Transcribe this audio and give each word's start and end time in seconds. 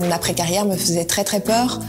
Mon 0.00 0.10
après-carrière 0.10 0.64
me 0.64 0.76
faisait 0.76 1.04
très 1.04 1.24
très 1.24 1.40
peur. 1.40 1.80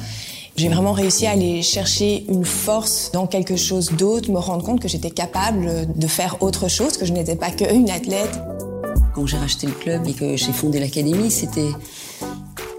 J'ai 0.56 0.68
vraiment 0.68 0.92
réussi 0.92 1.26
à 1.26 1.32
aller 1.32 1.62
chercher 1.62 2.26
une 2.28 2.44
force 2.44 3.12
dans 3.14 3.28
quelque 3.28 3.56
chose 3.56 3.92
d'autre, 3.92 4.30
me 4.30 4.40
rendre 4.40 4.64
compte 4.64 4.82
que 4.82 4.90
j'étais 4.90 5.12
capable 5.12 5.88
de 5.96 6.08
faire 6.08 6.42
autre 6.42 6.68
chose, 6.68 6.98
que 6.98 7.06
je 7.06 7.14
n'étais 7.14 7.36
pas 7.38 7.50
qu'une 7.50 7.90
athlète. 7.90 8.40
Quand 9.16 9.26
j'ai 9.26 9.38
racheté 9.38 9.68
le 9.68 9.74
club 9.74 10.08
et 10.08 10.14
que 10.14 10.36
j'ai 10.36 10.52
fondé 10.52 10.80
l'académie, 10.80 11.32
c'était 11.32 11.70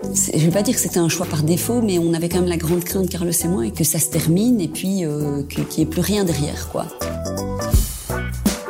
je 0.02 0.38
ne 0.38 0.44
vais 0.46 0.50
pas 0.50 0.62
dire 0.62 0.74
que 0.74 0.80
c'était 0.80 0.98
un 0.98 1.08
choix 1.08 1.26
par 1.26 1.42
défaut, 1.42 1.82
mais 1.82 1.98
on 1.98 2.12
avait 2.14 2.28
quand 2.28 2.40
même 2.40 2.48
la 2.48 2.56
grande 2.56 2.84
crainte, 2.84 3.08
Carlos 3.08 3.32
et 3.32 3.48
moi, 3.48 3.66
et 3.66 3.70
que 3.70 3.84
ça 3.84 3.98
se 3.98 4.08
termine 4.08 4.60
et 4.60 4.68
puis 4.68 5.04
euh, 5.04 5.42
qu'il 5.44 5.64
n'y 5.76 5.82
ait 5.82 5.86
plus 5.86 6.00
rien 6.00 6.24
derrière, 6.24 6.68
quoi. 6.70 6.86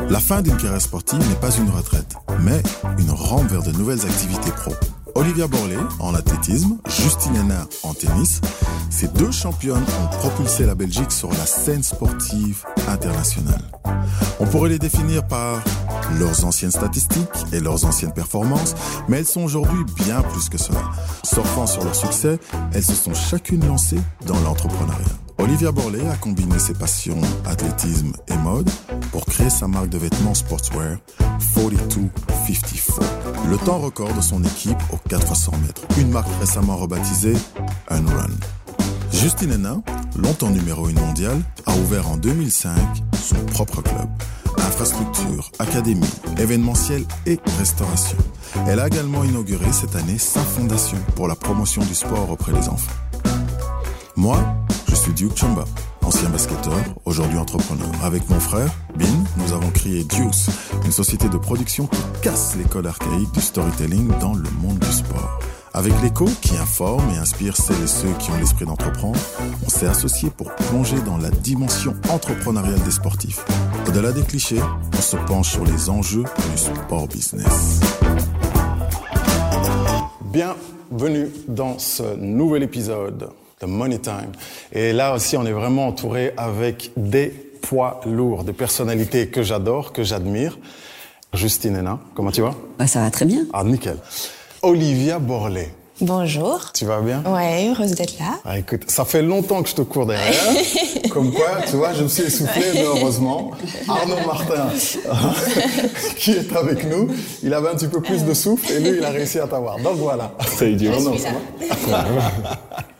La 0.08 0.18
fin 0.18 0.42
d'une 0.42 0.56
carrière 0.56 0.80
sportive 0.80 1.18
n'est 1.18 1.40
pas 1.40 1.54
une 1.56 1.70
retraite, 1.70 2.14
mais 2.40 2.60
une 2.98 3.10
rampe 3.10 3.48
vers 3.50 3.62
de 3.62 3.70
nouvelles 3.72 4.04
activités 4.04 4.50
pro. 4.50 4.72
Olivia 5.20 5.46
Borlé 5.46 5.76
en 5.98 6.14
athlétisme, 6.14 6.78
Justine 6.86 7.36
Hénin 7.36 7.68
en 7.82 7.92
tennis, 7.92 8.40
ces 8.88 9.06
deux 9.06 9.30
championnes 9.30 9.84
ont 10.02 10.16
propulsé 10.16 10.64
la 10.64 10.74
Belgique 10.74 11.12
sur 11.12 11.28
la 11.28 11.44
scène 11.44 11.82
sportive 11.82 12.64
internationale. 12.88 13.60
On 14.40 14.46
pourrait 14.46 14.70
les 14.70 14.78
définir 14.78 15.28
par 15.28 15.62
leurs 16.18 16.46
anciennes 16.46 16.70
statistiques 16.70 17.28
et 17.52 17.60
leurs 17.60 17.84
anciennes 17.84 18.14
performances, 18.14 18.74
mais 19.08 19.18
elles 19.18 19.26
sont 19.26 19.42
aujourd'hui 19.42 19.84
bien 19.94 20.22
plus 20.22 20.48
que 20.48 20.56
cela. 20.56 20.80
Surfant 21.22 21.66
sur 21.66 21.84
leur 21.84 21.94
succès, 21.94 22.38
elles 22.72 22.82
se 22.82 22.94
sont 22.94 23.12
chacune 23.12 23.66
lancées 23.66 24.00
dans 24.24 24.40
l'entrepreneuriat. 24.40 25.29
Olivia 25.40 25.72
Borley 25.72 26.06
a 26.06 26.16
combiné 26.16 26.58
ses 26.58 26.74
passions 26.74 27.18
athlétisme 27.46 28.12
et 28.28 28.36
mode 28.36 28.68
pour 29.10 29.24
créer 29.24 29.48
sa 29.48 29.66
marque 29.66 29.88
de 29.88 29.96
vêtements 29.96 30.34
sportswear 30.34 30.98
4254. 31.54 33.48
Le 33.48 33.56
temps 33.56 33.78
record 33.78 34.12
de 34.12 34.20
son 34.20 34.44
équipe 34.44 34.76
aux 34.92 34.98
400 35.08 35.52
mètres. 35.62 35.82
Une 35.98 36.10
marque 36.10 36.28
récemment 36.40 36.76
rebaptisée 36.76 37.32
Unrun. 37.88 38.28
Justine 39.12 39.52
Hénin, 39.52 39.82
longtemps 40.16 40.50
numéro 40.50 40.86
1 40.86 40.92
mondial, 40.92 41.40
a 41.64 41.74
ouvert 41.74 42.06
en 42.08 42.18
2005 42.18 42.74
son 43.14 43.36
propre 43.46 43.80
club. 43.80 44.08
Infrastructure, 44.58 45.50
académie, 45.58 46.04
événementiel 46.38 47.04
et 47.24 47.40
restauration. 47.58 48.18
Elle 48.68 48.78
a 48.78 48.88
également 48.88 49.24
inauguré 49.24 49.72
cette 49.72 49.96
année 49.96 50.18
sa 50.18 50.40
fondation 50.40 50.98
pour 51.16 51.28
la 51.28 51.34
promotion 51.34 51.82
du 51.82 51.94
sport 51.94 52.30
auprès 52.30 52.52
des 52.52 52.68
enfants. 52.68 52.92
Moi, 54.16 54.38
Duke 55.08 55.36
Chamba, 55.36 55.64
ancien 56.02 56.28
basketteur, 56.28 56.78
aujourd'hui 57.06 57.38
entrepreneur. 57.38 57.88
Avec 58.02 58.28
mon 58.28 58.38
frère, 58.38 58.70
Bin, 58.96 59.06
nous 59.38 59.52
avons 59.52 59.70
créé 59.70 60.04
Deuce, 60.04 60.50
une 60.84 60.92
société 60.92 61.28
de 61.28 61.38
production 61.38 61.86
qui 61.86 62.00
casse 62.22 62.54
les 62.56 62.64
codes 62.64 62.86
archaïques 62.86 63.32
du 63.32 63.40
storytelling 63.40 64.08
dans 64.20 64.34
le 64.34 64.48
monde 64.60 64.78
du 64.78 64.92
sport. 64.92 65.40
Avec 65.72 65.94
l'écho 66.02 66.26
qui 66.42 66.54
informe 66.56 67.08
et 67.14 67.18
inspire 67.18 67.56
celles 67.56 67.82
et 67.82 67.86
ceux 67.86 68.12
qui 68.18 68.30
ont 68.30 68.38
l'esprit 68.38 68.66
d'entreprendre, 68.66 69.18
on 69.64 69.70
s'est 69.70 69.86
associé 69.86 70.28
pour 70.30 70.54
plonger 70.54 71.00
dans 71.00 71.16
la 71.16 71.30
dimension 71.30 71.94
entrepreneuriale 72.10 72.82
des 72.82 72.90
sportifs. 72.90 73.44
Au-delà 73.88 74.12
des 74.12 74.22
clichés, 74.22 74.60
on 74.96 75.00
se 75.00 75.16
penche 75.16 75.50
sur 75.50 75.64
les 75.64 75.88
enjeux 75.88 76.24
du 76.52 76.58
sport 76.58 77.08
business. 77.08 77.80
Bienvenue 80.32 81.30
dans 81.48 81.78
ce 81.78 82.16
nouvel 82.16 82.62
épisode 82.62 83.30
de 83.60 83.66
Money 83.66 83.98
Time. 83.98 84.32
Et 84.72 84.92
là 84.92 85.14
aussi, 85.14 85.36
on 85.36 85.44
est 85.44 85.52
vraiment 85.52 85.88
entouré 85.88 86.32
avec 86.36 86.90
des 86.96 87.28
poids 87.60 88.00
lourds, 88.06 88.44
des 88.44 88.54
personnalités 88.54 89.28
que 89.28 89.42
j'adore, 89.42 89.92
que 89.92 90.02
j'admire. 90.02 90.58
Justine 91.34 91.76
Hénin, 91.76 92.00
comment 92.14 92.30
tu 92.32 92.40
vas? 92.40 92.54
Bah, 92.78 92.86
Ça 92.86 93.00
va 93.00 93.10
très 93.10 93.24
bien. 93.26 93.44
Ah, 93.52 93.62
nickel. 93.62 93.98
Olivia 94.62 95.18
Borlé. 95.18 95.68
Bonjour. 96.00 96.72
Tu 96.72 96.86
vas 96.86 97.02
bien? 97.02 97.22
Ouais, 97.26 97.68
heureuse 97.68 97.90
d'être 97.92 98.18
là. 98.18 98.38
Ah, 98.46 98.58
écoute, 98.58 98.90
ça 98.90 99.04
fait 99.04 99.20
longtemps 99.20 99.62
que 99.62 99.68
je 99.68 99.74
te 99.74 99.82
cours 99.82 100.06
derrière. 100.06 100.32
Comme 101.10 101.30
quoi, 101.30 101.58
tu 101.68 101.76
vois, 101.76 101.92
je 101.92 102.04
me 102.04 102.08
suis 102.08 102.22
essoufflé, 102.22 102.62
mais 102.72 102.82
heureusement. 102.84 103.50
Arnaud 103.86 104.26
Martin, 104.26 104.68
qui 106.16 106.32
est 106.32 106.56
avec 106.56 106.90
nous, 106.90 107.08
il 107.42 107.52
avait 107.52 107.68
un 107.68 107.74
petit 107.74 107.88
peu 107.88 108.00
plus 108.00 108.24
de 108.24 108.32
souffle 108.32 108.72
et 108.72 108.80
lui, 108.80 108.96
il 108.98 109.04
a 109.04 109.10
réussi 109.10 109.38
à 109.38 109.46
t'avoir. 109.46 109.78
Donc 109.80 109.96
voilà. 109.96 110.32
C'est 110.56 110.72
idiot. 110.72 110.92
Non, 110.98 111.18
ça 111.18 111.28
va 111.88 112.14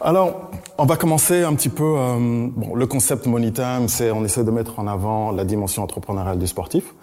Alors, 0.00 0.50
on 0.78 0.84
va 0.84 0.96
commencer 0.96 1.42
un 1.42 1.54
petit 1.54 1.68
peu. 1.68 1.96
Euh, 1.96 2.48
bon, 2.50 2.74
le 2.74 2.86
concept 2.86 3.26
Money 3.26 3.52
Time, 3.52 3.88
c'est 3.88 4.10
on 4.10 4.24
essaie 4.24 4.44
de 4.44 4.50
mettre 4.50 4.78
en 4.78 4.86
avant 4.86 5.32
la 5.32 5.44
dimension 5.44 5.82
entrepreneuriale 5.82 6.38
du 6.38 6.46
sportif. 6.46 6.94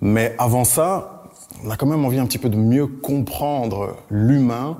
Mais 0.00 0.34
avant 0.38 0.64
ça, 0.64 1.24
on 1.64 1.70
a 1.70 1.76
quand 1.76 1.86
même 1.86 2.04
envie 2.04 2.18
un 2.18 2.26
petit 2.26 2.38
peu 2.38 2.48
de 2.48 2.56
mieux 2.56 2.86
comprendre 2.86 3.96
l'humain 4.10 4.78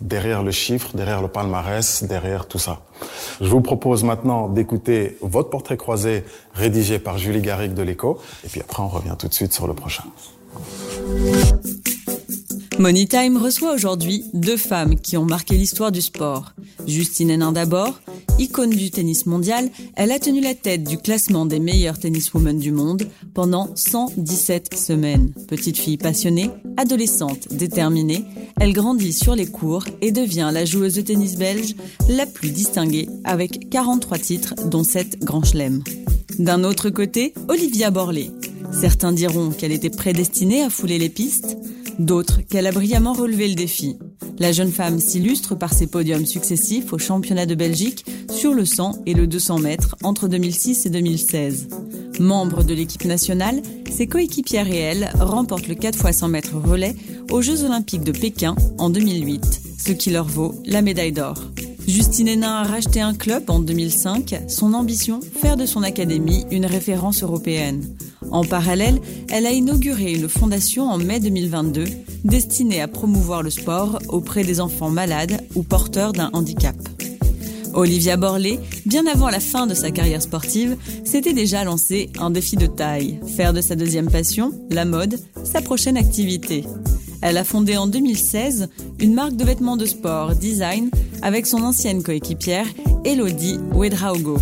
derrière 0.00 0.42
le 0.42 0.50
chiffre, 0.50 0.96
derrière 0.96 1.20
le 1.20 1.28
palmarès, 1.28 2.04
derrière 2.04 2.46
tout 2.46 2.58
ça. 2.58 2.80
Je 3.40 3.48
vous 3.48 3.60
propose 3.60 4.04
maintenant 4.04 4.48
d'écouter 4.48 5.18
votre 5.20 5.50
portrait 5.50 5.76
croisé 5.76 6.24
rédigé 6.54 6.98
par 6.98 7.18
Julie 7.18 7.42
Garrigue 7.42 7.74
de 7.74 7.82
l'Écho. 7.82 8.18
Et 8.44 8.48
puis 8.48 8.60
après, 8.60 8.82
on 8.82 8.88
revient 8.88 9.14
tout 9.18 9.28
de 9.28 9.34
suite 9.34 9.52
sur 9.52 9.66
le 9.66 9.74
prochain. 9.74 10.04
Money 12.78 13.06
Time 13.06 13.36
reçoit 13.36 13.72
aujourd'hui 13.72 14.24
deux 14.34 14.56
femmes 14.56 14.98
qui 14.98 15.16
ont 15.16 15.24
marqué 15.24 15.56
l'histoire 15.56 15.92
du 15.92 16.02
sport. 16.02 16.54
Justine 16.88 17.30
Hénin 17.30 17.52
d'abord, 17.52 18.00
icône 18.38 18.70
du 18.70 18.90
tennis 18.90 19.26
mondial, 19.26 19.70
elle 19.94 20.10
a 20.10 20.18
tenu 20.18 20.40
la 20.40 20.54
tête 20.54 20.82
du 20.82 20.98
classement 20.98 21.46
des 21.46 21.60
meilleures 21.60 21.98
tenniswomen 21.98 22.58
du 22.58 22.72
monde 22.72 23.04
pendant 23.32 23.70
117 23.76 24.74
semaines. 24.74 25.32
Petite 25.46 25.78
fille 25.78 25.98
passionnée, 25.98 26.50
adolescente 26.76 27.46
déterminée, 27.52 28.24
elle 28.58 28.72
grandit 28.72 29.12
sur 29.12 29.36
les 29.36 29.46
cours 29.46 29.84
et 30.00 30.10
devient 30.10 30.50
la 30.52 30.64
joueuse 30.64 30.94
de 30.94 31.02
tennis 31.02 31.36
belge 31.36 31.76
la 32.08 32.26
plus 32.26 32.50
distinguée 32.50 33.08
avec 33.22 33.70
43 33.70 34.18
titres 34.18 34.54
dont 34.66 34.84
7 34.84 35.20
grands 35.20 35.44
chelems. 35.44 35.84
D'un 36.40 36.64
autre 36.64 36.90
côté, 36.90 37.34
Olivia 37.48 37.92
Borlé. 37.92 38.30
Certains 38.72 39.12
diront 39.12 39.50
qu'elle 39.50 39.70
était 39.70 39.90
prédestinée 39.90 40.62
à 40.62 40.70
fouler 40.70 40.98
les 40.98 41.08
pistes, 41.08 41.56
d'autres 41.98 42.40
qu'elle 42.42 42.66
a 42.66 42.72
brillamment 42.72 43.12
relevé 43.12 43.48
le 43.48 43.54
défi. 43.54 43.96
La 44.38 44.52
jeune 44.52 44.72
femme 44.72 44.98
s'illustre 44.98 45.54
par 45.54 45.72
ses 45.72 45.86
podiums 45.86 46.26
successifs 46.26 46.92
au 46.92 46.98
championnat 46.98 47.46
de 47.46 47.54
Belgique 47.54 48.04
sur 48.30 48.52
le 48.52 48.64
100 48.64 49.02
et 49.06 49.14
le 49.14 49.26
200 49.26 49.58
mètres 49.60 49.96
entre 50.02 50.28
2006 50.28 50.86
et 50.86 50.90
2016. 50.90 51.68
Membre 52.20 52.64
de 52.64 52.74
l'équipe 52.74 53.04
nationale, 53.04 53.62
ses 53.90 54.06
coéquipières 54.06 54.68
et 54.68 54.78
elle 54.78 55.10
remportent 55.18 55.68
le 55.68 55.74
4 55.74 56.08
x 56.08 56.18
100 56.18 56.28
mètres 56.28 56.56
relais 56.56 56.94
aux 57.30 57.42
Jeux 57.42 57.64
olympiques 57.64 58.04
de 58.04 58.12
Pékin 58.12 58.56
en 58.78 58.90
2008, 58.90 59.62
ce 59.78 59.92
qui 59.92 60.10
leur 60.10 60.26
vaut 60.26 60.54
la 60.64 60.82
médaille 60.82 61.12
d'or. 61.12 61.36
Justine 61.86 62.28
Hénin 62.28 62.54
a 62.54 62.62
racheté 62.62 63.00
un 63.00 63.14
club 63.14 63.50
en 63.50 63.60
2005, 63.60 64.42
son 64.48 64.72
ambition, 64.72 65.20
faire 65.20 65.56
de 65.56 65.66
son 65.66 65.82
académie 65.82 66.46
une 66.50 66.66
référence 66.66 67.22
européenne. 67.22 67.84
En 68.34 68.42
parallèle, 68.42 69.00
elle 69.30 69.46
a 69.46 69.52
inauguré 69.52 70.12
une 70.12 70.28
fondation 70.28 70.90
en 70.90 70.98
mai 70.98 71.20
2022 71.20 71.84
destinée 72.24 72.80
à 72.80 72.88
promouvoir 72.88 73.44
le 73.44 73.50
sport 73.50 74.00
auprès 74.08 74.42
des 74.42 74.60
enfants 74.60 74.90
malades 74.90 75.40
ou 75.54 75.62
porteurs 75.62 76.12
d'un 76.12 76.30
handicap. 76.32 76.74
Olivia 77.74 78.16
Borlé, 78.16 78.58
bien 78.86 79.06
avant 79.06 79.28
la 79.28 79.38
fin 79.38 79.68
de 79.68 79.74
sa 79.74 79.92
carrière 79.92 80.20
sportive, 80.20 80.76
s'était 81.04 81.32
déjà 81.32 81.62
lancé 81.62 82.10
un 82.18 82.30
défi 82.30 82.56
de 82.56 82.66
taille, 82.66 83.20
faire 83.36 83.52
de 83.52 83.60
sa 83.60 83.76
deuxième 83.76 84.10
passion, 84.10 84.50
la 84.68 84.84
mode, 84.84 85.20
sa 85.44 85.62
prochaine 85.62 85.96
activité. 85.96 86.64
Elle 87.22 87.36
a 87.36 87.44
fondé 87.44 87.76
en 87.76 87.86
2016 87.86 88.68
une 88.98 89.14
marque 89.14 89.36
de 89.36 89.44
vêtements 89.44 89.76
de 89.76 89.86
sport 89.86 90.34
design 90.34 90.90
avec 91.22 91.46
son 91.46 91.62
ancienne 91.62 92.02
coéquipière 92.02 92.66
Elodie 93.04 93.60
Wedraogo. 93.72 94.38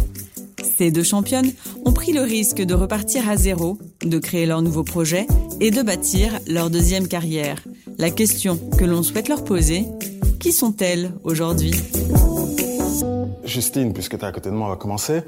Ces 0.82 0.90
deux 0.90 1.04
championnes 1.04 1.52
ont 1.84 1.92
pris 1.92 2.12
le 2.12 2.22
risque 2.22 2.60
de 2.60 2.74
repartir 2.74 3.28
à 3.28 3.36
zéro, 3.36 3.78
de 4.04 4.18
créer 4.18 4.46
leur 4.46 4.62
nouveau 4.62 4.82
projet 4.82 5.28
et 5.60 5.70
de 5.70 5.80
bâtir 5.80 6.40
leur 6.48 6.70
deuxième 6.70 7.06
carrière. 7.06 7.62
La 7.98 8.10
question 8.10 8.58
que 8.76 8.84
l'on 8.84 9.04
souhaite 9.04 9.28
leur 9.28 9.44
poser, 9.44 9.84
qui 10.40 10.50
sont-elles 10.50 11.12
aujourd'hui? 11.22 11.70
Justine, 13.44 13.92
puisque 13.92 14.18
tu 14.18 14.24
es 14.24 14.26
à 14.26 14.32
côté 14.32 14.50
de 14.50 14.56
moi, 14.56 14.66
on 14.66 14.70
va 14.70 14.76
commencer. 14.76 15.20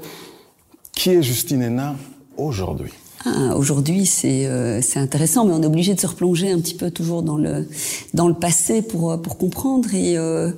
Qui 0.91 1.11
est 1.11 1.23
Justine 1.23 1.61
Hénin 1.61 1.95
aujourd'hui? 2.35 2.91
Ah, 3.25 3.55
Aujourd'hui, 3.57 4.05
c'est 4.05 4.45
euh, 4.45 4.81
c'est 4.81 4.99
intéressant, 4.99 5.45
mais 5.45 5.53
on 5.53 5.61
est 5.63 5.65
obligé 5.65 5.95
de 5.95 5.99
se 5.99 6.07
replonger 6.07 6.51
un 6.51 6.59
petit 6.59 6.75
peu 6.75 6.91
toujours 6.91 7.23
dans 7.23 7.37
le 7.37 7.67
dans 8.13 8.27
le 8.27 8.33
passé 8.35 8.81
pour 8.81 9.11
euh, 9.11 9.17
pour 9.17 9.37
comprendre. 9.37 9.93
Et 9.93 10.17
euh, 10.17 10.51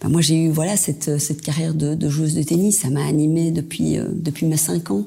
bah, 0.00 0.08
moi, 0.08 0.20
j'ai 0.20 0.36
eu 0.36 0.50
voilà 0.50 0.76
cette 0.76 1.18
cette 1.18 1.40
carrière 1.40 1.74
de, 1.74 1.94
de 1.94 2.08
joueuse 2.08 2.34
de 2.34 2.42
tennis. 2.42 2.80
Ça 2.80 2.90
m'a 2.90 3.04
animée 3.04 3.50
depuis 3.50 3.98
euh, 3.98 4.06
depuis 4.12 4.46
mes 4.46 4.56
cinq 4.56 4.90
ans. 4.90 5.04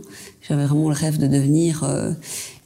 J'avais 0.48 0.66
vraiment 0.66 0.90
le 0.90 0.96
rêve 0.96 1.18
de 1.18 1.28
devenir 1.28 1.84
euh, 1.84 2.12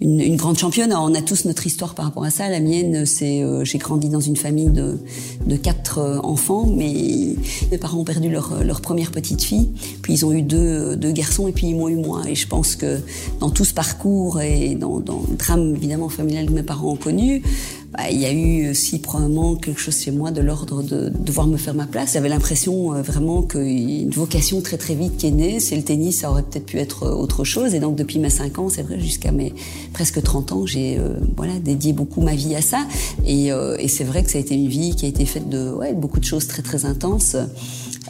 une, 0.01 0.21
une, 0.21 0.35
grande 0.37 0.57
championne. 0.57 0.91
Alors, 0.91 1.03
on 1.03 1.13
a 1.13 1.21
tous 1.21 1.45
notre 1.45 1.67
histoire 1.67 1.93
par 1.93 2.05
rapport 2.05 2.23
à 2.23 2.29
ça. 2.29 2.47
La 2.49 2.59
mienne, 2.59 3.05
c'est 3.05 3.43
euh, 3.43 3.65
j'ai 3.65 3.77
grandi 3.77 4.09
dans 4.09 4.21
une 4.21 4.37
famille 4.37 4.69
de, 4.69 4.97
de 5.45 5.55
quatre 5.57 5.97
euh, 5.97 6.19
enfants, 6.19 6.65
mais 6.65 7.35
mes 7.71 7.77
parents 7.77 7.99
ont 7.99 8.05
perdu 8.05 8.29
leur, 8.29 8.63
leur 8.63 8.81
première 8.81 9.11
petite 9.11 9.41
fille. 9.41 9.69
Puis 10.01 10.13
ils 10.13 10.25
ont 10.25 10.31
eu 10.31 10.41
deux, 10.41 10.95
deux 10.95 11.11
garçons 11.11 11.47
et 11.47 11.51
puis 11.51 11.67
ils 11.67 11.75
m'ont 11.75 11.89
eu 11.89 11.97
moi. 11.97 12.21
Et 12.27 12.35
je 12.35 12.47
pense 12.47 12.75
que 12.75 12.99
dans 13.39 13.49
tout 13.49 13.65
ce 13.65 13.73
parcours 13.73 14.41
et 14.41 14.75
dans, 14.75 14.99
dans 14.99 15.21
le 15.29 15.35
drame 15.35 15.75
évidemment 15.75 16.09
familial 16.09 16.45
que 16.45 16.53
mes 16.53 16.63
parents 16.63 16.91
ont 16.91 16.97
connu, 16.97 17.43
bah, 17.91 18.11
il 18.11 18.19
y 18.19 18.25
a 18.25 18.31
eu 18.31 18.69
aussi 18.69 18.99
probablement 18.99 19.55
quelque 19.55 19.79
chose 19.79 19.97
chez 19.97 20.11
moi 20.11 20.29
de 20.29 20.41
l'ordre 20.41 20.83
de 20.83 21.09
devoir 21.09 21.47
me 21.47 21.57
faire 21.57 21.73
ma 21.73 21.87
place. 21.87 22.13
J'avais 22.13 22.29
l'impression 22.29 22.93
euh, 22.93 23.01
vraiment 23.01 23.41
qu'une 23.41 24.11
vocation 24.11 24.61
très 24.61 24.77
très 24.77 24.93
vite 24.93 25.17
qui 25.17 25.25
est 25.25 25.31
née, 25.31 25.59
c'est 25.59 25.75
le 25.75 25.81
tennis, 25.81 26.19
ça 26.19 26.29
aurait 26.29 26.43
peut-être 26.43 26.67
pu 26.67 26.77
être 26.77 27.03
euh, 27.03 27.15
autre 27.15 27.43
chose. 27.43 27.73
Et 27.73 27.79
donc 27.79 27.95
depuis 27.95 28.19
mes 28.19 28.29
5 28.29 28.59
ans, 28.59 28.69
c'est 28.69 28.83
vrai, 28.83 28.99
jusqu'à 28.99 29.31
mes 29.31 29.55
presque 29.91 30.21
30 30.21 30.51
ans, 30.51 30.65
j'ai 30.67 30.99
euh, 30.99 31.15
voilà 31.35 31.53
dédié 31.57 31.93
beaucoup 31.93 32.21
ma 32.21 32.35
vie 32.35 32.55
à 32.55 32.61
ça. 32.61 32.85
Et, 33.25 33.47
et 33.47 33.87
c'est 33.87 34.03
vrai 34.03 34.23
que 34.23 34.29
ça 34.29 34.37
a 34.37 34.41
été 34.41 34.55
une 34.55 34.67
vie 34.67 34.95
qui 34.95 35.05
a 35.05 35.09
été 35.09 35.25
faite 35.25 35.49
de 35.49 35.71
ouais, 35.71 35.93
beaucoup 35.93 36.19
de 36.19 36.25
choses 36.25 36.47
très 36.47 36.61
très 36.61 36.85
intenses. 36.85 37.35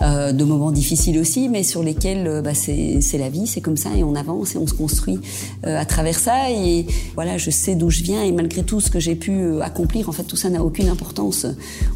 Euh, 0.02 0.32
de 0.32 0.46
moments 0.46 0.72
difficiles 0.72 1.20
aussi, 1.20 1.50
mais 1.50 1.64
sur 1.64 1.84
lesquels 1.84 2.26
euh, 2.26 2.42
bah, 2.42 2.54
c'est 2.54 3.18
la 3.18 3.30
vie, 3.30 3.48
c'est 3.48 3.60
comme 3.60 3.76
ça 3.76 3.90
et 3.98 4.04
on 4.04 4.16
avance 4.16 4.56
et 4.56 4.58
on 4.58 4.66
se 4.66 4.74
construit 4.74 5.20
euh, 5.66 5.78
à 5.78 5.86
travers 5.86 6.18
ça. 6.18 6.50
Et 6.52 6.86
voilà, 7.16 7.38
je 7.38 7.50
sais 7.50 7.76
d'où 7.76 7.90
je 7.90 8.02
viens 8.04 8.24
et 8.24 8.32
malgré 8.32 8.64
tout 8.64 8.80
ce 8.80 8.90
que 8.90 9.00
j'ai 9.00 9.16
pu 9.16 9.62
accomplir, 9.62 10.08
en 10.08 10.14
fait, 10.14 10.24
tout 10.24 10.38
ça 10.38 10.50
n'a 10.50 10.64
aucune 10.64 10.88
importance. 10.88 11.46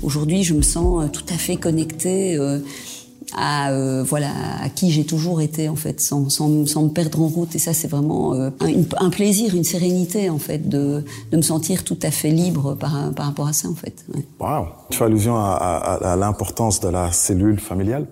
Aujourd'hui, 0.01 0.43
je 0.43 0.53
me 0.53 0.61
sens 0.61 1.09
tout 1.13 1.23
à 1.29 1.37
fait 1.37 1.55
connectée 1.55 2.37
à 3.35 3.71
euh, 3.71 4.03
voilà 4.03 4.29
à 4.61 4.69
qui 4.69 4.91
j'ai 4.91 5.05
toujours 5.05 5.41
été 5.41 5.69
en 5.69 5.75
fait 5.75 5.99
sans, 6.01 6.29
sans, 6.29 6.65
sans 6.67 6.83
me 6.83 6.89
perdre 6.89 7.21
en 7.21 7.27
route 7.27 7.55
et 7.55 7.59
ça 7.59 7.73
c'est 7.73 7.87
vraiment 7.87 8.33
euh, 8.33 8.49
un, 8.59 9.05
un, 9.05 9.09
plaisir 9.09 9.55
une 9.55 9.63
sérénité 9.63 10.29
en 10.29 10.37
fait 10.39 10.69
de, 10.69 11.03
de 11.31 11.37
me 11.37 11.41
sentir 11.41 11.83
tout 11.83 11.97
à 12.01 12.11
fait 12.11 12.29
libre 12.29 12.75
par, 12.75 13.11
par 13.13 13.25
rapport 13.27 13.47
à 13.47 13.53
ça 13.53 13.67
en 13.69 13.75
fait 13.75 14.05
ouais. 14.13 14.25
wow. 14.39 14.65
tu 14.89 14.97
fais 14.97 15.05
allusion 15.05 15.35
à, 15.35 15.51
à, 15.55 16.11
à 16.13 16.15
l'importance 16.15 16.79
de 16.79 16.89
la 16.89 17.11
cellule 17.11 17.59
familiale 17.59 18.05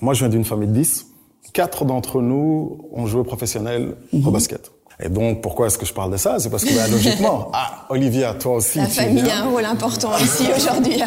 moi 0.00 0.14
je 0.14 0.20
viens 0.20 0.28
d'une 0.28 0.44
famille 0.44 0.68
de 0.68 0.74
10 0.74 1.06
quatre 1.52 1.84
d'entre 1.84 2.20
nous 2.20 2.78
ont 2.92 3.06
joué 3.06 3.24
professionnel 3.24 3.82
mm 4.12 4.20
-hmm. 4.20 4.28
au 4.28 4.30
basket 4.30 4.70
et 5.00 5.08
donc, 5.08 5.42
pourquoi 5.42 5.68
est-ce 5.68 5.78
que 5.78 5.86
je 5.86 5.92
parle 5.92 6.10
de 6.10 6.16
ça? 6.16 6.38
C'est 6.40 6.50
parce 6.50 6.64
que, 6.64 6.74
bah, 6.74 6.88
logiquement, 6.88 7.50
ah, 7.54 7.86
Olivia, 7.88 8.34
toi 8.34 8.56
aussi. 8.56 8.78
La 8.78 8.86
famille 8.86 9.30
a 9.30 9.44
un 9.44 9.50
rôle 9.50 9.64
important 9.64 10.10
ici 10.18 10.48
aujourd'hui. 10.56 11.00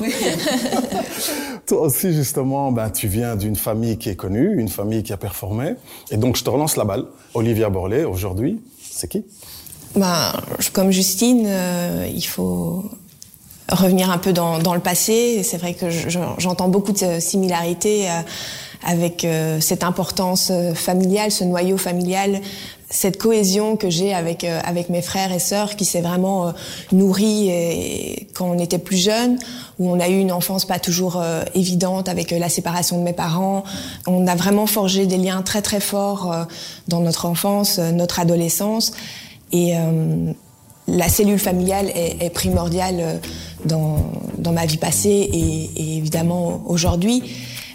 toi 1.66 1.82
aussi, 1.82 2.14
justement, 2.14 2.72
ben, 2.72 2.88
tu 2.88 3.08
viens 3.08 3.36
d'une 3.36 3.56
famille 3.56 3.98
qui 3.98 4.08
est 4.08 4.16
connue, 4.16 4.58
une 4.58 4.70
famille 4.70 5.02
qui 5.02 5.12
a 5.12 5.18
performé. 5.18 5.74
Et 6.10 6.16
donc, 6.16 6.36
je 6.36 6.44
te 6.44 6.48
relance 6.48 6.76
la 6.76 6.84
balle. 6.84 7.04
Olivia 7.34 7.68
Borlé, 7.68 8.04
aujourd'hui, 8.04 8.58
c'est 8.90 9.08
qui? 9.08 9.22
Ben, 9.94 10.32
Comme 10.72 10.90
Justine, 10.90 11.44
euh, 11.46 12.08
il 12.10 12.24
faut 12.24 12.84
revenir 13.70 14.10
un 14.10 14.18
peu 14.18 14.32
dans, 14.32 14.58
dans 14.60 14.74
le 14.74 14.80
passé. 14.80 15.42
C'est 15.42 15.58
vrai 15.58 15.74
que 15.74 15.90
j'entends 16.38 16.68
beaucoup 16.68 16.92
de 16.92 17.20
similarités 17.20 18.08
euh, 18.08 18.20
avec 18.86 19.24
euh, 19.24 19.60
cette 19.60 19.84
importance 19.84 20.52
familiale, 20.74 21.30
ce 21.30 21.44
noyau 21.44 21.76
familial 21.76 22.40
cette 22.88 23.18
cohésion 23.18 23.76
que 23.76 23.90
j'ai 23.90 24.14
avec 24.14 24.44
euh, 24.44 24.60
avec 24.64 24.90
mes 24.90 25.02
frères 25.02 25.32
et 25.32 25.38
sœurs 25.38 25.74
qui 25.76 25.84
s'est 25.84 26.00
vraiment 26.00 26.48
euh, 26.48 26.52
nourrie 26.92 27.48
et, 27.48 28.28
quand 28.34 28.48
on 28.48 28.58
était 28.58 28.78
plus 28.78 28.96
jeune 28.96 29.38
où 29.78 29.90
on 29.90 29.98
a 29.98 30.08
eu 30.08 30.18
une 30.18 30.30
enfance 30.30 30.64
pas 30.64 30.78
toujours 30.78 31.16
euh, 31.16 31.42
évidente 31.54 32.08
avec 32.08 32.30
la 32.30 32.48
séparation 32.48 32.98
de 32.98 33.02
mes 33.02 33.12
parents. 33.12 33.64
On 34.06 34.26
a 34.26 34.36
vraiment 34.36 34.66
forgé 34.66 35.06
des 35.06 35.16
liens 35.16 35.42
très 35.42 35.62
très 35.62 35.80
forts 35.80 36.32
dans 36.88 37.00
notre 37.00 37.26
enfance 37.26 37.78
notre 37.78 38.20
adolescence. 38.20 38.92
Et 39.52 39.74
la 40.88 41.08
cellule 41.08 41.38
familiale 41.38 41.88
est, 41.94 42.16
est 42.20 42.30
primordiale 42.30 43.20
dans, 43.64 43.98
dans 44.38 44.52
ma 44.52 44.66
vie 44.66 44.76
passée 44.76 45.28
et, 45.32 45.70
et 45.76 45.96
évidemment 45.96 46.62
aujourd'hui 46.66 47.22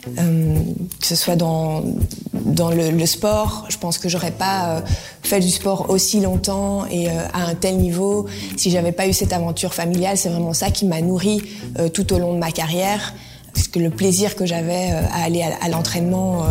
euh, 0.08 0.56
que 1.00 1.06
ce 1.06 1.16
soit 1.16 1.36
dans, 1.36 1.84
dans 2.34 2.72
le, 2.72 3.06
sport. 3.06 3.66
Je 3.70 3.78
pense 3.78 4.00
que 4.00 4.10
j'aurais 4.10 4.32
pas 4.32 4.78
euh, 4.78 4.82
fait 5.22 5.40
du 5.40 5.50
sport 5.50 5.90
aussi 5.90 6.20
longtemps 6.22 6.86
et 6.88 7.08
euh, 7.08 7.14
à 7.34 7.44
un 7.44 7.54
tel 7.54 7.78
niveau 7.78 8.26
si 8.58 8.72
j'avais 8.72 8.92
pas 8.92 9.08
eu 9.08 9.14
cette 9.14 9.34
aventure 9.34 9.74
familiale. 9.74 10.18
C'est 10.18 10.30
vraiment 10.30 10.54
ça 10.54 10.72
qui 10.72 10.86
m'a 10.86 11.02
nourri 11.02 11.42
tout 11.94 12.14
au 12.14 12.20
long 12.20 12.34
de 12.34 12.40
ma 12.40 12.52
carrière. 12.52 13.14
Parce 13.54 13.68
que 13.68 13.80
le 13.80 13.90
plaisir 13.90 14.38
que 14.38 14.46
j'avais 14.46 14.92
à 14.92 15.24
aller 15.26 15.44
à, 15.44 15.50
à 15.62 15.68
l'entraînement 15.68 16.46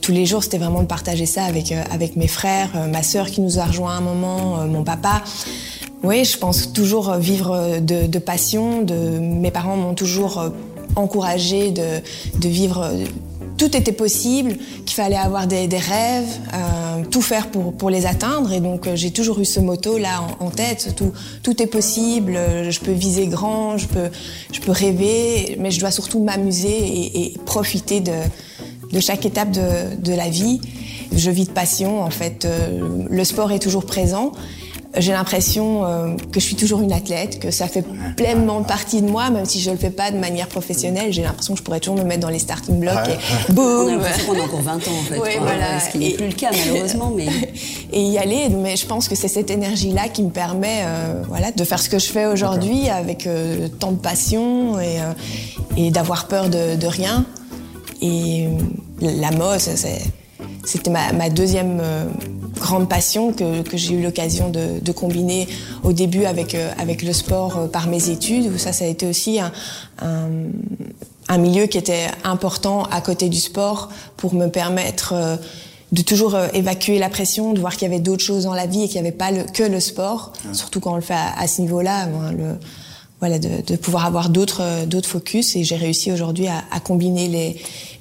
tous 0.00 0.12
les 0.12 0.24
jours, 0.24 0.44
c'était 0.44 0.58
vraiment 0.58 0.82
de 0.82 0.86
partager 0.86 1.26
ça 1.26 1.42
avec, 1.42 1.72
avec 1.72 2.14
mes 2.14 2.28
frères, 2.28 2.70
ma 2.88 3.02
sœur 3.02 3.26
qui 3.26 3.40
nous 3.40 3.58
a 3.58 3.64
rejoint 3.64 3.96
un 3.96 4.00
moment, 4.00 4.64
mon 4.68 4.84
papa. 4.84 5.22
Oui, 6.04 6.24
je 6.24 6.38
pense 6.38 6.72
toujours 6.72 7.14
vivre 7.14 7.80
de, 7.80 8.18
passion. 8.20 8.86
Mes 9.20 9.50
parents 9.50 9.76
m'ont 9.76 9.94
toujours 9.94 10.52
encouragé 10.98 11.70
de, 11.70 12.48
vivre 12.48 12.90
tout 13.58 13.76
était 13.76 13.92
possible, 13.92 14.56
qu'il 14.86 14.94
fallait 14.94 15.16
avoir 15.16 15.46
des, 15.46 15.66
rêves, 15.66 16.38
euh, 16.54 17.04
tout 17.10 17.20
faire 17.20 17.48
pour, 17.50 17.90
les 17.90 18.06
atteindre. 18.06 18.52
Et 18.52 18.60
donc 18.60 18.86
euh, 18.86 18.96
j'ai 18.96 19.10
toujours 19.10 19.40
eu 19.40 19.44
ce 19.44 19.60
motto 19.60 19.98
là 19.98 20.22
en, 20.40 20.50
tête, 20.50 20.94
tout, 20.96 21.12
tout 21.42 21.60
est 21.62 21.66
possible, 21.66 22.36
euh, 22.36 22.70
je 22.70 22.80
peux 22.80 22.92
viser 22.92 23.26
grand, 23.26 23.76
je 23.76 23.86
peux, 23.86 24.08
je 24.52 24.60
peux 24.60 24.72
rêver, 24.72 25.56
mais 25.58 25.70
je 25.70 25.80
dois 25.80 25.90
surtout 25.90 26.22
m'amuser 26.22 26.68
et, 26.70 27.34
profiter 27.44 28.00
de, 28.00 29.00
chaque 29.00 29.26
étape 29.26 29.50
de, 29.50 30.12
la 30.12 30.30
vie. 30.30 30.60
Je 31.14 31.30
vis 31.30 31.46
de 31.46 31.50
passion, 31.50 32.02
en 32.02 32.10
fait, 32.10 32.46
le 33.10 33.24
sport 33.24 33.50
est 33.50 33.58
toujours 33.58 33.86
présent 33.86 34.32
j'ai 34.96 35.12
l'impression 35.12 35.84
euh, 35.84 36.16
que 36.32 36.40
je 36.40 36.44
suis 36.44 36.56
toujours 36.56 36.80
une 36.80 36.92
athlète, 36.92 37.38
que 37.40 37.50
ça 37.50 37.68
fait 37.68 37.84
pleinement 38.16 38.62
partie 38.62 39.02
de 39.02 39.08
moi, 39.08 39.30
même 39.30 39.44
si 39.44 39.60
je 39.60 39.70
le 39.70 39.76
fais 39.76 39.90
pas 39.90 40.10
de 40.10 40.16
manière 40.16 40.48
professionnelle. 40.48 41.12
J'ai 41.12 41.22
l'impression 41.22 41.54
que 41.54 41.58
je 41.58 41.64
pourrais 41.64 41.80
toujours 41.80 41.98
me 41.98 42.04
mettre 42.04 42.20
dans 42.20 42.30
les 42.30 42.38
starting 42.38 42.80
blocks 42.80 42.94
ouais. 43.06 43.18
et 43.48 43.52
boum. 43.52 43.64
On 43.64 43.88
a 43.88 43.90
l'impression 43.92 44.26
qu'on 44.26 44.40
a 44.40 44.44
encore 44.44 44.62
20 44.62 44.74
ans 44.74 44.78
en 44.98 45.02
fait. 45.04 45.38
Voilà. 45.40 45.80
Ce 45.80 45.90
qui 45.90 45.98
n'est 45.98 46.10
plus 46.10 46.28
le 46.28 46.32
cas 46.32 46.50
malheureusement, 46.52 47.12
mais 47.14 47.26
et 47.92 48.02
y 48.02 48.18
aller. 48.18 48.48
Mais 48.48 48.76
je 48.76 48.86
pense 48.86 49.08
que 49.08 49.14
c'est 49.14 49.28
cette 49.28 49.50
énergie-là 49.50 50.08
qui 50.08 50.22
me 50.22 50.30
permet, 50.30 50.82
euh, 50.84 51.22
voilà, 51.28 51.52
de 51.52 51.64
faire 51.64 51.80
ce 51.80 51.88
que 51.88 51.98
je 51.98 52.06
fais 52.06 52.26
aujourd'hui 52.26 52.88
avec 52.88 53.26
euh, 53.26 53.68
tant 53.68 53.92
de 53.92 53.98
passion 53.98 54.80
et, 54.80 55.00
euh, 55.00 55.12
et 55.76 55.90
d'avoir 55.90 56.28
peur 56.28 56.48
de, 56.48 56.76
de, 56.76 56.86
rien. 56.86 57.26
Et 58.00 58.48
la 59.00 59.30
mode, 59.30 59.60
c'était 60.64 60.90
ma, 60.90 61.12
ma, 61.12 61.30
deuxième 61.30 61.78
euh, 61.80 62.04
grande 62.58 62.88
passion 62.88 63.32
que, 63.32 63.62
que 63.62 63.76
j'ai 63.76 63.94
eu 63.94 64.02
l'occasion 64.02 64.50
de, 64.50 64.80
de, 64.80 64.92
combiner 64.92 65.48
au 65.82 65.92
début 65.92 66.24
avec, 66.24 66.54
euh, 66.54 66.70
avec 66.78 67.02
le 67.02 67.12
sport 67.12 67.56
euh, 67.56 67.66
par 67.66 67.88
mes 67.88 68.10
études. 68.10 68.46
Où 68.52 68.58
ça, 68.58 68.72
ça 68.72 68.84
a 68.84 68.88
été 68.88 69.06
aussi 69.06 69.40
un, 69.40 69.52
un, 70.02 70.28
un, 71.28 71.38
milieu 71.38 71.66
qui 71.66 71.78
était 71.78 72.06
important 72.24 72.84
à 72.84 73.00
côté 73.00 73.28
du 73.28 73.38
sport 73.38 73.88
pour 74.16 74.34
me 74.34 74.48
permettre 74.48 75.12
euh, 75.14 75.36
de 75.92 76.02
toujours 76.02 76.36
évacuer 76.52 76.98
la 76.98 77.08
pression, 77.08 77.54
de 77.54 77.60
voir 77.60 77.74
qu'il 77.74 77.88
y 77.88 77.90
avait 77.90 78.00
d'autres 78.00 78.24
choses 78.24 78.44
dans 78.44 78.52
la 78.52 78.66
vie 78.66 78.82
et 78.82 78.88
qu'il 78.88 79.00
n'y 79.00 79.08
avait 79.08 79.16
pas 79.16 79.30
le, 79.30 79.44
que 79.44 79.62
le 79.62 79.80
sport, 79.80 80.34
surtout 80.52 80.80
quand 80.80 80.92
on 80.92 80.96
le 80.96 81.00
fait 81.00 81.14
à, 81.14 81.32
à 81.38 81.46
ce 81.46 81.62
niveau-là. 81.62 82.06
Le, 82.06 82.58
voilà, 83.20 83.38
de, 83.38 83.48
de, 83.66 83.76
pouvoir 83.76 84.04
avoir 84.04 84.28
d'autres 84.28 84.84
d'autres 84.86 85.08
focus 85.08 85.56
et 85.56 85.64
j'ai 85.64 85.76
réussi 85.76 86.12
aujourd'hui 86.12 86.46
à, 86.46 86.62
à, 86.70 86.78
combiner 86.78 87.26
les, 87.26 87.56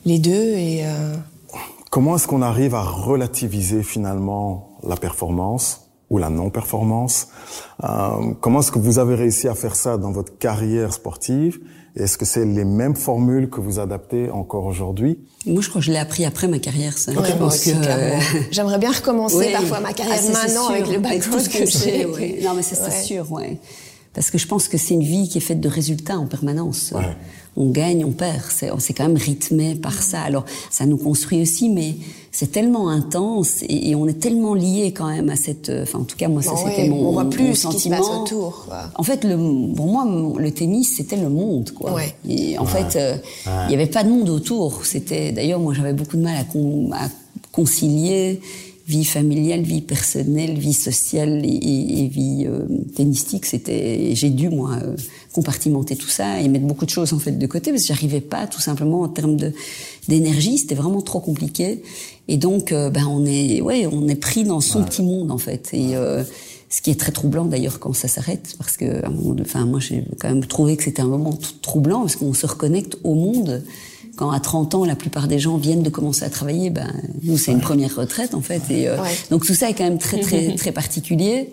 les 0.07 0.19
deux 0.19 0.31
et 0.31 0.81
euh, 0.83 1.15
Comment 1.97 2.15
est-ce 2.15 2.27
qu'on 2.27 2.43
arrive 2.43 2.75
à 2.75 2.83
relativiser 2.83 3.81
finalement 3.81 4.77
la 4.83 4.95
performance 4.95 5.87
ou 6.11 6.19
la 6.19 6.29
non-performance? 6.29 7.29
Euh, 7.83 8.33
Comment 8.39 8.59
est-ce 8.59 8.71
que 8.71 8.77
vous 8.77 8.99
avez 8.99 9.15
réussi 9.15 9.47
à 9.47 9.55
faire 9.55 9.75
ça 9.75 9.97
dans 9.97 10.11
votre 10.11 10.37
carrière 10.37 10.93
sportive? 10.93 11.59
Est-ce 11.95 12.19
que 12.19 12.25
c'est 12.25 12.45
les 12.45 12.65
mêmes 12.65 12.95
formules 12.95 13.49
que 13.49 13.61
vous 13.61 13.79
adaptez 13.79 14.29
encore 14.29 14.65
aujourd'hui? 14.65 15.17
Moi, 15.47 15.63
je 15.63 15.69
crois 15.69 15.81
que 15.81 15.87
je 15.87 15.91
l'ai 15.91 15.97
appris 15.97 16.23
après 16.23 16.47
ma 16.47 16.59
carrière. 16.59 16.95
Ça. 16.95 17.13
Ouais, 17.13 17.31
euh... 17.31 18.19
j'aimerais 18.51 18.77
bien 18.77 18.91
recommencer 18.91 19.47
oui. 19.47 19.51
parfois 19.51 19.79
ma 19.79 19.93
carrière 19.93 20.19
ah, 20.23 20.31
maintenant 20.33 20.67
avec 20.67 20.87
le 20.89 20.99
background 20.99 21.47
que, 21.47 21.57
que 21.57 21.65
j'ai. 21.65 22.05
Oui. 22.05 22.35
Non, 22.43 22.53
mais 22.53 22.61
c'est 22.61 22.79
ouais. 22.79 22.91
sûr, 22.91 23.31
ouais. 23.31 23.59
Parce 24.17 24.31
que 24.31 24.39
je 24.39 24.47
pense 24.47 24.67
que 24.67 24.77
c'est 24.77 24.95
une 24.95 25.03
vie 25.03 25.29
qui 25.29 25.37
est 25.37 25.41
faite 25.41 25.61
de 25.61 25.69
résultats 25.69 26.17
en 26.17 26.25
permanence. 26.25 26.91
Ouais 26.95 27.05
on 27.57 27.71
gagne, 27.71 28.05
on 28.05 28.11
perd. 28.11 28.43
C'est 28.51 28.93
quand 28.93 29.07
même 29.07 29.17
rythmé 29.17 29.73
par 29.75 30.01
ça. 30.03 30.21
Alors, 30.21 30.45
ça 30.69 30.85
nous 30.85 30.97
construit 30.97 31.41
aussi, 31.41 31.69
mais 31.69 31.95
c'est 32.31 32.51
tellement 32.51 32.89
intense 32.89 33.63
et, 33.63 33.89
et, 33.89 33.95
on 33.95 34.07
est 34.07 34.19
tellement 34.19 34.53
lié 34.53 34.93
quand 34.95 35.07
même 35.07 35.29
à 35.29 35.35
cette. 35.35 35.71
Enfin, 35.81 35.99
en 35.99 36.03
tout 36.03 36.15
cas, 36.15 36.27
moi, 36.27 36.43
ça 36.43 36.51
bon, 36.51 36.57
c'était 36.57 36.83
oui, 36.83 36.89
mon, 36.89 37.07
on 37.07 37.11
voit 37.13 37.29
plus 37.29 37.47
mon 37.47 37.55
ce 37.55 37.61
sentiment. 37.61 37.97
Qui 37.97 38.03
se 38.03 38.09
passe 38.09 38.15
autour, 38.15 38.65
quoi. 38.67 38.91
En 38.93 39.01
fait, 39.01 39.23
le, 39.23 39.35
pour 39.73 39.87
moi, 39.87 40.05
le 40.37 40.51
tennis, 40.51 40.97
c'était 40.97 41.15
le 41.15 41.29
monde, 41.29 41.71
quoi. 41.71 41.93
Ouais. 41.93 42.15
Et 42.29 42.59
en 42.59 42.65
ouais. 42.65 42.69
fait, 42.69 42.95
euh, 42.95 43.17
il 43.47 43.49
ouais. 43.49 43.67
n'y 43.69 43.73
avait 43.73 43.87
pas 43.87 44.03
de 44.03 44.09
monde 44.09 44.29
autour. 44.29 44.85
C'était. 44.85 45.31
D'ailleurs, 45.31 45.59
moi, 45.59 45.73
j'avais 45.73 45.93
beaucoup 45.93 46.17
de 46.17 46.21
mal 46.21 46.37
à, 46.37 46.43
con, 46.43 46.91
à 46.93 47.07
concilier 47.51 48.39
vie 48.87 49.05
familiale, 49.05 49.61
vie 49.61 49.81
personnelle, 49.81 50.57
vie 50.57 50.73
sociale 50.73 51.43
et, 51.43 51.49
et, 51.49 52.03
et 52.03 52.07
vie 52.07 52.45
euh, 52.47 52.65
tennistique, 52.95 53.45
c'était, 53.45 54.15
j'ai 54.15 54.29
dû 54.29 54.49
moi 54.49 54.79
euh, 54.81 54.95
compartimenter 55.33 55.95
tout 55.95 56.07
ça 56.07 56.39
et 56.41 56.47
mettre 56.47 56.65
beaucoup 56.65 56.85
de 56.85 56.89
choses 56.89 57.13
en 57.13 57.19
fait 57.19 57.33
de 57.33 57.47
côté 57.47 57.71
parce 57.71 57.83
que 57.83 57.89
j'arrivais 57.89 58.21
pas 58.21 58.47
tout 58.47 58.61
simplement 58.61 59.01
en 59.01 59.09
termes 59.09 59.35
de 59.35 59.53
d'énergie, 60.07 60.57
c'était 60.57 60.73
vraiment 60.73 61.01
trop 61.01 61.19
compliqué. 61.19 61.83
Et 62.27 62.37
donc 62.37 62.71
euh, 62.71 62.89
ben 62.89 63.05
on 63.07 63.25
est 63.25 63.61
ouais 63.61 63.87
on 63.91 64.07
est 64.07 64.15
pris 64.15 64.45
dans 64.45 64.61
son 64.61 64.83
petit 64.83 65.03
monde 65.03 65.31
en 65.31 65.37
fait. 65.37 65.69
Et 65.73 65.95
euh, 65.95 66.23
ce 66.69 66.81
qui 66.81 66.89
est 66.89 66.99
très 66.99 67.11
troublant 67.11 67.45
d'ailleurs 67.45 67.79
quand 67.79 67.93
ça 67.93 68.07
s'arrête 68.07 68.55
parce 68.57 68.77
que 68.77 69.03
enfin 69.41 69.65
moi 69.65 69.79
j'ai 69.79 70.03
quand 70.19 70.29
même 70.29 70.45
trouvé 70.45 70.75
que 70.75 70.83
c'était 70.83 71.01
un 71.01 71.07
moment 71.07 71.37
troublant 71.61 72.01
parce 72.01 72.15
qu'on 72.15 72.33
se 72.33 72.45
reconnecte 72.45 72.97
au 73.03 73.13
monde 73.13 73.63
quand 74.17 74.31
à 74.31 74.41
30 74.41 74.75
ans, 74.75 74.83
la 74.83 74.95
plupart 74.95 75.29
des 75.29 75.39
gens 75.39 75.55
viennent 75.55 75.83
de 75.83 75.89
commencer 75.89 76.25
à 76.25 76.29
travailler, 76.29 76.69
ben, 76.69 76.91
nous, 77.23 77.37
c'est 77.37 77.53
une 77.53 77.61
première 77.61 77.95
retraite, 77.95 78.33
en 78.33 78.41
fait. 78.41 78.63
Et, 78.69 78.89
euh, 78.89 79.01
ouais. 79.01 79.15
Donc, 79.29 79.45
tout 79.45 79.53
ça 79.53 79.69
est 79.69 79.73
quand 79.73 79.85
même 79.85 79.99
très, 79.99 80.19
très, 80.19 80.55
très 80.57 80.73
particulier. 80.73 81.51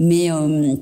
Mais, 0.00 0.32
euh, 0.32 0.74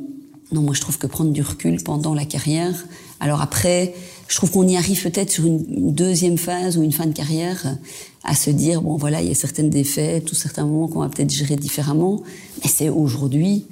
non, 0.52 0.62
moi 0.62 0.74
je 0.74 0.80
trouve 0.80 0.98
que 0.98 1.06
prendre 1.06 1.32
du 1.32 1.42
recul 1.42 1.82
pendant 1.82 2.14
la 2.14 2.24
carrière. 2.24 2.86
Alors 3.18 3.40
après, 3.40 3.94
je 4.28 4.36
trouve 4.36 4.50
qu'on 4.50 4.68
y 4.68 4.76
arrive 4.76 5.02
peut-être 5.02 5.30
sur 5.30 5.44
une 5.44 5.92
deuxième 5.92 6.38
phase 6.38 6.78
ou 6.78 6.82
une 6.82 6.92
fin 6.92 7.06
de 7.06 7.12
carrière 7.12 7.76
à 8.22 8.34
se 8.34 8.50
dire 8.50 8.80
bon 8.80 8.96
voilà, 8.96 9.20
il 9.20 9.28
y 9.28 9.30
a 9.30 9.34
certaines 9.34 9.70
défaites 9.70 10.30
ou 10.30 10.34
certains 10.34 10.64
moments 10.64 10.88
qu'on 10.88 11.00
va 11.00 11.08
peut-être 11.08 11.32
gérer 11.32 11.56
différemment. 11.56 12.22
Mais 12.62 12.70
c'est 12.70 12.88
aujourd'hui, 12.88 13.66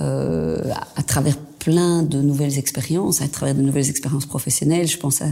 euh, 0.00 0.60
à, 0.96 1.02
travers 1.02 1.36
plein 1.36 2.02
de 2.02 2.20
nouvelles 2.20 2.58
expériences, 2.58 3.22
à 3.22 3.28
travers 3.28 3.54
de 3.54 3.62
nouvelles 3.62 3.88
expériences 3.88 4.26
professionnelles. 4.26 4.88
Je 4.88 4.98
pense 4.98 5.22
à 5.22 5.28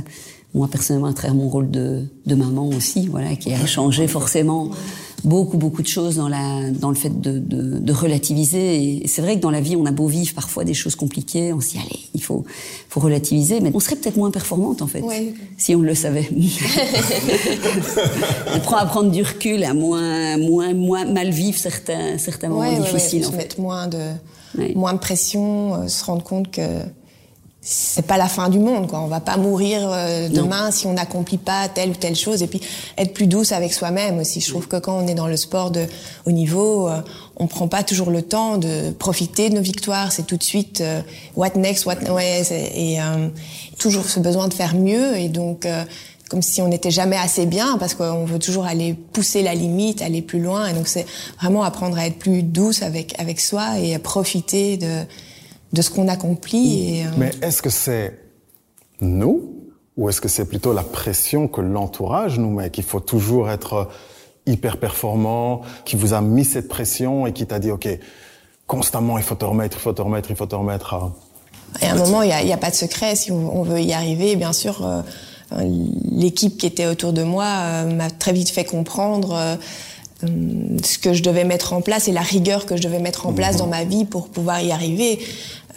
moi 0.54 0.68
personnellement 0.70 1.08
à 1.08 1.12
travers 1.12 1.34
mon 1.34 1.48
rôle 1.48 1.70
de, 1.70 2.04
de 2.26 2.34
maman 2.34 2.68
aussi, 2.68 3.08
voilà, 3.08 3.34
qui 3.36 3.52
a 3.52 3.66
changé 3.66 4.06
forcément 4.06 4.70
beaucoup 5.24 5.56
beaucoup 5.56 5.82
de 5.82 5.88
choses 5.88 6.16
dans 6.16 6.28
la 6.28 6.70
dans 6.70 6.90
le 6.90 6.94
fait 6.94 7.20
de, 7.20 7.38
de, 7.38 7.78
de 7.78 7.92
relativiser. 7.92 9.02
Et 9.02 9.08
c'est 9.08 9.22
vrai 9.22 9.36
que 9.36 9.40
dans 9.40 9.50
la 9.50 9.60
vie, 9.60 9.74
on 9.74 9.86
a 9.86 9.90
beau 9.90 10.06
vivre 10.06 10.34
parfois 10.34 10.64
des 10.64 10.74
choses 10.74 10.94
compliquées, 10.94 11.52
on 11.52 11.58
dit 11.58 11.78
allez, 11.78 12.00
il 12.14 12.22
faut 12.22 12.44
faut 12.88 13.00
relativiser, 13.00 13.60
mais 13.60 13.70
on 13.74 13.80
serait 13.80 13.96
peut-être 13.96 14.16
moins 14.16 14.30
performante 14.30 14.82
en 14.82 14.86
fait 14.86 15.02
si 15.56 15.74
on 15.74 15.80
le 15.80 15.94
savait. 15.94 16.28
on 18.54 18.60
prend 18.60 18.76
à 18.76 18.86
prendre 18.86 19.10
du 19.10 19.22
recul, 19.22 19.64
à 19.64 19.74
moins 19.74 20.36
moins 20.36 20.72
moins 20.74 21.04
mal 21.04 21.30
vivre 21.30 21.58
certains 21.58 22.18
certains 22.18 22.48
moments 22.48 22.80
difficiles. 22.80 23.26
en 23.26 23.30
fait. 23.32 23.36
mettre 23.38 23.60
moins 23.60 23.88
de 23.88 23.98
moins 24.76 24.92
de 24.92 24.98
pression, 24.98 25.74
euh, 25.74 25.88
se 25.88 26.04
rendre 26.04 26.22
compte 26.22 26.50
que 26.50 26.60
c'est 27.66 28.06
pas 28.06 28.18
la 28.18 28.28
fin 28.28 28.50
du 28.50 28.58
monde 28.58 28.88
quoi. 28.88 29.00
On 29.00 29.06
va 29.06 29.20
pas 29.20 29.38
mourir 29.38 29.80
euh, 29.90 30.28
demain 30.28 30.70
si 30.70 30.86
on 30.86 30.92
n'accomplit 30.92 31.38
pas 31.38 31.66
telle 31.68 31.90
ou 31.90 31.94
telle 31.94 32.14
chose. 32.14 32.42
Et 32.42 32.46
puis 32.46 32.60
être 32.98 33.14
plus 33.14 33.26
douce 33.26 33.52
avec 33.52 33.72
soi-même 33.72 34.18
aussi. 34.18 34.42
Je 34.42 34.50
trouve 34.50 34.68
que 34.68 34.76
quand 34.76 35.02
on 35.02 35.06
est 35.06 35.14
dans 35.14 35.26
le 35.26 35.38
sport 35.38 35.70
de 35.70 35.86
haut 36.26 36.30
niveau 36.30 36.88
euh, 36.88 37.00
on 37.36 37.46
prend 37.46 37.66
pas 37.66 37.82
toujours 37.82 38.10
le 38.10 38.20
temps 38.20 38.58
de 38.58 38.90
profiter 38.90 39.48
de 39.48 39.54
nos 39.54 39.62
victoires. 39.62 40.12
C'est 40.12 40.26
tout 40.26 40.36
de 40.36 40.42
suite 40.42 40.82
euh, 40.82 41.00
what 41.36 41.52
next 41.56 41.86
what 41.86 41.96
ouais 42.10 42.42
et 42.50 42.98
toujours 43.78 44.04
ce 44.04 44.20
besoin 44.20 44.48
de 44.48 44.54
faire 44.54 44.74
mieux. 44.74 45.16
Et 45.16 45.30
donc 45.30 45.66
comme 46.28 46.42
si 46.42 46.60
on 46.60 46.68
n'était 46.68 46.90
jamais 46.90 47.16
assez 47.16 47.46
bien 47.46 47.78
parce 47.78 47.94
qu'on 47.94 48.26
veut 48.26 48.38
toujours 48.38 48.66
aller 48.66 48.94
pousser 48.94 49.42
la 49.42 49.54
limite, 49.54 50.02
aller 50.02 50.20
plus 50.20 50.40
loin. 50.40 50.66
Et 50.66 50.74
donc 50.74 50.86
c'est 50.86 51.06
vraiment 51.40 51.64
apprendre 51.64 51.96
à 51.96 52.06
être 52.06 52.18
plus 52.18 52.42
douce 52.42 52.82
avec 52.82 53.18
avec 53.18 53.40
soi 53.40 53.78
et 53.78 53.94
à 53.94 53.98
profiter 53.98 54.76
de 54.76 55.04
de 55.74 55.82
ce 55.82 55.90
qu'on 55.90 56.08
accomplit. 56.08 57.00
Et, 57.00 57.06
euh, 57.06 57.10
Mais 57.18 57.32
est-ce 57.42 57.60
que 57.60 57.70
c'est 57.70 58.18
nous 59.00 59.50
ou 59.96 60.08
est-ce 60.08 60.20
que 60.20 60.28
c'est 60.28 60.46
plutôt 60.46 60.72
la 60.72 60.82
pression 60.82 61.46
que 61.46 61.60
l'entourage 61.60 62.38
nous 62.38 62.50
met, 62.50 62.70
qu'il 62.70 62.82
faut 62.82 63.00
toujours 63.00 63.48
être 63.48 63.88
hyper 64.44 64.78
performant, 64.78 65.62
qui 65.84 65.94
vous 65.94 66.14
a 66.14 66.20
mis 66.20 66.44
cette 66.44 66.66
pression 66.66 67.26
et 67.26 67.32
qui 67.32 67.46
t'a 67.46 67.60
dit, 67.60 67.70
OK, 67.70 67.88
constamment, 68.66 69.18
il 69.18 69.24
faut 69.24 69.36
te 69.36 69.44
remettre, 69.44 69.76
il 69.76 69.80
faut 69.80 69.92
te 69.92 70.02
remettre, 70.02 70.30
il 70.30 70.36
faut 70.36 70.46
te 70.46 70.54
remettre. 70.56 70.94
À... 70.94 71.12
Et 71.80 71.86
à 71.86 71.92
un 71.92 71.96
moment, 71.96 72.22
il 72.22 72.28
n'y 72.28 72.52
a, 72.52 72.54
a, 72.54 72.58
pas 72.58 72.70
de 72.70 72.74
secret. 72.74 73.14
Si 73.14 73.30
on, 73.30 73.62
veut 73.62 73.80
y 73.80 73.92
arriver, 73.92 74.34
bien 74.34 74.52
sûr, 74.52 74.84
euh, 74.84 75.02
l'équipe 76.10 76.58
qui 76.58 76.66
était 76.66 76.86
autour 76.86 77.12
de 77.12 77.22
moi 77.22 77.46
euh, 77.46 77.94
m'a 77.94 78.10
très 78.10 78.32
vite 78.32 78.50
fait 78.50 78.64
comprendre 78.64 79.58
ce 80.22 80.98
que 80.98 81.12
je 81.12 81.22
devais 81.22 81.44
mettre 81.44 81.72
en 81.72 81.80
place 81.80 82.08
et 82.08 82.12
la 82.12 82.20
rigueur 82.20 82.66
que 82.66 82.76
je 82.76 82.82
devais 82.82 82.98
mettre 82.98 83.26
en 83.26 83.32
place 83.32 83.56
dans 83.56 83.66
ma 83.66 83.84
vie 83.84 84.04
pour 84.04 84.28
pouvoir 84.28 84.60
y 84.60 84.72
arriver. 84.72 85.18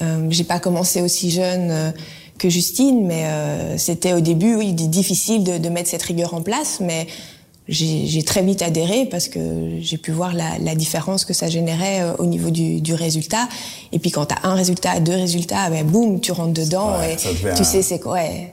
Euh, 0.01 0.27
j'ai 0.29 0.43
pas 0.43 0.59
commencé 0.59 1.01
aussi 1.01 1.31
jeune 1.31 1.71
euh, 1.71 1.91
que 2.37 2.49
Justine, 2.49 3.05
mais 3.05 3.25
euh, 3.25 3.77
c'était 3.77 4.13
au 4.13 4.21
début, 4.21 4.55
oui, 4.55 4.73
difficile 4.73 5.43
de, 5.43 5.57
de, 5.57 5.69
mettre 5.69 5.89
cette 5.89 6.03
rigueur 6.03 6.33
en 6.33 6.41
place, 6.41 6.79
mais 6.79 7.07
j'ai 7.67 8.23
très 8.23 8.43
vite 8.43 8.61
adhéré 8.61 9.07
parce 9.11 9.27
que 9.27 9.39
j'ai 9.81 9.97
pu 9.97 10.11
voir 10.11 10.33
la, 10.33 10.57
la, 10.59 10.73
différence 10.73 11.25
que 11.25 11.33
ça 11.33 11.49
générait 11.49 12.01
euh, 12.01 12.13
au 12.17 12.25
niveau 12.25 12.49
du, 12.49 12.79
du 12.79 12.93
résultat. 12.93 13.49
Et 13.91 13.99
puis 13.99 14.09
quand 14.09 14.27
tu 14.27 14.35
as 14.35 14.47
un 14.47 14.53
résultat, 14.53 15.01
deux 15.01 15.15
résultats, 15.15 15.69
ben 15.69 15.85
boum, 15.85 16.21
tu 16.21 16.31
rentres 16.31 16.53
dedans 16.53 16.93
et 17.01 17.17
tu 17.17 17.63
sais 17.65 17.81
c'est 17.81 17.99
quoi. 17.99 18.13
Ouais, 18.13 18.51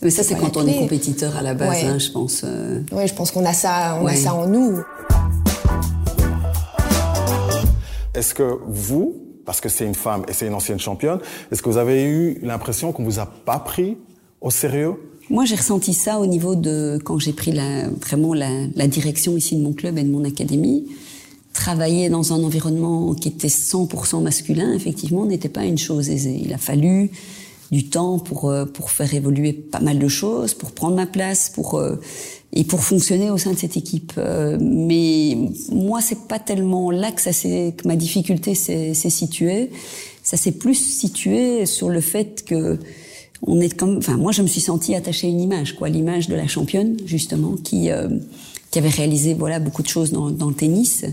Mais 0.00 0.10
ça 0.10 0.22
c'est 0.22 0.36
quand 0.36 0.56
on 0.56 0.66
est 0.66 0.78
compétiteur 0.78 1.36
à 1.36 1.42
la 1.42 1.52
base, 1.52 1.84
hein, 1.84 1.98
je 1.98 2.10
pense. 2.10 2.44
Oui, 2.92 3.06
je 3.06 3.12
pense 3.12 3.32
qu'on 3.32 3.44
a 3.44 3.52
ça, 3.52 3.98
on 4.00 4.06
a 4.06 4.16
ça 4.16 4.32
en 4.32 4.46
nous. 4.46 4.82
Est-ce 8.14 8.32
que 8.32 8.58
vous, 8.66 9.27
parce 9.48 9.62
que 9.62 9.70
c'est 9.70 9.86
une 9.86 9.94
femme 9.94 10.26
et 10.28 10.34
c'est 10.34 10.46
une 10.46 10.52
ancienne 10.52 10.78
championne. 10.78 11.20
Est-ce 11.50 11.62
que 11.62 11.70
vous 11.70 11.78
avez 11.78 12.04
eu 12.04 12.38
l'impression 12.42 12.92
qu'on 12.92 13.02
vous 13.02 13.18
a 13.18 13.24
pas 13.24 13.58
pris 13.58 13.96
au 14.42 14.50
sérieux? 14.50 14.96
Moi, 15.30 15.46
j'ai 15.46 15.54
ressenti 15.54 15.94
ça 15.94 16.20
au 16.20 16.26
niveau 16.26 16.54
de 16.54 16.98
quand 17.02 17.18
j'ai 17.18 17.32
pris 17.32 17.58
vraiment 17.98 18.34
la, 18.34 18.50
la, 18.76 18.86
direction 18.88 19.38
ici 19.38 19.56
de 19.56 19.62
mon 19.62 19.72
club 19.72 19.96
et 19.96 20.02
de 20.02 20.10
mon 20.10 20.24
académie. 20.24 20.84
Travailler 21.54 22.10
dans 22.10 22.34
un 22.34 22.44
environnement 22.44 23.14
qui 23.14 23.28
était 23.28 23.48
100% 23.48 24.22
masculin, 24.22 24.74
effectivement, 24.74 25.24
n'était 25.24 25.48
pas 25.48 25.64
une 25.64 25.78
chose 25.78 26.10
aisée. 26.10 26.38
Il 26.44 26.52
a 26.52 26.58
fallu 26.58 27.10
du 27.72 27.88
temps 27.88 28.18
pour 28.18 28.50
euh, 28.50 28.66
pour 28.66 28.90
faire 28.90 29.14
évoluer 29.14 29.54
pas 29.54 29.80
mal 29.80 29.98
de 29.98 30.08
choses, 30.08 30.52
pour 30.52 30.72
prendre 30.72 30.96
ma 30.96 31.06
place, 31.06 31.48
pour 31.48 31.78
euh, 31.78 31.96
et 32.52 32.64
pour 32.64 32.80
fonctionner 32.80 33.30
au 33.30 33.38
sein 33.38 33.52
de 33.52 33.58
cette 33.58 33.76
équipe. 33.76 34.12
Euh, 34.16 34.58
mais 34.60 35.36
moi, 35.70 36.00
c'est 36.00 36.26
pas 36.28 36.38
tellement 36.38 36.90
là 36.90 37.12
que 37.12 37.20
ça 37.20 37.32
que 37.32 37.86
ma 37.86 37.96
difficulté 37.96 38.54
s'est 38.54 38.94
située. 38.94 39.70
Ça 40.22 40.36
s'est 40.36 40.52
plus 40.52 40.74
situé 40.74 41.66
sur 41.66 41.88
le 41.88 42.00
fait 42.00 42.44
que 42.44 42.78
on 43.42 43.60
est 43.60 43.72
comme, 43.76 43.98
enfin, 43.98 44.16
moi, 44.16 44.32
je 44.32 44.42
me 44.42 44.48
suis 44.48 44.60
sentie 44.60 44.94
attachée 44.96 45.28
à 45.28 45.30
une 45.30 45.40
image, 45.40 45.76
quoi, 45.76 45.88
l'image 45.88 46.28
de 46.28 46.34
la 46.34 46.48
championne 46.48 46.96
justement, 47.06 47.54
qui 47.56 47.90
euh, 47.90 48.08
qui 48.70 48.78
avait 48.78 48.88
réalisé 48.88 49.34
voilà 49.34 49.60
beaucoup 49.60 49.82
de 49.82 49.88
choses 49.88 50.12
dans, 50.12 50.30
dans 50.30 50.48
le 50.48 50.54
tennis. 50.54 51.04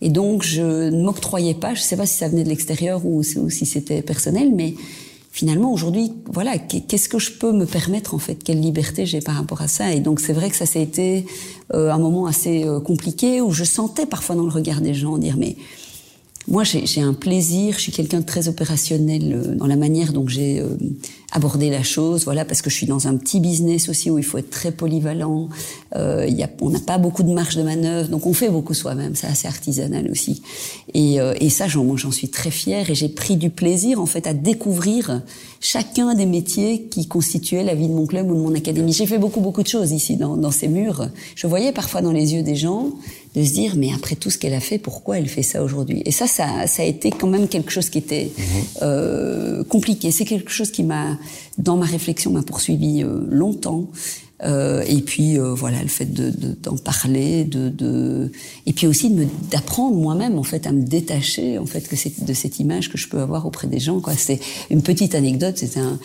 Et 0.00 0.10
donc, 0.10 0.42
je 0.42 0.90
ne 0.90 1.02
m'octroyais 1.02 1.54
pas. 1.54 1.74
Je 1.74 1.80
sais 1.80 1.96
pas 1.96 2.06
si 2.06 2.18
ça 2.18 2.28
venait 2.28 2.44
de 2.44 2.48
l'extérieur 2.48 3.04
ou, 3.04 3.20
ou 3.20 3.50
si 3.50 3.66
c'était 3.66 4.02
personnel, 4.02 4.52
mais 4.54 4.74
finalement 5.34 5.72
aujourd'hui, 5.72 6.12
voilà, 6.32 6.58
qu'est-ce 6.58 7.08
que 7.08 7.18
je 7.18 7.32
peux 7.32 7.50
me 7.50 7.66
permettre 7.66 8.14
en 8.14 8.18
fait? 8.18 8.36
Quelle 8.36 8.60
liberté 8.60 9.04
j'ai 9.04 9.20
par 9.20 9.34
rapport 9.34 9.62
à 9.62 9.66
ça? 9.66 9.92
Et 9.92 9.98
donc 9.98 10.20
c'est 10.20 10.32
vrai 10.32 10.48
que 10.48 10.54
ça, 10.54 10.64
ça 10.64 10.78
euh, 10.78 11.90
un 11.90 11.98
moment 11.98 12.26
assez 12.26 12.64
euh, 12.64 12.78
compliqué 12.78 13.40
où 13.40 13.50
je 13.50 13.64
sentais 13.64 14.06
parfois 14.06 14.36
dans 14.36 14.44
le 14.44 14.52
regard 14.52 14.80
des 14.80 14.94
gens 14.94 15.18
dire 15.18 15.34
mais 15.36 15.56
moi, 16.46 16.62
j'ai 16.64 17.00
un 17.00 17.14
plaisir. 17.14 17.74
Je 17.76 17.80
suis 17.80 17.92
quelqu'un 17.92 18.20
de 18.20 18.26
très 18.26 18.48
opérationnel 18.48 19.32
euh, 19.32 19.54
dans 19.54 19.66
la 19.66 19.76
manière 19.76 20.12
dont 20.12 20.28
j'ai 20.28 20.60
euh, 20.60 20.76
abordé 21.32 21.70
la 21.70 21.82
chose. 21.82 22.24
Voilà, 22.24 22.44
parce 22.44 22.62
que 22.62 22.70
je 22.70 22.76
suis 22.76 22.86
dans 22.86 23.08
un 23.08 23.16
petit 23.16 23.40
business 23.40 23.88
aussi 23.88 24.10
où 24.10 24.18
il 24.18 24.24
faut 24.24 24.38
être 24.38 24.50
très 24.50 24.70
polyvalent. 24.70 25.48
Euh, 25.96 26.26
y 26.28 26.42
a, 26.42 26.50
on 26.60 26.70
n'a 26.70 26.80
pas 26.80 26.98
beaucoup 26.98 27.22
de 27.22 27.32
marge 27.32 27.56
de 27.56 27.62
manœuvre, 27.62 28.08
donc 28.08 28.26
on 28.26 28.32
fait 28.32 28.48
beaucoup 28.48 28.74
soi-même. 28.74 29.14
C'est 29.14 29.26
assez 29.26 29.48
artisanal 29.48 30.10
aussi. 30.10 30.42
Et, 30.92 31.20
euh, 31.20 31.34
et 31.40 31.50
ça, 31.50 31.66
j'en 31.66 32.10
suis 32.10 32.28
très 32.28 32.50
fière 32.50 32.90
et 32.90 32.94
j'ai 32.94 33.08
pris 33.08 33.36
du 33.36 33.50
plaisir 33.50 34.00
en 34.00 34.06
fait 34.06 34.26
à 34.26 34.34
découvrir 34.34 35.22
chacun 35.60 36.14
des 36.14 36.26
métiers 36.26 36.82
qui 36.90 37.08
constituaient 37.08 37.64
la 37.64 37.74
vie 37.74 37.88
de 37.88 37.94
mon 37.94 38.06
club 38.06 38.30
ou 38.30 38.34
de 38.34 38.40
mon 38.40 38.54
académie. 38.54 38.92
J'ai 38.92 39.06
fait 39.06 39.18
beaucoup 39.18 39.40
beaucoup 39.40 39.62
de 39.62 39.68
choses 39.68 39.92
ici 39.92 40.16
dans, 40.16 40.36
dans 40.36 40.50
ces 40.50 40.68
murs. 40.68 41.08
Je 41.34 41.46
voyais 41.46 41.72
parfois 41.72 42.02
dans 42.02 42.12
les 42.12 42.34
yeux 42.34 42.42
des 42.42 42.56
gens 42.56 42.90
de 43.34 43.44
se 43.44 43.52
dire 43.52 43.74
mais 43.76 43.92
après 43.92 44.16
tout 44.16 44.30
ce 44.30 44.38
qu'elle 44.38 44.54
a 44.54 44.60
fait, 44.60 44.78
pourquoi 44.78 45.18
elle 45.18 45.28
fait 45.28 45.42
ça 45.42 45.62
aujourd'hui? 45.62 46.02
Et 46.04 46.12
ça, 46.12 46.26
ça, 46.26 46.66
ça 46.66 46.82
a 46.82 46.86
été 46.86 47.10
quand 47.10 47.26
même 47.26 47.48
quelque 47.48 47.70
chose 47.70 47.90
qui 47.90 47.98
était 47.98 48.30
mhm. 48.36 48.44
euh, 48.82 49.64
compliqué. 49.64 50.10
C'est 50.10 50.24
quelque 50.24 50.50
chose 50.50 50.70
qui 50.70 50.82
m'a, 50.82 51.18
dans 51.58 51.76
ma 51.76 51.86
réflexion, 51.86 52.30
m'a 52.30 52.42
poursuivi 52.42 53.02
euh, 53.02 53.26
longtemps. 53.28 53.88
Euh, 54.42 54.82
et 54.86 55.00
puis 55.00 55.38
euh, 55.38 55.54
voilà, 55.54 55.80
le 55.80 55.88
fait 55.88 56.06
d'en 56.06 56.24
de, 56.24 56.56
d'en 56.60 56.76
parler, 56.76 57.44
de, 57.44 57.68
de, 57.68 58.32
et 58.66 58.72
puis 58.72 58.86
aussi 58.86 59.08
de 59.10 59.26
d'apprendre 59.50 59.96
moi-même 59.96 60.38
en 60.38 60.42
fait 60.42 60.66
à 60.66 60.72
me 60.72 60.82
détacher 60.82 61.56
en 61.56 61.66
fait 61.66 61.88
que 61.88 61.94
c'est 61.94 62.24
de 62.24 62.34
cette 62.34 62.58
image 62.58 62.90
que 62.90 62.98
je 62.98 63.08
peux 63.08 63.20
avoir 63.20 63.46
auprès 63.46 63.68
des 63.68 63.78
gens. 63.78 64.00
Quoi, 64.00 64.14
c'est 64.16 64.40
une 64.70 64.82
petite 64.82 65.14
anecdote. 65.14 65.56
C'était 65.56 65.80
un, 65.80 65.98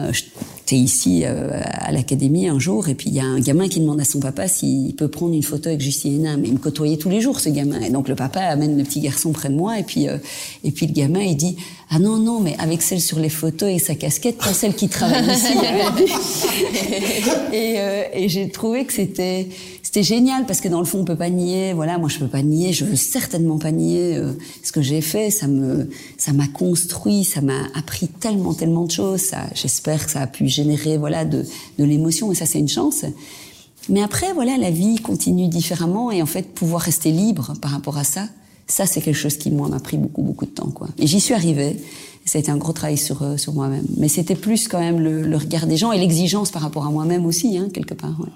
euh, 0.00 0.12
j'étais 0.12 0.76
ici 0.76 1.22
euh, 1.24 1.60
à 1.62 1.90
l'académie 1.90 2.48
un 2.48 2.58
jour 2.58 2.88
et 2.88 2.94
puis 2.94 3.08
il 3.08 3.14
y 3.14 3.20
a 3.20 3.24
un 3.24 3.40
gamin 3.40 3.68
qui 3.68 3.80
demande 3.80 4.00
à 4.00 4.04
son 4.04 4.20
papa 4.20 4.46
s'il 4.46 4.94
peut 4.94 5.08
prendre 5.08 5.34
une 5.34 5.42
photo 5.42 5.68
avec 5.68 5.80
Justine 5.80 6.16
Hénin. 6.16 6.36
Mais 6.36 6.48
il 6.48 6.54
me 6.54 6.58
côtoyait 6.58 6.96
tous 6.96 7.08
les 7.08 7.20
jours 7.20 7.40
ce 7.40 7.48
gamin. 7.48 7.80
Et 7.80 7.90
donc 7.90 8.08
le 8.08 8.14
papa 8.14 8.40
amène 8.40 8.76
le 8.76 8.84
petit 8.84 9.00
garçon 9.00 9.32
près 9.32 9.48
de 9.48 9.54
moi 9.54 9.78
et 9.78 9.84
puis 9.84 10.08
euh, 10.08 10.18
et 10.64 10.70
puis 10.70 10.86
le 10.86 10.92
gamin 10.92 11.20
il 11.20 11.36
dit 11.36 11.56
ah 11.90 11.98
non 11.98 12.18
non 12.18 12.40
mais 12.40 12.56
avec 12.58 12.82
celle 12.82 13.00
sur 13.00 13.18
les 13.18 13.28
photos 13.28 13.70
et 13.70 13.78
sa 13.78 13.94
casquette 13.94 14.38
pas 14.38 14.52
celle 14.52 14.74
qui 14.74 14.88
travaille 14.88 15.24
ici. 15.30 15.54
et, 17.52 17.76
et 18.12 18.28
j'ai 18.28 18.48
trouvé 18.50 18.84
que 18.84 18.92
c'était 18.92 19.48
c'était 19.86 20.02
génial 20.02 20.46
parce 20.46 20.60
que 20.60 20.68
dans 20.68 20.80
le 20.80 20.84
fond 20.84 20.98
on 21.00 21.04
peut 21.04 21.16
pas 21.16 21.30
nier 21.30 21.72
voilà 21.72 21.96
moi 21.98 22.08
je 22.08 22.18
peux 22.18 22.26
pas 22.26 22.42
nier 22.42 22.72
je 22.72 22.84
veux 22.84 22.96
certainement 22.96 23.58
pas 23.58 23.70
nier 23.70 24.20
ce 24.62 24.72
que 24.72 24.82
j'ai 24.82 25.00
fait 25.00 25.30
ça 25.30 25.46
me 25.46 25.88
ça 26.18 26.32
m'a 26.32 26.48
construit 26.48 27.24
ça 27.24 27.40
m'a 27.40 27.60
appris 27.74 28.08
tellement 28.08 28.52
tellement 28.52 28.84
de 28.84 28.90
choses 28.90 29.20
ça 29.20 29.44
j'espère 29.54 29.86
j'espère 29.86 30.06
que 30.06 30.12
ça 30.12 30.22
a 30.22 30.26
pu 30.26 30.48
générer 30.48 30.96
voilà 30.98 31.24
de, 31.24 31.44
de 31.78 31.84
l'émotion 31.84 32.32
et 32.32 32.34
ça 32.34 32.46
c'est 32.46 32.58
une 32.58 32.68
chance. 32.68 33.04
Mais 33.88 34.02
après 34.02 34.32
voilà 34.32 34.56
la 34.56 34.70
vie 34.70 34.96
continue 34.96 35.48
différemment 35.48 36.10
et 36.10 36.22
en 36.22 36.26
fait 36.26 36.54
pouvoir 36.54 36.82
rester 36.82 37.12
libre 37.12 37.52
par 37.60 37.70
rapport 37.70 37.98
à 37.98 38.04
ça, 38.04 38.26
ça 38.66 38.86
c'est 38.86 39.00
quelque 39.00 39.16
chose 39.16 39.36
qui 39.36 39.50
moi 39.50 39.68
m'a 39.68 39.78
pris 39.78 39.96
beaucoup 39.96 40.22
beaucoup 40.22 40.46
de 40.46 40.50
temps 40.50 40.70
quoi. 40.70 40.88
Et 40.98 41.06
j'y 41.06 41.20
suis 41.20 41.34
arrivée. 41.34 41.76
Ça 42.24 42.38
a 42.38 42.40
été 42.40 42.50
un 42.50 42.56
gros 42.56 42.72
travail 42.72 42.98
sur 42.98 43.22
euh, 43.22 43.36
sur 43.36 43.52
moi-même. 43.52 43.86
Mais 43.96 44.08
c'était 44.08 44.34
plus 44.34 44.66
quand 44.66 44.80
même 44.80 44.98
le, 44.98 45.22
le, 45.22 45.36
regard 45.36 45.68
des 45.68 45.76
gens 45.76 45.92
et 45.92 45.98
l'exigence 45.98 46.50
par 46.50 46.62
rapport 46.62 46.84
à 46.84 46.90
moi-même 46.90 47.24
aussi 47.24 47.56
hein, 47.56 47.68
quelque 47.72 47.94
part. 47.94 48.18
Ouais. 48.18 48.32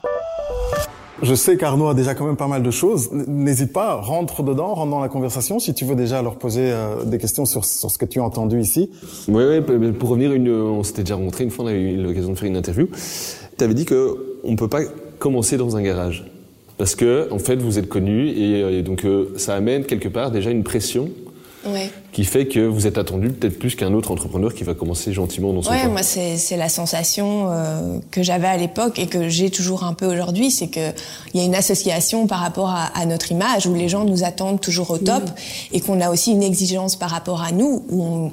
Je 1.22 1.34
sais 1.34 1.58
qu'Arnaud 1.58 1.88
a 1.88 1.94
déjà 1.94 2.14
quand 2.14 2.24
même 2.24 2.36
pas 2.36 2.46
mal 2.46 2.62
de 2.62 2.70
choses. 2.70 3.10
N'hésite 3.12 3.72
pas, 3.72 3.96
rentre 3.96 4.42
dedans, 4.42 4.74
rentre 4.74 4.90
dans 4.90 5.00
la 5.00 5.08
conversation 5.08 5.58
si 5.58 5.74
tu 5.74 5.84
veux 5.84 5.94
déjà 5.94 6.22
leur 6.22 6.36
poser 6.36 6.70
euh, 6.72 7.04
des 7.04 7.18
questions 7.18 7.44
sur, 7.44 7.64
sur, 7.64 7.90
ce 7.90 7.98
que 7.98 8.06
tu 8.06 8.20
as 8.20 8.24
entendu 8.24 8.58
ici. 8.58 8.90
Oui, 9.28 9.44
oui 9.44 9.92
pour 9.92 10.08
revenir, 10.08 10.30
on 10.32 10.82
s'était 10.82 11.02
déjà 11.02 11.16
rencontré 11.16 11.44
une 11.44 11.50
fois, 11.50 11.66
on 11.66 11.68
a 11.68 11.72
eu 11.72 11.96
l'occasion 11.96 12.32
de 12.32 12.38
faire 12.38 12.48
une 12.48 12.56
interview. 12.56 12.88
Tu 13.58 13.64
avais 13.64 13.74
dit 13.74 13.84
qu'on 13.84 14.16
ne 14.50 14.56
peut 14.56 14.68
pas 14.68 14.80
commencer 15.18 15.58
dans 15.58 15.76
un 15.76 15.82
garage. 15.82 16.24
Parce 16.78 16.94
que, 16.94 17.28
en 17.30 17.38
fait, 17.38 17.56
vous 17.56 17.78
êtes 17.78 17.90
connu 17.90 18.28
et, 18.28 18.80
donc 18.80 19.04
euh, 19.04 19.34
ça 19.36 19.54
amène 19.54 19.84
quelque 19.84 20.08
part 20.08 20.30
déjà 20.30 20.50
une 20.50 20.64
pression 20.64 21.10
qui 22.12 22.24
fait 22.24 22.46
que 22.46 22.60
vous 22.60 22.86
êtes 22.86 22.98
attendu 22.98 23.30
peut-être 23.30 23.58
plus 23.58 23.74
qu'un 23.74 23.92
autre 23.92 24.10
entrepreneur 24.10 24.54
qui 24.54 24.64
va 24.64 24.74
commencer 24.74 25.12
gentiment 25.12 25.52
dans 25.52 25.62
son 25.62 25.70
ouais, 25.70 25.88
moi 25.88 26.02
c'est 26.02 26.56
la 26.56 26.68
sensation 26.68 27.48
euh, 27.50 27.98
que 28.10 28.22
j'avais 28.22 28.46
à 28.46 28.56
l'époque 28.56 28.98
et 28.98 29.06
que 29.06 29.28
j'ai 29.28 29.50
toujours 29.50 29.84
un 29.84 29.92
peu 29.92 30.06
aujourd'hui, 30.06 30.50
c'est 30.50 30.68
qu'il 30.68 30.94
y 31.34 31.40
a 31.40 31.44
une 31.44 31.54
association 31.54 32.26
par 32.26 32.40
rapport 32.40 32.70
à, 32.70 33.06
notre 33.06 33.32
image 33.32 33.66
où 33.66 33.74
les 33.74 33.88
gens 33.88 34.04
nous 34.04 34.24
attendent 34.24 34.60
toujours 34.60 34.90
au 34.90 34.98
top 34.98 35.22
et 35.72 35.80
qu'on 35.80 36.00
a 36.00 36.10
aussi 36.10 36.32
une 36.32 36.42
exigence 36.42 36.96
par 36.96 37.10
rapport 37.10 37.42
à 37.42 37.52
nous 37.52 37.84
où 37.88 38.02
on 38.02 38.32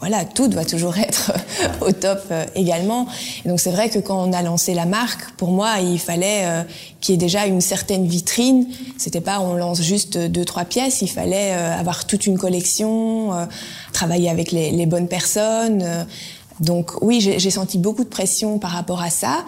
voilà, 0.00 0.24
tout 0.24 0.48
doit 0.48 0.64
toujours 0.64 0.96
être 0.98 1.32
au 1.80 1.92
top 1.92 2.20
euh, 2.30 2.44
également. 2.54 3.06
Et 3.44 3.48
donc 3.48 3.60
c'est 3.60 3.70
vrai 3.70 3.88
que 3.88 3.98
quand 3.98 4.28
on 4.28 4.32
a 4.32 4.42
lancé 4.42 4.74
la 4.74 4.86
marque, 4.86 5.30
pour 5.32 5.50
moi, 5.50 5.80
il 5.80 5.98
fallait 5.98 6.42
euh, 6.44 6.62
qu'il 7.00 7.14
y 7.14 7.16
ait 7.16 7.18
déjà 7.18 7.46
une 7.46 7.60
certaine 7.60 8.06
vitrine. 8.06 8.66
C'était 8.96 9.20
pas 9.20 9.40
on 9.40 9.54
lance 9.54 9.82
juste 9.82 10.18
deux 10.18 10.44
trois 10.44 10.64
pièces, 10.64 11.02
il 11.02 11.08
fallait 11.08 11.52
euh, 11.52 11.78
avoir 11.78 12.06
toute 12.06 12.26
une 12.26 12.38
collection, 12.38 13.48
travailler 13.92 14.30
avec 14.30 14.52
les, 14.52 14.70
les 14.70 14.86
bonnes 14.86 15.08
personnes. 15.08 15.84
donc 16.60 16.92
oui, 17.02 17.20
j'ai 17.20 17.50
senti 17.50 17.78
beaucoup 17.78 18.04
de 18.04 18.08
pression 18.08 18.58
par 18.58 18.70
rapport 18.70 19.02
à 19.02 19.10
ça. 19.10 19.44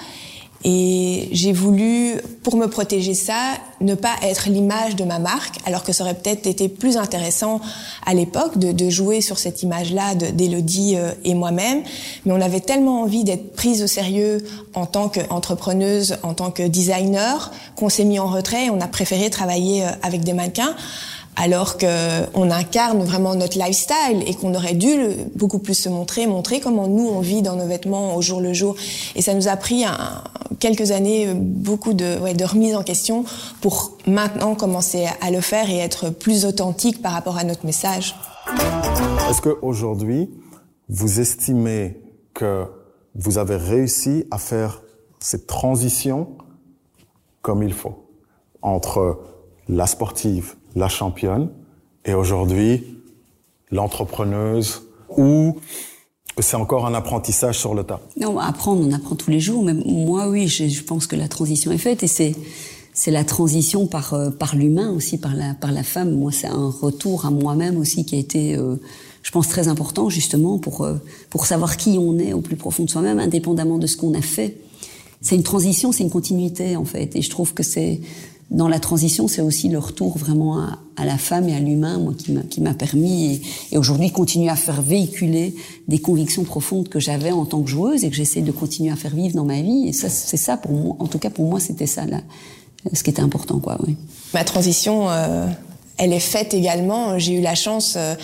Et 0.62 1.28
j'ai 1.32 1.52
voulu, 1.52 2.16
pour 2.42 2.56
me 2.56 2.66
protéger 2.66 3.14
ça, 3.14 3.54
ne 3.80 3.94
pas 3.94 4.14
être 4.22 4.50
l'image 4.50 4.94
de 4.94 5.04
ma 5.04 5.18
marque, 5.18 5.56
alors 5.64 5.82
que 5.82 5.92
ça 5.92 6.04
aurait 6.04 6.14
peut-être 6.14 6.46
été 6.46 6.68
plus 6.68 6.98
intéressant 6.98 7.62
à 8.04 8.12
l'époque 8.12 8.58
de, 8.58 8.72
de, 8.72 8.90
jouer 8.90 9.22
sur 9.22 9.38
cette 9.38 9.62
image-là 9.62 10.14
d'Elodie 10.14 10.96
euh, 10.96 11.12
et 11.24 11.32
moi-même. 11.32 11.82
Mais 12.26 12.32
on 12.34 12.40
avait 12.42 12.60
tellement 12.60 13.00
envie 13.00 13.24
d'être 13.24 13.54
prise 13.54 13.82
au 13.82 13.86
sérieux 13.86 14.44
en 14.74 14.84
tant 14.84 15.08
qu'entrepreneuse, 15.08 16.18
en 16.22 16.34
tant 16.34 16.50
que 16.50 16.62
designer, 16.62 17.52
qu'on 17.74 17.88
s'est 17.88 18.04
mis 18.04 18.18
en 18.18 18.26
retrait 18.26 18.66
et 18.66 18.70
on 18.70 18.82
a 18.82 18.88
préféré 18.88 19.30
travailler 19.30 19.86
euh, 19.86 19.90
avec 20.02 20.24
des 20.24 20.34
mannequins 20.34 20.76
alors 21.40 21.78
qu'on 21.78 22.50
incarne 22.50 23.02
vraiment 23.02 23.34
notre 23.34 23.58
lifestyle 23.58 24.22
et 24.26 24.34
qu'on 24.34 24.54
aurait 24.54 24.74
dû 24.74 24.94
beaucoup 25.36 25.58
plus 25.58 25.74
se 25.74 25.88
montrer, 25.88 26.26
montrer 26.26 26.60
comment 26.60 26.86
nous 26.86 27.08
on 27.08 27.20
vit 27.20 27.40
dans 27.40 27.56
nos 27.56 27.66
vêtements 27.66 28.14
au 28.14 28.20
jour 28.20 28.42
le 28.42 28.52
jour. 28.52 28.76
Et 29.16 29.22
ça 29.22 29.32
nous 29.32 29.48
a 29.48 29.56
pris 29.56 29.84
quelques 30.58 30.90
années, 30.90 31.32
beaucoup 31.34 31.94
de, 31.94 32.34
de 32.34 32.44
remise 32.44 32.76
en 32.76 32.82
question 32.82 33.24
pour 33.62 33.96
maintenant 34.06 34.54
commencer 34.54 35.06
à 35.22 35.30
le 35.30 35.40
faire 35.40 35.70
et 35.70 35.78
être 35.78 36.10
plus 36.10 36.44
authentique 36.44 37.00
par 37.00 37.12
rapport 37.12 37.38
à 37.38 37.44
notre 37.44 37.64
message. 37.64 38.14
Est-ce 39.30 39.40
qu'aujourd'hui, 39.40 40.28
vous 40.90 41.20
estimez 41.20 41.98
que 42.34 42.66
vous 43.14 43.38
avez 43.38 43.56
réussi 43.56 44.26
à 44.30 44.36
faire 44.36 44.82
cette 45.20 45.46
transition 45.46 46.28
comme 47.40 47.62
il 47.62 47.72
faut 47.72 48.06
entre 48.60 49.20
la 49.68 49.86
sportive, 49.86 50.56
la 50.74 50.88
championne, 50.88 51.48
et 52.04 52.14
aujourd'hui 52.14 52.84
l'entrepreneuse, 53.70 54.82
ou 55.16 55.56
c'est 56.38 56.56
encore 56.56 56.86
un 56.86 56.94
apprentissage 56.94 57.58
sur 57.58 57.74
le 57.74 57.84
tas 57.84 58.00
Non, 58.18 58.38
apprendre, 58.38 58.86
on 58.86 58.92
apprend 58.92 59.14
tous 59.14 59.30
les 59.30 59.40
jours. 59.40 59.62
Mais 59.62 59.74
moi, 59.74 60.28
oui, 60.28 60.48
je, 60.48 60.82
pense 60.82 61.06
que 61.06 61.16
la 61.16 61.28
transition 61.28 61.70
est 61.72 61.78
faite, 61.78 62.02
et 62.02 62.08
c'est 62.08 62.34
c'est 62.92 63.12
la 63.12 63.24
transition 63.24 63.86
par 63.86 64.14
euh, 64.14 64.30
par 64.30 64.56
l'humain 64.56 64.90
aussi, 64.90 65.16
par 65.18 65.34
la 65.34 65.54
par 65.54 65.72
la 65.72 65.82
femme. 65.82 66.12
Moi, 66.16 66.32
c'est 66.32 66.48
un 66.48 66.70
retour 66.70 67.24
à 67.24 67.30
moi-même 67.30 67.76
aussi 67.78 68.04
qui 68.04 68.16
a 68.16 68.18
été, 68.18 68.56
euh, 68.56 68.76
je 69.22 69.30
pense, 69.30 69.48
très 69.48 69.68
important 69.68 70.08
justement 70.08 70.58
pour 70.58 70.82
euh, 70.82 70.96
pour 71.30 71.46
savoir 71.46 71.76
qui 71.76 71.98
on 71.98 72.18
est 72.18 72.32
au 72.32 72.40
plus 72.40 72.56
profond 72.56 72.84
de 72.84 72.90
soi-même, 72.90 73.18
indépendamment 73.18 73.78
de 73.78 73.86
ce 73.86 73.96
qu'on 73.96 74.14
a 74.14 74.22
fait. 74.22 74.56
C'est 75.22 75.36
une 75.36 75.42
transition, 75.42 75.92
c'est 75.92 76.02
une 76.02 76.10
continuité 76.10 76.76
en 76.76 76.84
fait, 76.84 77.14
et 77.14 77.22
je 77.22 77.30
trouve 77.30 77.54
que 77.54 77.62
c'est 77.62 78.00
dans 78.50 78.66
la 78.66 78.80
transition, 78.80 79.28
c'est 79.28 79.42
aussi 79.42 79.68
le 79.68 79.78
retour 79.78 80.18
vraiment 80.18 80.58
à, 80.58 80.78
à 80.96 81.04
la 81.04 81.18
femme 81.18 81.48
et 81.48 81.54
à 81.54 81.60
l'humain, 81.60 81.98
moi, 81.98 82.12
qui 82.50 82.60
m'a 82.60 82.74
permis 82.74 83.40
et, 83.70 83.78
aujourd'hui 83.78 84.10
continuer 84.10 84.50
à 84.50 84.56
faire 84.56 84.82
véhiculer 84.82 85.54
des 85.86 86.00
convictions 86.00 86.42
profondes 86.42 86.88
que 86.88 86.98
j'avais 86.98 87.30
en 87.30 87.46
tant 87.46 87.62
que 87.62 87.70
joueuse 87.70 88.04
et 88.04 88.10
que 88.10 88.16
j'essaie 88.16 88.42
de 88.42 88.50
continuer 88.50 88.90
à 88.90 88.96
faire 88.96 89.14
vivre 89.14 89.36
dans 89.36 89.44
ma 89.44 89.62
vie. 89.62 89.88
Et 89.88 89.92
ça, 89.92 90.08
c'est 90.08 90.36
ça 90.36 90.56
pour 90.56 90.72
moi. 90.72 90.96
En 90.98 91.06
tout 91.06 91.18
cas, 91.18 91.30
pour 91.30 91.46
moi, 91.46 91.60
c'était 91.60 91.86
ça 91.86 92.06
là, 92.06 92.20
ce 92.92 93.02
qui 93.04 93.10
était 93.10 93.22
important, 93.22 93.60
quoi. 93.60 93.78
Oui. 93.86 93.96
Ma 94.34 94.42
transition, 94.42 95.08
euh, 95.10 95.46
elle 95.96 96.12
est 96.12 96.18
faite 96.18 96.52
également. 96.52 97.18
J'ai 97.18 97.34
eu 97.34 97.40
la 97.40 97.54
chance. 97.54 97.94
Euh, 97.96 98.14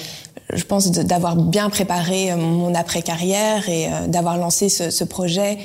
je 0.53 0.65
pense 0.65 0.91
d'avoir 0.91 1.37
bien 1.37 1.71
préparé 1.71 2.35
mon 2.35 2.75
après-carrière 2.75 3.69
et 3.69 3.87
euh, 3.87 4.07
d'avoir 4.07 4.39
lancé 4.39 4.69
ce, 4.69 4.91
ce 4.91 5.05
projet 5.05 5.59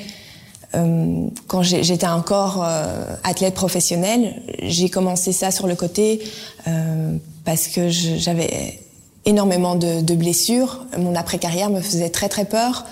quand 1.46 1.62
j'étais 1.62 2.06
encore 2.06 2.64
euh, 2.64 3.14
athlète 3.24 3.54
professionnel, 3.54 4.42
j'ai 4.62 4.88
commencé 4.88 5.32
ça 5.32 5.50
sur 5.50 5.66
le 5.66 5.74
côté 5.74 6.22
euh, 6.66 7.16
parce 7.44 7.68
que 7.68 7.88
j'avais 7.88 8.78
énormément 9.24 9.74
de, 9.74 10.00
de, 10.00 10.14
blessures. 10.14 10.86
Mon 10.98 11.14
après-carrière 11.14 11.70
me 11.70 11.80
faisait 11.80 12.10
très 12.10 12.28
très 12.28 12.44
peur. 12.44 12.86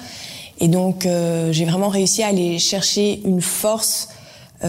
Et 0.63 0.69
donc 0.69 1.09
j'ai 1.51 1.65
vraiment 1.65 1.89
réussi 1.89 2.23
à 2.23 2.27
aller 2.27 2.59
chercher 2.59 3.23
une 3.25 3.41
force 3.41 4.11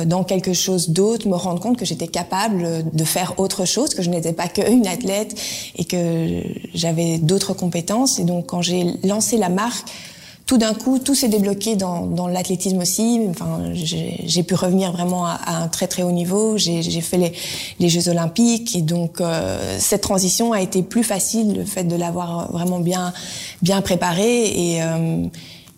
dans 0.06 0.24
quelque 0.24 0.54
chose 0.54 0.92
d'autre, 0.92 1.28
me 1.28 1.36
rendre 1.36 1.60
compte 1.60 1.78
que 1.78 1.84
j'étais 1.84 2.08
capable 2.08 2.86
de 2.94 3.04
faire 3.04 3.34
autre 3.40 3.66
chose, 3.66 3.94
que 3.94 4.02
je 4.02 4.10
n'étais 4.10 4.32
pas 4.32 4.48
qu'une 4.48 4.88
athlète 4.88 5.38
et 5.76 5.84
que 5.84 6.44
j'avais 6.74 7.18
d'autres 7.18 7.54
compétences. 7.54 8.20
Et 8.20 8.24
donc 8.24 8.46
quand 8.46 8.62
j'ai 8.62 8.86
lancé 9.04 9.36
la 9.36 9.50
marque, 9.50 9.86
tout 10.52 10.58
d'un 10.58 10.74
coup, 10.74 11.00
tout 11.00 11.16
s'est 11.16 11.30
débloqué 11.30 11.78
dans, 11.78 12.06
dans 12.06 12.28
l'athlétisme 12.28 12.80
aussi. 12.80 13.22
Enfin, 13.30 13.72
j'ai 13.74 14.44
pu 14.44 14.54
revenir 14.54 14.92
vraiment 14.92 15.26
à, 15.26 15.40
un 15.48 15.70
très 15.70 15.88
très 15.88 16.04
haut 16.04 16.12
niveau. 16.12 16.58
J'ai 16.58 16.82
fait 17.00 17.16
les, 17.16 17.32
les, 17.80 17.88
Jeux 17.88 18.10
Olympiques 18.10 18.76
et 18.76 18.82
donc 18.82 19.22
euh, 19.22 19.78
cette 19.80 20.02
transition 20.02 20.52
a 20.52 20.60
été 20.60 20.84
plus 20.84 21.06
facile, 21.06 21.56
le 21.56 21.64
fait 21.64 21.86
de 21.86 21.96
l'avoir 21.96 22.52
vraiment 22.52 22.82
bien 22.82 23.14
bien 23.62 23.80
préparée 23.80 24.48
et 24.48 24.84
euh, 24.84 25.24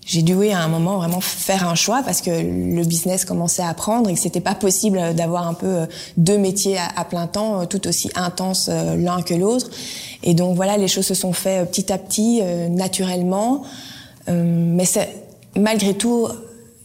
j'ai 0.07 0.23
dû 0.23 0.49
à 0.49 0.63
un 0.63 0.69
moment 0.69 0.97
vraiment 0.97 1.21
faire 1.21 1.69
un 1.69 1.75
choix 1.75 2.01
parce 2.01 2.21
que 2.21 2.31
le 2.31 2.83
business 2.83 3.25
commençait 3.25 3.61
à 3.61 3.75
prendre 3.75 4.09
et 4.09 4.15
que 4.15 4.19
c'était 4.19 4.41
pas 4.41 4.55
possible 4.55 5.13
d'avoir 5.13 5.47
un 5.47 5.53
peu 5.53 5.67
euh, 5.67 5.85
deux 6.17 6.39
métiers 6.39 6.79
à, 6.79 6.87
à, 6.95 7.05
plein 7.05 7.27
temps 7.27 7.67
tout 7.67 7.87
aussi 7.87 8.09
intenses 8.15 8.69
l'un 8.69 9.21
que 9.21 9.35
l'autre. 9.35 9.69
Et 10.23 10.33
donc 10.33 10.55
voilà, 10.55 10.77
les 10.77 10.87
choses 10.87 11.05
se 11.05 11.13
sont 11.13 11.31
faites 11.31 11.69
petit 11.69 11.93
à 11.93 11.99
petit, 11.99 12.41
naturellement. 12.71 13.63
Euh, 14.29 14.43
mais 14.45 14.85
c'est 14.85 15.09
malgré 15.55 15.93
tout 15.93 16.27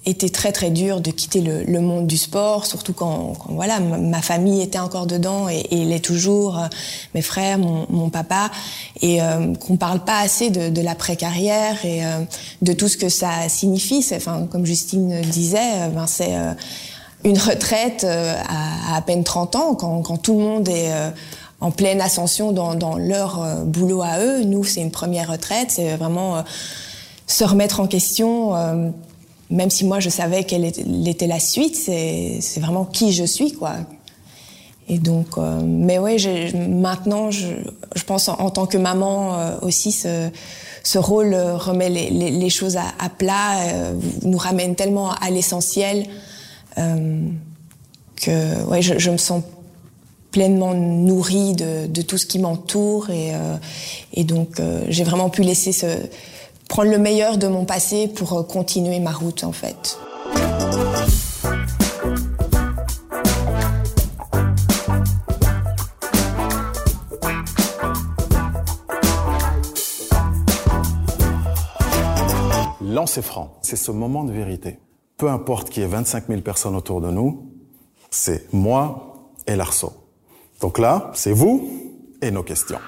était 0.08 0.28
très 0.28 0.52
très 0.52 0.70
dur 0.70 1.00
de 1.00 1.10
quitter 1.10 1.40
le, 1.40 1.64
le 1.64 1.80
monde 1.80 2.06
du 2.06 2.16
sport, 2.16 2.66
surtout 2.66 2.92
quand, 2.92 3.34
quand, 3.38 3.52
voilà 3.52 3.78
ma 3.80 4.22
famille 4.22 4.62
était 4.62 4.78
encore 4.78 5.06
dedans 5.06 5.48
et, 5.48 5.66
et 5.70 5.84
l'est 5.84 6.00
toujours, 6.04 6.58
euh, 6.58 6.66
mes 7.14 7.22
frères, 7.22 7.58
mon, 7.58 7.86
mon 7.90 8.08
papa, 8.08 8.50
et 9.02 9.20
euh, 9.22 9.54
qu'on 9.54 9.76
parle 9.76 10.00
pas 10.00 10.20
assez 10.20 10.50
de, 10.50 10.70
de 10.70 10.80
l'après 10.80 11.16
carrière 11.16 11.84
et 11.84 12.04
euh, 12.04 12.20
de 12.62 12.72
tout 12.72 12.88
ce 12.88 12.96
que 12.96 13.08
ça 13.08 13.48
signifie. 13.48 14.04
Enfin, 14.14 14.46
comme 14.50 14.64
Justine 14.64 15.20
disait, 15.20 15.88
ben 15.94 16.06
c'est 16.06 16.34
une 17.24 17.38
retraite 17.38 18.04
à, 18.04 18.96
à, 18.96 19.02
peine 19.02 19.24
30 19.24 19.56
ans 19.56 19.74
quand, 19.74 20.02
quand 20.02 20.16
tout 20.16 20.34
le 20.34 20.44
monde 20.44 20.68
est 20.68 20.90
en 21.60 21.70
pleine 21.70 22.00
ascension 22.00 22.52
dans, 22.52 22.74
dans 22.74 22.96
leur 22.96 23.64
boulot 23.64 24.02
à 24.02 24.20
eux. 24.20 24.44
Nous, 24.44 24.64
c'est 24.64 24.80
une 24.80 24.90
première 24.90 25.30
retraite, 25.30 25.70
c'est 25.70 25.96
vraiment 25.96 26.42
se 27.28 27.44
remettre 27.44 27.78
en 27.78 27.86
question, 27.86 28.56
euh, 28.56 28.90
même 29.50 29.70
si 29.70 29.84
moi 29.84 30.00
je 30.00 30.08
savais 30.08 30.42
quelle 30.44 30.64
était 30.64 31.26
la 31.28 31.38
suite, 31.38 31.76
c'est 31.76 32.40
vraiment 32.60 32.84
qui 32.84 33.12
je 33.12 33.24
suis, 33.24 33.52
quoi. 33.52 33.74
Et 34.90 34.98
donc, 34.98 35.26
euh, 35.36 35.60
mais 35.62 35.98
ouais, 35.98 36.16
maintenant, 36.54 37.30
je, 37.30 37.48
je, 37.94 38.02
pense 38.04 38.30
en, 38.30 38.48
tant 38.48 38.64
que 38.64 38.78
maman 38.78 39.38
euh, 39.38 39.58
aussi, 39.60 39.92
ce, 39.92 40.30
ce, 40.82 40.98
rôle 40.98 41.34
remet 41.34 41.90
les, 41.90 42.08
les, 42.08 42.30
les 42.30 42.48
choses 42.48 42.78
à, 42.78 42.84
à 42.98 43.10
plat, 43.10 43.58
nous 44.22 44.38
ramène 44.38 44.74
tellement 44.74 45.12
à 45.12 45.28
l'essentiel 45.28 46.06
que 48.16 48.64
ouais, 48.64 48.80
je, 48.80 48.98
je, 48.98 49.10
me 49.10 49.18
sens 49.18 49.42
pleinement 50.30 50.72
nourrie 50.72 51.52
de, 51.52 51.86
de 51.86 52.00
tout 52.00 52.16
ce 52.16 52.24
qui 52.24 52.38
m'entoure 52.38 53.10
et, 53.10 53.32
et 54.14 54.24
donc 54.24 54.62
j'ai 54.88 55.04
vraiment 55.04 55.28
pu 55.28 55.42
laisser 55.42 55.72
ce 55.72 55.86
prendre 56.68 56.90
le 56.90 56.98
meilleur 56.98 57.38
de 57.38 57.48
mon 57.48 57.64
passé 57.64 58.08
pour 58.08 58.38
euh, 58.38 58.42
continuer 58.42 59.00
ma 59.00 59.12
route 59.12 59.42
en 59.42 59.52
fait. 59.52 59.98
Lancer 72.80 73.22
franc, 73.22 73.58
c'est 73.62 73.76
ce 73.76 73.90
moment 73.90 74.24
de 74.24 74.32
vérité. 74.32 74.78
Peu 75.16 75.28
importe 75.28 75.70
qu'il 75.70 75.82
y 75.82 75.86
ait 75.86 75.88
25 75.88 76.28
000 76.28 76.40
personnes 76.42 76.76
autour 76.76 77.00
de 77.00 77.10
nous, 77.10 77.50
c'est 78.10 78.52
moi 78.52 79.30
et 79.46 79.56
l'arceau. 79.56 79.92
Donc 80.60 80.78
là, 80.78 81.10
c'est 81.14 81.32
vous 81.32 81.70
et 82.22 82.30
nos 82.30 82.42
questions. 82.42 82.78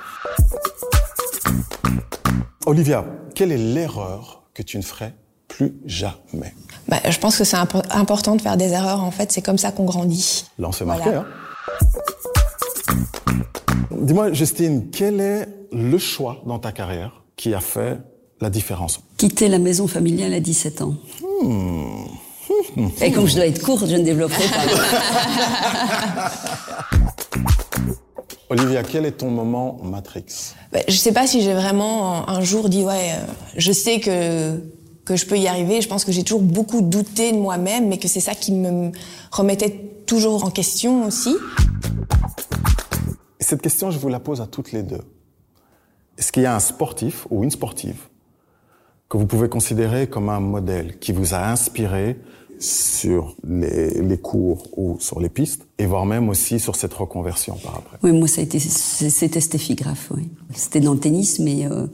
Olivia, 2.66 3.06
quelle 3.34 3.52
est 3.52 3.56
l'erreur 3.56 4.42
que 4.52 4.62
tu 4.62 4.76
ne 4.76 4.82
ferais 4.82 5.14
plus 5.48 5.76
jamais? 5.86 6.52
Bah, 6.88 6.98
Je 7.08 7.18
pense 7.18 7.38
que 7.38 7.44
c'est 7.44 7.56
important 7.56 8.36
de 8.36 8.42
faire 8.42 8.58
des 8.58 8.72
erreurs. 8.72 9.02
En 9.02 9.10
fait, 9.10 9.32
c'est 9.32 9.40
comme 9.40 9.56
ça 9.56 9.72
qu'on 9.72 9.86
grandit. 9.86 10.44
Là, 10.58 10.68
on 10.68 10.72
s'est 10.72 10.84
marqué. 10.84 11.08
Hein 11.08 11.24
Dis-moi, 13.90 14.32
Justine, 14.34 14.90
quel 14.90 15.20
est 15.20 15.48
le 15.72 15.96
choix 15.96 16.42
dans 16.44 16.58
ta 16.58 16.70
carrière 16.72 17.22
qui 17.36 17.54
a 17.54 17.60
fait 17.60 17.98
la 18.42 18.50
différence? 18.50 19.00
Quitter 19.16 19.48
la 19.48 19.58
maison 19.58 19.86
familiale 19.86 20.34
à 20.34 20.40
17 20.40 20.82
ans. 20.82 20.94
Hmm. 21.42 22.04
Et 23.00 23.10
comme 23.10 23.26
je 23.26 23.36
dois 23.36 23.46
être 23.46 23.62
courte, 23.62 23.86
je 23.86 23.96
ne 23.96 24.04
développerai 24.04 24.44
pas. 24.48 26.30
Olivia, 28.50 28.82
quel 28.82 29.06
est 29.06 29.12
ton 29.12 29.30
moment 29.30 29.78
Matrix? 29.84 30.54
Bah, 30.72 30.80
Je 30.88 30.92
ne 30.94 30.98
sais 30.98 31.12
pas 31.12 31.26
si 31.28 31.40
j'ai 31.40 31.54
vraiment 31.54 32.28
un 32.28 32.40
jour 32.40 32.68
dit 32.68 32.82
ouais, 32.82 33.12
euh, 33.12 33.32
je 33.56 33.70
sais 33.72 34.00
que 34.00 34.60
que 35.04 35.16
je 35.16 35.26
peux 35.26 35.38
y 35.38 35.48
arriver. 35.48 35.80
Je 35.80 35.88
pense 35.88 36.04
que 36.04 36.12
j'ai 36.12 36.22
toujours 36.22 36.42
beaucoup 36.42 36.82
douté 36.82 37.32
de 37.32 37.38
moi-même, 37.38 37.88
mais 37.88 37.98
que 37.98 38.06
c'est 38.06 38.20
ça 38.20 38.34
qui 38.34 38.52
me 38.52 38.92
remettait 39.32 39.70
toujours 40.06 40.44
en 40.44 40.50
question 40.50 41.04
aussi. 41.04 41.34
Cette 43.40 43.62
question, 43.62 43.90
je 43.90 43.98
vous 43.98 44.08
la 44.08 44.20
pose 44.20 44.40
à 44.40 44.46
toutes 44.46 44.72
les 44.72 44.82
deux. 44.82 45.00
Est-ce 46.18 46.30
qu'il 46.30 46.42
y 46.42 46.46
a 46.46 46.54
un 46.54 46.60
sportif 46.60 47.26
ou 47.30 47.42
une 47.42 47.50
sportive 47.50 48.08
que 49.08 49.16
vous 49.16 49.26
pouvez 49.26 49.48
considérer 49.48 50.06
comme 50.06 50.28
un 50.28 50.38
modèle 50.38 50.98
qui 50.98 51.12
vous 51.12 51.34
a 51.34 51.48
inspiré 51.50 52.16
sur 52.60 53.36
les, 53.48 54.02
les, 54.02 54.18
cours 54.18 54.68
ou 54.76 54.98
sur 55.00 55.18
les 55.18 55.30
pistes, 55.30 55.66
et 55.78 55.86
voire 55.86 56.04
même 56.04 56.28
aussi 56.28 56.60
sur 56.60 56.76
cette 56.76 56.92
reconversion 56.92 57.56
par 57.56 57.76
après. 57.76 57.98
Oui, 58.02 58.12
moi, 58.12 58.28
ça 58.28 58.42
a 58.42 58.44
été, 58.44 58.58
c'était 58.60 59.40
Steffi 59.40 59.74
Graf, 59.74 60.10
oui. 60.14 60.28
C'était 60.54 60.80
dans 60.80 60.92
le 60.92 61.00
tennis, 61.00 61.38
mais 61.38 61.66
euh, 61.66 61.86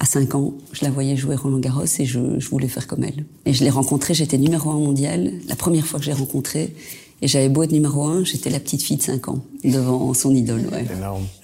à 0.00 0.04
5 0.04 0.34
ans, 0.34 0.54
je 0.72 0.84
la 0.84 0.90
voyais 0.90 1.16
jouer 1.16 1.36
Roland 1.36 1.60
Garros 1.60 1.84
et 1.84 2.04
je, 2.04 2.40
je 2.40 2.48
voulais 2.50 2.68
faire 2.68 2.88
comme 2.88 3.04
elle. 3.04 3.24
Et 3.46 3.52
je 3.52 3.62
l'ai 3.62 3.70
rencontrée, 3.70 4.12
j'étais 4.12 4.38
numéro 4.38 4.70
un 4.70 4.78
mondial, 4.78 5.32
la 5.48 5.54
première 5.56 5.86
fois 5.86 6.00
que 6.00 6.04
j'ai 6.04 6.12
rencontré, 6.12 6.74
et 7.22 7.28
j'avais 7.28 7.48
beau 7.48 7.62
être 7.62 7.72
numéro 7.72 8.04
un, 8.04 8.24
j'étais 8.24 8.50
la 8.50 8.60
petite 8.60 8.82
fille 8.82 8.96
de 8.96 9.02
5 9.02 9.28
ans 9.28 9.38
devant 9.62 10.14
son 10.14 10.34
idole. 10.34 10.66
Ouais. 10.72 10.86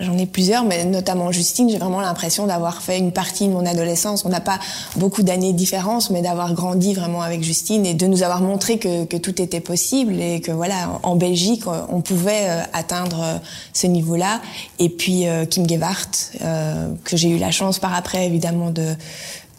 J'en 0.01 0.17
ai 0.17 0.25
plusieurs, 0.25 0.65
mais 0.65 0.87
notamment 0.87 1.31
Justine, 1.33 1.69
j'ai 1.69 1.77
vraiment 1.77 2.01
l'impression 2.01 2.47
d'avoir 2.47 2.81
fait 2.81 2.99
une 2.99 3.12
partie 3.12 3.47
de 3.47 3.53
mon 3.53 3.67
adolescence. 3.67 4.25
On 4.25 4.31
n'a 4.31 4.41
pas 4.41 4.59
beaucoup 4.97 5.23
d'années 5.23 5.53
de 5.53 5.59
différence, 5.59 6.11
mais 6.11 6.23
d'avoir 6.23 6.55
grandi 6.55 6.95
vraiment 6.95 7.21
avec 7.21 7.43
Justine 7.43 7.85
et 7.85 7.93
de 7.93 8.07
nous 8.07 8.23
avoir 8.23 8.41
montré 8.41 8.79
que, 8.79 9.05
que, 9.05 9.17
tout 9.19 9.43
était 9.43 9.61
possible 9.61 10.21
et 10.21 10.41
que 10.41 10.53
voilà, 10.53 10.99
en 11.03 11.17
Belgique, 11.17 11.65
on 11.91 12.01
pouvait 12.01 12.49
euh, 12.49 12.62
atteindre 12.73 13.21
euh, 13.23 13.39
ce 13.73 13.87
niveau-là. 13.87 14.41
Et 14.79 14.89
puis 14.89 15.27
euh, 15.27 15.45
Kim 15.45 15.69
Gewart, 15.69 16.33
que 17.05 17.17
j'ai 17.17 17.29
eu 17.29 17.39
la 17.39 17.51
chance 17.51 17.79
par 17.79 17.95
après 17.95 18.27
évidemment 18.27 18.71
de 18.71 18.95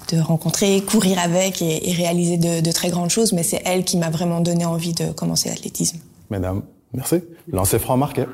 de 0.10 0.20
rencontrer, 0.20 0.82
courir 0.82 1.20
avec 1.20 1.62
et, 1.62 1.90
et 1.90 1.94
réaliser 1.94 2.38
de, 2.38 2.62
de, 2.62 2.72
très 2.72 2.90
grandes 2.90 3.10
choses, 3.10 3.34
mais 3.34 3.44
c'est 3.44 3.62
elle 3.66 3.84
qui 3.84 3.98
m'a 3.98 4.10
vraiment 4.10 4.40
donné 4.40 4.66
envie 4.66 4.94
de 4.94 5.12
commencer 5.12 5.50
l'athlétisme. 5.50 6.00
Mesdames, 6.30 6.64
merci. 6.94 7.22
Lancez 7.52 7.80
franc 7.80 7.98
marqué. 7.98 8.26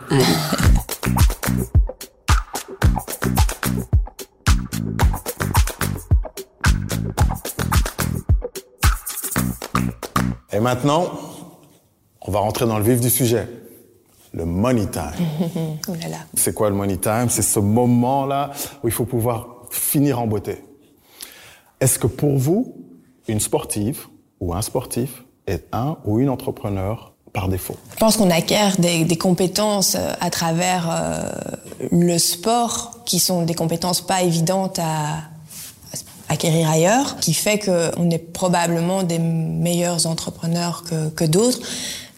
Et 10.51 10.59
maintenant, 10.59 11.07
on 12.21 12.31
va 12.31 12.39
rentrer 12.39 12.67
dans 12.67 12.77
le 12.77 12.83
vif 12.83 13.01
du 13.01 13.09
sujet. 13.09 13.47
Le 14.33 14.45
money 14.45 14.85
time. 14.87 15.11
oh 15.87 15.93
là 15.99 16.09
là. 16.09 16.17
C'est 16.35 16.53
quoi 16.53 16.69
le 16.69 16.75
money 16.75 16.97
time? 16.97 17.27
C'est 17.29 17.41
ce 17.41 17.59
moment-là 17.59 18.51
où 18.83 18.87
il 18.87 18.93
faut 18.93 19.05
pouvoir 19.05 19.47
finir 19.71 20.19
en 20.19 20.27
beauté. 20.27 20.63
Est-ce 21.83 21.99
que 21.99 22.07
pour 22.07 22.37
vous, 22.37 22.75
une 23.27 23.41
sportive 23.41 24.07
ou 24.39 24.53
un 24.53 24.61
sportif 24.61 25.25
est 25.47 25.65
un 25.73 25.97
ou 26.05 26.21
une 26.21 26.29
entrepreneur 26.29 27.11
par 27.33 27.49
défaut? 27.49 27.75
Je 27.91 27.97
pense 27.97 28.15
qu'on 28.15 28.29
acquiert 28.29 28.77
des, 28.79 29.17
compétences 29.17 29.95
euh, 29.95 30.13
à 30.21 30.29
travers 30.29 30.89
euh, 30.89 31.29
le 31.91 32.17
sport 32.19 32.99
qui 33.03 33.19
sont 33.19 33.43
des 33.43 33.53
compétences 33.53 33.99
pas 33.99 34.23
évidentes 34.23 34.79
à 34.79 35.23
acquérir 36.29 36.69
ailleurs, 36.69 37.17
qui 37.17 37.33
fait 37.33 37.59
qu'on 37.59 38.09
est 38.09 38.31
probablement 38.31 39.03
des 39.03 39.19
meilleurs 39.19 40.07
entrepreneurs 40.07 40.85
que, 40.85 41.25
d'autres. 41.25 41.59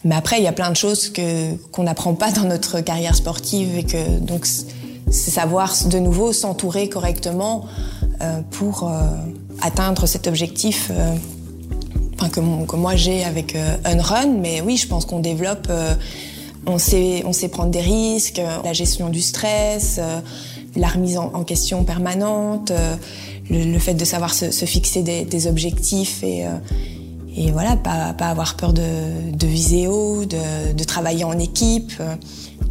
Mais 0.04 0.14
après, 0.14 0.38
il 0.38 0.44
y 0.44 0.46
a 0.46 0.52
plein 0.52 0.70
de 0.70 0.76
choses 0.76 1.08
que 1.08 1.56
qu'on 1.72 1.82
n'apprend 1.82 2.14
pas 2.14 2.30
dans 2.30 2.44
notre 2.44 2.82
carrière 2.82 3.16
sportive 3.16 3.76
et 3.76 3.82
que 3.82 4.20
donc 4.20 4.46
c'est 4.46 5.32
savoir 5.32 5.74
de 5.86 5.98
nouveau 5.98 6.32
s'entourer 6.32 6.88
correctement 6.88 7.66
euh, 8.22 8.42
pour 8.52 8.88
atteindre 9.60 10.06
cet 10.06 10.26
objectif 10.26 10.90
euh, 10.90 11.14
enfin, 12.14 12.28
que, 12.28 12.40
que, 12.66 12.76
moi 12.76 12.96
j'ai 12.96 13.24
avec 13.24 13.54
euh, 13.54 13.76
Unrun. 13.84 14.28
Mais 14.40 14.60
oui, 14.60 14.76
je 14.76 14.86
pense 14.86 15.06
qu'on 15.06 15.20
développe, 15.20 15.66
euh, 15.70 15.94
on, 16.66 16.78
sait, 16.78 17.22
on 17.26 17.32
sait 17.32 17.48
prendre 17.48 17.70
des 17.70 17.80
risques, 17.80 18.40
la 18.64 18.72
gestion 18.72 19.08
du 19.08 19.20
stress, 19.20 20.00
la 20.74 20.88
remise 20.88 21.16
en, 21.16 21.44
question 21.44 21.84
permanente, 21.84 22.72
le, 23.48 23.78
fait 23.78 23.94
de 23.94 24.04
savoir 24.04 24.34
se, 24.34 24.50
fixer 24.66 25.02
des, 25.02 25.46
objectifs 25.46 26.24
et, 26.24 26.44
et 27.36 27.52
voilà, 27.52 27.76
pas, 27.76 28.12
pas 28.14 28.26
avoir 28.26 28.56
peur 28.56 28.72
de, 28.72 28.82
de 29.32 29.46
viser 29.46 29.86
de, 29.86 30.72
de 30.72 30.84
travailler 30.84 31.22
en 31.22 31.38
équipe. 31.38 31.92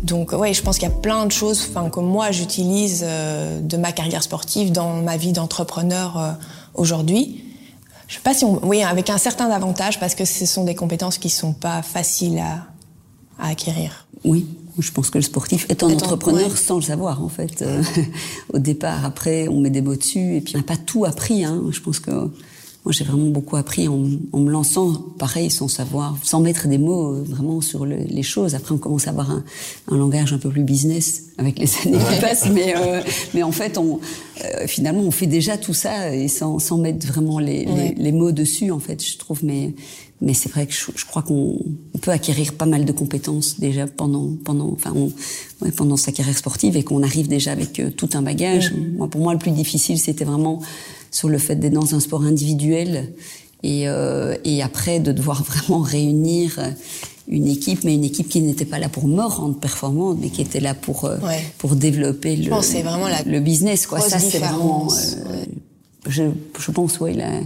Donc 0.03 0.33
ouais, 0.33 0.53
je 0.53 0.61
pense 0.61 0.77
qu'il 0.77 0.89
y 0.89 0.91
a 0.91 0.95
plein 0.95 1.25
de 1.25 1.31
choses 1.31 1.71
que 1.91 1.99
moi 2.01 2.31
j'utilise 2.31 3.03
de 3.03 3.77
ma 3.77 3.93
carrière 3.93 4.23
sportive 4.23 4.73
dans 4.73 4.95
ma 4.95 5.15
vie 5.15 5.31
d'entrepreneur 5.31 6.35
aujourd'hui. 6.75 7.43
Je 8.07 8.15
sais 8.15 8.21
pas 8.21 8.33
si 8.33 8.45
on... 8.45 8.65
Oui, 8.65 8.83
avec 8.83 9.09
un 9.09 9.17
certain 9.17 9.49
avantage 9.49 9.99
parce 9.99 10.15
que 10.15 10.25
ce 10.25 10.45
sont 10.45 10.63
des 10.63 10.75
compétences 10.75 11.17
qui 11.17 11.29
sont 11.29 11.53
pas 11.53 11.81
faciles 11.81 12.39
à, 12.39 12.67
à 13.39 13.49
acquérir. 13.49 14.07
Oui, 14.23 14.47
je 14.77 14.91
pense 14.91 15.09
que 15.09 15.17
le 15.17 15.23
sportif 15.23 15.65
est 15.69 15.83
un 15.83 15.87
Attends, 15.87 15.97
entrepreneur 15.97 16.49
ouais. 16.49 16.55
sans 16.55 16.75
le 16.75 16.81
savoir 16.81 17.23
en 17.23 17.29
fait. 17.29 17.61
Euh, 17.61 17.83
au 18.53 18.59
départ, 18.59 19.05
après, 19.05 19.47
on 19.47 19.59
met 19.59 19.69
des 19.69 19.81
mots 19.81 19.95
dessus 19.95 20.35
et 20.35 20.41
puis 20.41 20.55
on 20.55 20.59
n'a 20.59 20.63
pas 20.63 20.77
tout 20.77 21.05
appris. 21.05 21.43
Hein. 21.45 21.63
Je 21.71 21.79
pense 21.79 21.99
que 21.99 22.31
moi, 22.85 22.91
j'ai 22.91 23.03
vraiment 23.03 23.29
beaucoup 23.29 23.55
appris 23.55 23.87
en, 23.87 24.05
en, 24.31 24.39
me 24.39 24.51
lançant, 24.51 24.93
pareil, 25.17 25.49
sans 25.49 25.67
savoir, 25.67 26.15
sans 26.21 26.39
mettre 26.39 26.67
des 26.67 26.77
mots 26.77 27.15
euh, 27.15 27.23
vraiment 27.27 27.59
sur 27.59 27.83
le, 27.83 27.95
les 27.95 28.21
choses. 28.21 28.53
Après, 28.53 28.75
on 28.75 28.77
commence 28.77 29.07
à 29.07 29.09
avoir 29.09 29.31
un, 29.31 29.43
un, 29.87 29.97
langage 29.97 30.33
un 30.33 30.37
peu 30.37 30.49
plus 30.49 30.63
business 30.63 31.23
avec 31.39 31.57
les 31.57 31.67
années 31.85 31.97
qui 31.97 32.21
passent, 32.21 32.47
mais, 32.51 32.75
euh, 32.77 33.01
mais 33.33 33.41
en 33.41 33.51
fait, 33.51 33.79
on, 33.79 33.99
euh, 34.43 34.67
finalement, 34.67 35.01
on 35.01 35.09
fait 35.09 35.25
déjà 35.25 35.57
tout 35.57 35.73
ça 35.73 36.15
et 36.15 36.27
sans, 36.27 36.59
sans 36.59 36.77
mettre 36.77 37.07
vraiment 37.07 37.39
les, 37.39 37.65
ouais. 37.65 37.95
les, 37.97 38.03
les, 38.03 38.11
mots 38.11 38.31
dessus, 38.31 38.69
en 38.69 38.79
fait, 38.79 39.03
je 39.03 39.17
trouve. 39.17 39.43
Mais, 39.43 39.73
mais 40.21 40.35
c'est 40.35 40.49
vrai 40.49 40.67
que 40.67 40.73
je, 40.73 40.85
je 40.95 41.05
crois 41.05 41.23
qu'on 41.23 41.59
peut 42.01 42.11
acquérir 42.11 42.53
pas 42.53 42.67
mal 42.67 42.85
de 42.85 42.91
compétences 42.91 43.59
déjà 43.59 43.87
pendant, 43.87 44.29
pendant, 44.43 44.71
enfin, 44.71 44.93
on, 44.95 45.11
ouais, 45.63 45.71
pendant 45.71 45.97
sa 45.97 46.11
carrière 46.11 46.37
sportive 46.37 46.77
et 46.77 46.83
qu'on 46.83 47.01
arrive 47.01 47.27
déjà 47.27 47.51
avec 47.51 47.79
euh, 47.79 47.89
tout 47.89 48.09
un 48.13 48.21
bagage. 48.21 48.73
Moi, 48.95 49.07
pour 49.07 49.21
moi, 49.21 49.33
le 49.33 49.39
plus 49.39 49.51
difficile, 49.51 49.97
c'était 49.97 50.25
vraiment 50.25 50.61
sur 51.15 51.29
le 51.29 51.37
fait 51.37 51.55
d'être 51.55 51.73
dans 51.73 51.95
un 51.95 52.01
sport 52.01 52.23
individuel 52.23 53.13
et, 53.63 53.87
euh, 53.87 54.35
et 54.43 54.61
après 54.61 54.99
de 54.99 55.13
devoir 55.13 55.43
vraiment 55.43 55.79
réunir 55.79 56.59
une 57.29 57.47
équipe, 57.47 57.85
mais 57.85 57.95
une 57.95 58.03
équipe 58.03 58.27
qui 58.27 58.41
n'était 58.41 58.65
pas 58.65 58.79
là 58.79 58.89
pour 58.89 59.07
me 59.07 59.23
rendre 59.23 59.57
performante, 59.57 60.17
mais 60.19 60.29
qui 60.29 60.41
était 60.41 60.59
là 60.59 60.73
pour 60.73 61.05
euh, 61.05 61.17
ouais. 61.19 61.41
pour 61.57 61.77
développer 61.77 62.35
le, 62.35 62.49
vraiment 62.49 63.07
la 63.07 63.23
le 63.23 63.39
business. 63.39 63.87
Quoi. 63.87 64.01
Ça, 64.01 64.19
c'est 64.19 64.39
vraiment. 64.39 64.89
Euh, 64.91 65.45
je, 66.07 66.23
je 66.59 66.71
pense, 66.71 66.99
ouais, 66.99 67.13
la, 67.13 67.29
ouais 67.29 67.43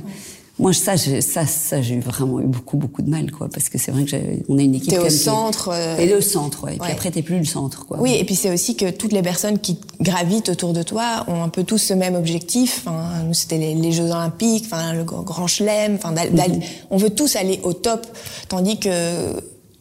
moi 0.60 0.74
ça 0.74 0.98
ça 0.98 1.46
ça 1.46 1.82
j'ai 1.82 2.00
vraiment 2.00 2.40
eu 2.42 2.46
beaucoup 2.46 2.78
beaucoup 2.78 3.02
de 3.02 3.10
mal 3.10 3.32
quoi 3.32 3.48
parce 3.48 3.70
que 3.70 3.78
c'est 3.78 3.92
vrai 3.92 4.04
que 4.04 4.18
on 4.50 4.58
a 4.58 4.62
une 4.62 4.76
équipe 4.76 4.90
t'es 4.90 5.00
au 5.00 5.10
centre 5.10 5.70
euh... 5.72 5.98
et 5.98 6.06
le 6.06 6.20
centre 6.22 6.66
ouais. 6.66 6.76
et 6.76 6.78
puis 6.78 6.88
ouais. 6.88 6.94
après 6.94 7.12
t'es 7.12 7.22
plus 7.22 7.40
le 7.40 7.46
centre 7.46 7.86
quoi 7.86 7.98
oui 8.02 8.14
et 8.14 8.24
puis 8.26 8.36
c'est 8.36 8.52
aussi 8.52 8.76
que 8.76 8.90
toutes 8.90 9.14
les 9.14 9.22
personnes 9.22 9.58
qui 9.58 9.80
gravitent 10.02 10.50
autour 10.50 10.74
de 10.74 10.84
toi 10.84 11.24
ont 11.28 11.42
un 11.42 11.50
peu 11.50 11.64
tous 11.64 11.78
ce 11.78 11.94
même 11.94 12.16
objectif 12.16 12.84
enfin 12.86 13.24
nous 13.26 13.34
c'était 13.34 13.58
les, 13.58 13.74
les, 13.74 13.92
Jeux 13.92 14.12
Olympiques 14.12 14.66
enfin 14.66 14.94
le 14.94 15.04
grand 15.06 15.48
chelem 15.48 15.96
enfin 15.96 16.12
mm 16.12 16.16
-hmm. 16.16 16.64
on 16.92 16.98
veut 16.98 17.10
tous 17.10 17.36
aller 17.38 17.60
au 17.64 17.74
top 17.74 18.06
tandis 18.50 18.80
que 18.80 18.90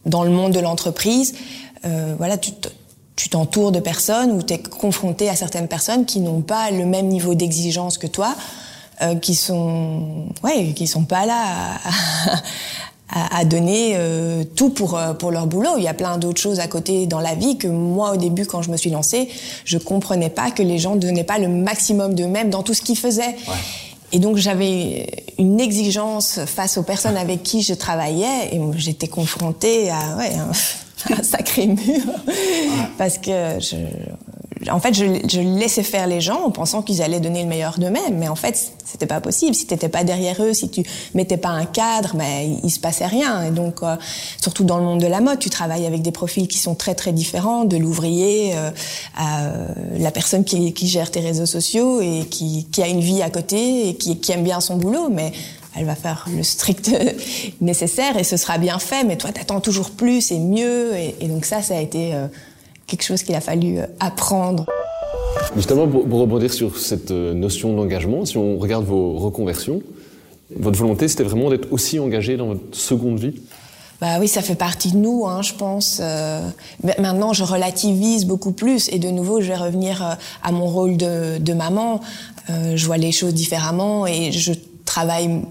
dans 0.07 0.23
le 0.23 0.31
monde 0.31 0.53
de 0.53 0.61
l'entreprise 0.61 1.35
euh, 1.85 2.15
voilà 2.19 2.39
tu 2.39 2.53
tu 3.17 3.29
t'entoures 3.31 3.73
de 3.73 3.81
personnes 3.81 4.31
ou 4.31 4.43
tu 4.45 4.55
es 4.55 4.59
confronté 4.59 5.29
à 5.29 5.35
certaines 5.35 5.67
personnes 5.67 6.05
qui 6.05 6.21
n'ont 6.21 6.41
pas 6.41 6.71
le 6.71 6.87
même 6.87 7.09
niveau 7.09 7.35
d'exigence 7.35 7.99
que 7.99 8.07
toi 8.07 8.37
euh, 9.03 9.15
qui 9.17 9.35
sont 9.35 10.27
ouais 10.43 10.73
qui 10.75 10.87
sont 10.87 11.05
pas 11.05 11.25
là 11.27 11.79
à, 13.11 13.39
à, 13.39 13.45
donner 13.45 13.93
euh, 13.95 14.45
tout 14.57 14.71
pour 14.71 14.97
euh, 14.97 15.15
pour 15.15 15.31
leur 15.31 15.47
boulot. 15.47 15.77
Il 15.79 15.85
y 15.85 15.89
a 15.89 15.95
plein 15.95 16.19
d'autres 16.19 16.41
choses 16.41 16.61
à 16.61 16.67
côté 16.67 17.07
dans 17.07 17.21
la 17.21 17.35
vie 17.35 17.59
que 17.59 17.69
moi 17.69 18.13
au 18.13 18.17
début 18.17 18.45
quand 18.45 18.63
je 18.63 18.71
me 18.71 18.77
suis 18.77 18.91
lancée, 18.91 19.29
je 19.65 19.79
comprenais 19.79 20.31
pas 20.31 20.51
que 20.51 20.63
les 20.63 20.79
gens 20.79 20.97
donnaient 20.97 21.25
pas 21.25 21.39
le 21.39 21.49
maximum 21.49 22.15
d'eux-mêmes 22.15 22.51
dans 22.51 22.63
tout 22.63 22.75
ce 22.75 22.83
qu'ils 22.83 22.99
faisaient. 22.99 23.37
Ouais. 23.47 23.55
Et 24.11 24.19
donc 24.19 24.37
j'avais 24.37 25.07
une 25.39 25.61
exigence 25.61 26.41
face 26.47 26.79
aux 26.79 26.83
personnes 26.83 27.17
avec 27.17 27.43
qui 27.43 27.63
je 27.63 27.75
travaillais 27.75 28.53
et 28.53 28.61
j'étais 28.77 29.09
confrontée 29.09 29.91
à 29.91 30.17
ouais, 30.17 30.33
un 31.11 31.23
sacré 31.23 31.67
mur 31.67 32.03
parce 32.97 33.19
que 33.19 33.59
je, 33.61 33.77
en 34.71 34.81
fait, 34.81 34.95
je, 34.95 35.05
je, 35.29 35.41
laissais 35.41 35.83
faire 35.83 36.07
les 36.07 36.21
gens 36.21 36.43
en 36.45 36.51
pensant 36.51 36.83
qu'ils 36.83 37.03
allaient 37.03 37.21
donner 37.21 37.43
le 37.43 37.49
meilleur 37.49 37.79
d'eux-mêmes. 37.79 38.19
Mais 38.19 38.29
en 38.29 38.35
fait, 38.35 38.73
c'était 38.85 39.07
pas 39.07 39.21
possible. 39.21 39.55
Si 39.55 39.67
t'étais 39.67 39.89
pas 39.89 40.05
derrière 40.05 40.43
eux, 40.43 40.55
si 40.55 40.69
tu 40.71 40.83
mettais 41.15 41.37
pas 41.37 41.51
un 41.51 41.65
cadre, 41.67 42.15
mais 42.17 42.49
il, 42.63 42.71
se 42.71 42.81
passait 42.81 43.07
rien. 43.07 43.43
Et 43.45 43.51
donc, 43.51 43.83
euh, 43.83 43.97
surtout 44.41 44.65
dans 44.65 44.79
le 44.79 44.85
monde 44.85 45.01
de 45.01 45.07
la 45.07 45.21
mode, 45.21 45.39
tu 45.39 45.51
travailles 45.51 45.87
avec 45.87 46.03
des 46.03 46.13
profils 46.13 46.49
qui 46.49 46.59
sont 46.59 46.75
très 46.75 46.95
très 46.95 47.13
différents, 47.13 47.65
de 47.65 47.77
l'ouvrier 47.77 48.53
euh, 48.55 48.71
à 49.17 49.45
euh, 49.45 49.69
la 49.99 50.11
personne 50.11 50.45
qui, 50.45 50.73
qui, 50.73 50.89
gère 50.89 51.11
tes 51.11 51.21
réseaux 51.21 51.47
sociaux 51.47 52.01
et 52.01 52.27
qui, 52.31 52.67
qui, 52.73 52.83
a 52.83 52.89
une 52.89 53.01
vie 53.01 53.23
à 53.23 53.31
côté 53.31 53.89
et 53.89 53.95
qui, 53.95 54.19
qui 54.19 54.33
aime 54.33 54.45
bien 54.45 54.61
son 54.61 54.77
boulot, 54.77 55.09
mais 55.11 55.33
elle 55.77 55.85
va 55.85 55.95
faire 55.95 56.27
le 56.35 56.43
strict 56.43 56.91
nécessaire 57.61 58.17
et 58.19 58.25
ce 58.25 58.37
sera 58.37 58.59
bien 58.59 58.79
fait. 58.79 59.05
Mais 59.05 59.17
toi, 59.17 59.31
t'attends 59.33 59.61
toujours 59.61 59.91
plus 59.91 60.33
et 60.33 60.39
mieux. 60.39 60.97
Et, 60.97 61.15
et, 61.21 61.29
donc 61.29 61.45
ça, 61.45 61.63
ça 61.63 61.77
a 61.77 61.81
été 61.81 62.15
quelque 62.89 63.05
chose 63.05 63.23
qu'il 63.23 63.37
a 63.37 63.41
fallu 63.41 63.79
euh, 63.79 63.87
apprendre. 64.01 64.67
Justement, 65.55 65.87
pour, 65.87 66.21
rebondir 66.21 66.53
sur 66.53 66.77
cette 66.79 67.13
euh, 67.13 67.35
notion 67.35 67.77
d'engagement, 67.77 68.25
si 68.25 68.37
on 68.37 68.59
regarde 68.59 68.85
vos 68.85 69.17
reconversions, 69.17 69.83
votre 70.57 70.79
volonté, 70.79 71.07
c'était 71.07 71.23
vraiment 71.23 71.51
d'être 71.51 71.73
aussi 71.73 72.01
engagé 72.01 72.37
dans 72.37 72.49
votre 72.49 72.63
seconde 72.73 73.21
vie? 73.21 73.35
Bah 74.01 74.19
oui, 74.21 74.29
ça 74.29 74.43
fait 74.43 74.55
partie 74.55 74.93
de 74.93 74.97
nous, 74.97 75.27
hein, 75.27 75.43
je 75.43 75.55
pense. 75.55 75.99
Euh, 76.01 76.41
maintenant, 76.99 77.33
je 77.33 77.45
relativise 77.45 78.25
beaucoup 78.25 78.53
plus, 78.53 78.89
et 78.91 78.99
de 78.99 79.09
nouveau, 79.09 79.41
je 79.41 79.49
vais 79.49 79.57
revenir 79.57 80.17
à 80.43 80.53
mon 80.53 80.67
rôle 80.67 80.97
de, 80.97 81.39
de 81.39 81.53
maman. 81.53 82.01
je 82.49 82.87
vois 82.87 82.97
les 82.97 83.11
choses 83.11 83.35
différemment, 83.35 84.07
et 84.07 84.31
je 84.31 84.53
travaille 84.85 85.43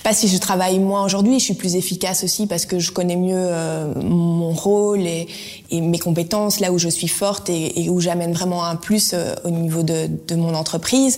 je 0.00 0.08
sais 0.08 0.08
pas 0.08 0.14
si 0.14 0.28
je 0.28 0.38
travaille 0.38 0.78
moins 0.78 1.04
aujourd'hui, 1.04 1.38
je 1.38 1.44
suis 1.44 1.54
plus 1.54 1.76
efficace 1.76 2.24
aussi 2.24 2.46
parce 2.46 2.64
que 2.64 2.78
je 2.78 2.90
connais 2.90 3.16
mieux 3.16 3.34
euh, 3.36 3.92
mon 4.02 4.50
rôle 4.52 5.00
et, 5.00 5.28
et, 5.70 5.80
mes 5.80 5.98
compétences, 5.98 6.60
là 6.60 6.72
où 6.72 6.78
je 6.78 6.88
suis 6.88 7.08
forte 7.08 7.48
et, 7.50 7.88
où 7.88 8.00
j'amène 8.00 8.32
vraiment 8.32 8.64
un 8.64 8.76
plus 8.76 9.12
euh, 9.12 9.34
au 9.44 9.50
niveau 9.50 9.82
de, 9.82 10.08
de 10.28 10.34
mon 10.34 10.54
entreprise. 10.54 11.16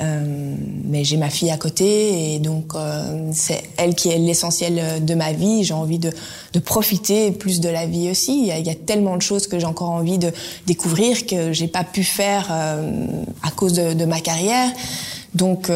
Euh, 0.00 0.54
mais 0.84 1.04
j'ai 1.04 1.16
ma 1.16 1.30
fille 1.30 1.50
à 1.50 1.56
côté 1.56 2.34
et 2.34 2.38
donc 2.38 2.74
euh, 2.74 3.30
c'est 3.32 3.62
elle 3.76 3.94
qui 3.94 4.08
est 4.08 4.18
l'essentiel 4.18 5.04
de 5.04 5.14
ma 5.14 5.32
vie. 5.32 5.64
J'ai 5.64 5.74
envie 5.74 5.98
de, 5.98 6.10
de, 6.52 6.58
profiter 6.58 7.30
plus 7.30 7.60
de 7.60 7.68
la 7.68 7.86
vie 7.86 8.10
aussi. 8.10 8.40
Il 8.40 8.66
y, 8.66 8.70
a, 8.70 8.74
tellement 8.74 9.16
de 9.16 9.22
choses 9.22 9.46
que 9.46 9.58
j'ai 9.58 9.66
encore 9.66 9.90
envie 9.90 10.18
de 10.18 10.30
découvrir 10.66 11.26
que 11.26 11.52
j'ai 11.52 11.68
pas 11.68 11.84
pu 11.84 12.04
faire 12.04 12.50
à 12.50 13.50
cause 13.50 13.74
de, 13.74 13.92
de, 13.92 14.04
ma 14.04 14.20
carrière. 14.20 14.68
Donc 15.34 15.70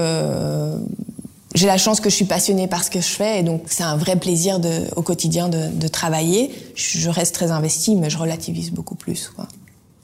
j'ai 1.56 1.66
la 1.66 1.78
chance 1.78 2.00
que 2.00 2.10
je 2.10 2.14
suis 2.14 2.26
passionnée 2.26 2.68
par 2.68 2.84
ce 2.84 2.90
que 2.90 3.00
je 3.00 3.08
fais 3.08 3.40
et 3.40 3.42
donc 3.42 3.62
c'est 3.66 3.82
un 3.82 3.96
vrai 3.96 4.16
plaisir 4.16 4.60
de, 4.60 4.82
au 4.94 5.02
quotidien 5.02 5.48
de, 5.48 5.68
de, 5.72 5.88
travailler. 5.88 6.50
Je 6.74 7.08
reste 7.08 7.34
très 7.34 7.50
investie, 7.50 7.96
mais 7.96 8.10
je 8.10 8.18
relativise 8.18 8.70
beaucoup 8.70 8.94
plus. 8.94 9.30
Quoi. 9.34 9.48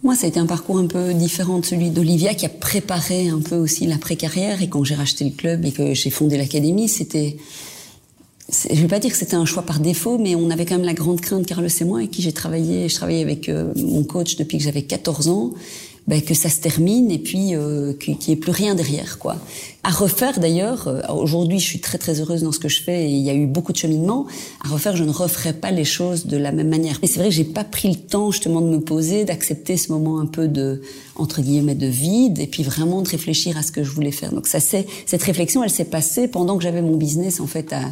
Moi, 0.03 0.17
ça 0.17 0.27
a 0.27 0.29
été 0.29 0.41
un 0.41 0.47
parcours 0.47 0.79
un 0.79 0.87
peu 0.87 1.15
différent 1.15 1.61
de 1.61 1.65
celui 1.65 1.91
d'Olivia, 1.91 2.35
qui 2.35 2.45
a 2.45 2.49
préparé 2.49 3.29
un 3.29 3.39
peu 3.39 3.55
aussi 3.55 3.87
l'après-carrière. 3.87 4.61
Et 4.61 4.69
quand 4.69 4.83
j'ai 4.83 4.97
racheté 4.97 5.25
le 5.25 5.31
club 5.31 5.65
et 5.65 5.71
que 5.71 5.95
j'ai 5.95 6.11
fondé 6.11 6.37
l'académie, 6.37 6.89
c'était, 6.89 7.37
je 8.49 8.81
vais 8.81 8.89
pas 8.89 8.99
dire 8.99 9.13
que 9.13 9.17
c'était 9.17 9.37
un 9.37 9.45
choix 9.45 9.63
par 9.63 9.79
défaut, 9.79 10.19
mais 10.19 10.35
on 10.35 10.51
avait 10.51 10.67
quand 10.67 10.75
même 10.75 10.87
la 10.87 10.95
grande 10.95 11.21
crainte, 11.21 11.47
Carlos 11.47 11.69
et 11.69 11.85
moi, 11.85 11.99
avec 11.99 12.11
qui 12.11 12.21
j'ai 12.21 12.33
travaillé. 12.33 12.89
Je 12.89 12.97
travaillais 12.97 13.23
avec 13.23 13.49
euh, 13.49 13.73
mon 13.77 14.03
coach 14.03 14.35
depuis 14.37 14.59
que 14.59 14.65
j'avais 14.65 14.83
14 14.83 15.29
ans 15.29 15.53
ben, 16.09 16.21
que 16.21 16.35
ça 16.35 16.49
se 16.49 16.61
termine 16.61 17.13
et 17.13 17.19
puis 17.21 17.55
euh, 17.55 17.93
qu'il 17.93 18.17
n'y 18.17 18.33
ait 18.33 18.37
plus 18.37 18.51
rien 18.51 18.75
derrière, 18.75 19.21
quoi. 19.21 19.37
À 19.85 19.91
refaire 19.91 20.39
d'ailleurs, 20.39 20.87
euh, 20.87 21.01
aujourd'hui 21.09 21.59
je 21.59 21.65
suis 21.65 21.81
très 21.81 21.99
très 21.99 22.21
heureuse 22.21 22.45
dans 22.45 22.53
ce 22.53 22.61
que 22.61 22.69
je 22.69 22.81
fais 22.81 23.07
et 23.07 23.09
il 23.09 23.21
y 23.21 23.31
a 23.31 23.35
eu 23.35 23.47
beaucoup 23.47 23.73
de 23.73 23.77
cheminement. 23.77 24.27
À 24.65 24.69
refaire, 24.69 24.95
je 24.95 25.03
ne 25.03 25.11
referai 25.11 25.53
pas 25.53 25.73
les 25.73 25.85
choses 25.85 26.27
de 26.27 26.37
la 26.37 26.53
même 26.53 26.69
manière. 26.69 27.01
Mais 27.03 27.09
c'est 27.09 27.19
vrai 27.19 27.31
que 27.31 27.35
j'ai 27.35 27.43
pas 27.43 27.65
pris 27.65 27.89
le 27.89 27.97
temps 27.97 28.31
justement 28.31 28.61
de 28.61 28.69
me 28.69 28.79
poser, 28.79 29.25
d'accepter 29.25 29.77
ce 29.77 29.91
moment 29.91 30.21
un 30.21 30.27
peu 30.27 30.47
de 30.47 30.83
entre 31.17 31.43
guillemets 31.43 31.75
de 31.75 31.89
vide 31.89 32.39
et 32.39 32.47
puis 32.47 32.63
vraiment 32.63 33.03
de 33.03 33.09
réfléchir 33.09 33.59
à 33.59 33.63
ce 33.65 33.73
que 33.73 33.83
je 33.83 33.91
voulais 33.91 34.13
faire. 34.13 34.33
Donc 34.33 34.47
ça 34.47 34.61
c'est 34.61 34.87
cette 35.05 35.25
réflexion, 35.25 35.65
elle 35.65 35.71
s'est 35.71 35.85
passée 35.85 36.29
pendant 36.29 36.57
que 36.57 36.63
j'avais 36.63 36.81
mon 36.81 36.97
business 36.97 37.41
en 37.41 37.49
fait 37.49 37.73
à, 37.73 37.83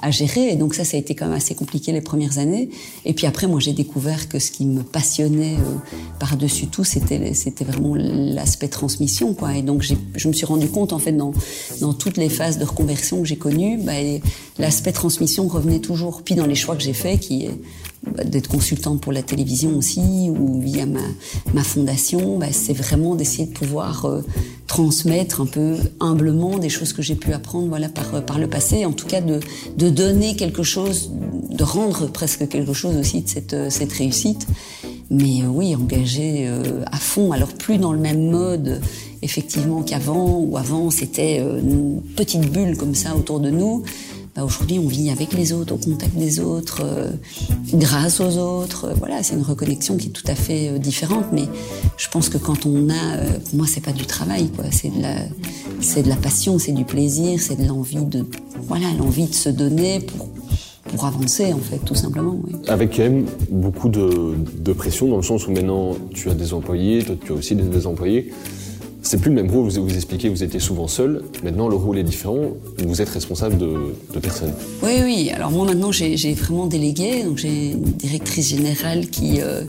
à 0.00 0.10
gérer 0.10 0.48
et 0.48 0.56
donc 0.56 0.74
ça 0.74 0.84
ça 0.84 0.96
a 0.96 1.00
été 1.00 1.14
quand 1.14 1.26
même 1.26 1.36
assez 1.36 1.54
compliqué 1.54 1.92
les 1.92 2.00
premières 2.00 2.38
années. 2.38 2.70
Et 3.04 3.12
puis 3.12 3.26
après 3.26 3.46
moi 3.48 3.60
j'ai 3.60 3.74
découvert 3.74 4.30
que 4.30 4.38
ce 4.38 4.50
qui 4.50 4.64
me 4.64 4.82
passionnait 4.82 5.56
euh, 5.56 5.98
par 6.18 6.38
dessus 6.38 6.68
tout 6.68 6.84
c'était 6.84 7.34
c'était 7.34 7.64
vraiment 7.64 7.94
l'aspect 7.94 8.68
transmission 8.68 9.34
quoi. 9.34 9.54
Et 9.54 9.62
donc 9.62 9.82
je 9.82 10.28
me 10.28 10.32
suis 10.32 10.46
rendu 10.46 10.68
compte 10.68 10.94
en 10.94 10.98
fait 10.98 11.12
dans 11.12 11.33
dans 11.80 11.92
toutes 11.92 12.16
les 12.16 12.28
phases 12.28 12.58
de 12.58 12.64
reconversion 12.64 13.22
que 13.22 13.28
j'ai 13.28 13.36
connues, 13.36 13.78
bah, 13.78 13.92
l'aspect 14.58 14.92
transmission 14.92 15.48
revenait 15.48 15.80
toujours. 15.80 16.22
Puis 16.22 16.34
dans 16.34 16.46
les 16.46 16.54
choix 16.54 16.76
que 16.76 16.82
j'ai 16.82 16.92
faits, 16.92 17.20
qui 17.20 17.46
est 17.46 17.50
bah, 18.12 18.24
d'être 18.24 18.48
consultante 18.48 19.00
pour 19.00 19.12
la 19.12 19.22
télévision 19.22 19.76
aussi, 19.76 20.30
ou 20.30 20.60
via 20.60 20.84
ma, 20.86 21.62
fondation, 21.62 22.38
bah, 22.38 22.48
c'est 22.52 22.74
vraiment 22.74 23.14
d'essayer 23.14 23.46
de 23.46 23.52
pouvoir 23.52 24.04
euh, 24.04 24.22
transmettre 24.66 25.40
un 25.40 25.46
peu 25.46 25.76
humblement 26.00 26.58
des 26.58 26.68
choses 26.68 26.92
que 26.92 27.02
j'ai 27.02 27.14
pu 27.14 27.32
apprendre 27.32 27.68
voilà, 27.68 27.88
par, 27.88 28.24
par 28.24 28.38
le 28.38 28.48
passé, 28.48 28.84
en 28.84 28.92
tout 28.92 29.06
cas 29.06 29.20
de, 29.20 29.40
donner 29.90 30.36
quelque 30.36 30.62
chose, 30.62 31.10
de 31.50 31.64
rendre 31.64 32.06
presque 32.08 32.48
quelque 32.48 32.72
chose 32.72 32.96
aussi 32.96 33.22
de 33.22 33.28
cette, 33.28 33.70
cette 33.70 33.92
réussite. 33.92 34.46
Mais 35.10 35.42
euh, 35.42 35.46
oui, 35.48 35.74
engagé 35.74 36.46
euh, 36.46 36.82
à 36.90 36.96
fond, 36.96 37.32
alors 37.32 37.52
plus 37.52 37.78
dans 37.78 37.92
le 37.92 37.98
même 37.98 38.30
mode 38.30 38.80
effectivement 39.24 39.82
qu'avant, 39.82 40.38
ou 40.38 40.56
avant 40.56 40.90
c'était 40.90 41.40
euh, 41.40 41.60
une 41.60 42.00
petite 42.16 42.50
bulle 42.50 42.76
comme 42.76 42.94
ça 42.94 43.16
autour 43.16 43.40
de 43.40 43.50
nous. 43.50 43.82
Bah, 44.34 44.42
Aujourd'hui, 44.42 44.80
on 44.80 44.88
vit 44.88 45.10
avec 45.10 45.32
les 45.32 45.52
autres, 45.52 45.74
au 45.74 45.76
contact 45.76 46.16
des 46.16 46.40
autres, 46.40 46.82
euh, 46.84 47.10
grâce 47.72 48.20
aux 48.20 48.36
autres. 48.36 48.86
Euh, 48.86 48.94
voilà, 48.98 49.22
c'est 49.22 49.34
une 49.34 49.42
reconnexion 49.42 49.96
qui 49.96 50.08
est 50.08 50.10
tout 50.10 50.26
à 50.26 50.34
fait 50.34 50.70
euh, 50.70 50.78
différente. 50.78 51.26
Mais 51.32 51.44
je 51.96 52.08
pense 52.08 52.28
que 52.28 52.38
quand 52.38 52.66
on 52.66 52.88
a, 52.88 53.16
euh, 53.16 53.38
pour 53.38 53.54
moi, 53.54 53.66
c'est 53.68 53.82
pas 53.82 53.92
du 53.92 54.06
travail, 54.06 54.48
quoi. 54.48 54.64
C'est 54.72 54.88
de 54.88 55.00
la, 55.00 55.14
c'est 55.80 56.02
de 56.02 56.08
la 56.08 56.16
passion, 56.16 56.58
c'est 56.58 56.72
du 56.72 56.84
plaisir, 56.84 57.40
c'est 57.40 57.60
de 57.60 57.66
l'envie 57.66 58.04
de, 58.04 58.26
voilà, 58.66 58.86
l'envie 58.98 59.26
de 59.26 59.34
se 59.34 59.48
donner 59.48 60.00
pour 60.00 60.28
pour 60.88 61.06
avancer 61.06 61.52
en 61.52 61.58
fait, 61.58 61.78
tout 61.78 61.94
simplement. 61.94 62.38
Avec 62.68 62.94
quand 62.94 63.02
même 63.02 63.24
beaucoup 63.50 63.88
de, 63.88 64.72
pression 64.74 65.08
dans 65.08 65.16
le 65.16 65.22
sens 65.22 65.48
où 65.48 65.50
maintenant 65.50 65.96
tu 66.12 66.28
as 66.28 66.34
des 66.34 66.52
employés, 66.52 67.02
toi 67.02 67.16
tu 67.24 67.32
as 67.32 67.34
aussi 67.34 67.56
des 67.56 67.86
employés. 67.86 68.32
C'est 69.06 69.20
plus 69.20 69.28
le 69.28 69.34
même 69.34 69.50
rôle, 69.50 69.68
vous 69.68 69.84
vous 69.84 69.94
expliquez, 69.94 70.30
vous 70.30 70.42
étiez 70.42 70.58
souvent 70.58 70.88
seul. 70.88 71.22
Maintenant, 71.42 71.68
le 71.68 71.76
rôle 71.76 71.98
est 71.98 72.02
différent, 72.02 72.56
vous 72.78 73.02
êtes 73.02 73.10
responsable 73.10 73.58
de, 73.58 73.94
de 74.14 74.18
personnes. 74.18 74.54
Oui, 74.82 74.92
oui. 75.04 75.30
Alors 75.34 75.50
moi, 75.50 75.66
maintenant, 75.66 75.92
j'ai 75.92 76.32
vraiment 76.32 76.66
délégué. 76.66 77.22
Donc 77.22 77.36
j'ai 77.36 77.72
une 77.72 77.82
directrice 77.82 78.48
générale 78.48 79.08
qui, 79.08 79.42
euh, 79.42 79.64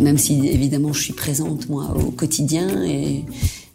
même 0.00 0.18
si 0.18 0.48
évidemment 0.48 0.92
je 0.92 1.00
suis 1.00 1.12
présente 1.12 1.68
moi 1.68 1.94
au 1.96 2.10
quotidien 2.10 2.82
et 2.82 3.24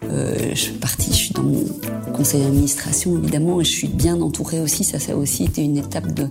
je 0.01 0.55
suis 0.55 0.73
partie, 0.73 1.11
je 1.11 1.17
suis 1.17 1.33
dans 1.33 1.43
mon 1.43 1.65
conseil 2.13 2.41
d'administration 2.41 3.17
évidemment 3.17 3.61
et 3.61 3.63
je 3.63 3.71
suis 3.71 3.87
bien 3.87 4.21
entourée 4.21 4.59
aussi. 4.61 4.83
Ça, 4.83 4.99
ça 4.99 5.13
a 5.13 5.15
aussi 5.15 5.43
été 5.43 5.63
une 5.63 5.77
étape 5.77 6.13
de 6.13 6.27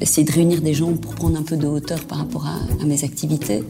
essayer 0.00 0.24
de 0.24 0.32
réunir 0.32 0.60
des 0.60 0.74
gens 0.74 0.92
pour 0.92 1.14
prendre 1.14 1.38
un 1.38 1.42
peu 1.42 1.56
de 1.56 1.66
hauteur 1.66 2.00
par 2.04 2.18
rapport 2.18 2.46
à, 2.46 2.84
mes 2.84 3.04
activités. 3.04 3.64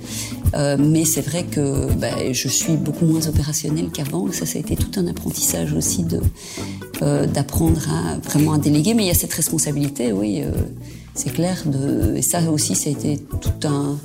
Euh, 0.55 0.77
mais 0.79 1.05
c'est 1.05 1.21
vrai 1.21 1.45
que 1.45 1.93
bah, 1.95 2.33
je 2.33 2.49
suis 2.49 2.77
beaucoup 2.77 3.07
moins 3.07 3.27
opérationnelle 3.27 3.89
qu'avant. 3.91 4.31
Ça, 4.33 4.47
ça 4.47 4.59
a 4.59 4.61
été 4.61 4.77
tout 4.77 5.01
un 5.01 5.07
apprentissage 5.07 5.73
aussi 5.73 6.03
de 6.05 6.21
euh, 7.03 7.27
d'apprendre 7.27 7.81
à 7.91 8.19
vraiment 8.19 8.53
à 8.53 8.59
déléguer. 8.59 8.95
Mais 8.95 9.05
il 9.05 9.09
y 9.09 9.11
a 9.11 9.15
cette 9.15 9.33
responsabilité, 9.33 10.13
oui, 10.13 10.43
euh, 10.43 10.53
c'est 11.19 11.33
clair. 11.33 11.63
De, 11.67 12.17
et 12.17 12.23
ça 12.23 12.41
aussi, 12.51 12.75
ça 12.75 12.89
a 12.89 12.93
été 12.93 13.19
tout 13.19 13.69
un, 13.69 13.99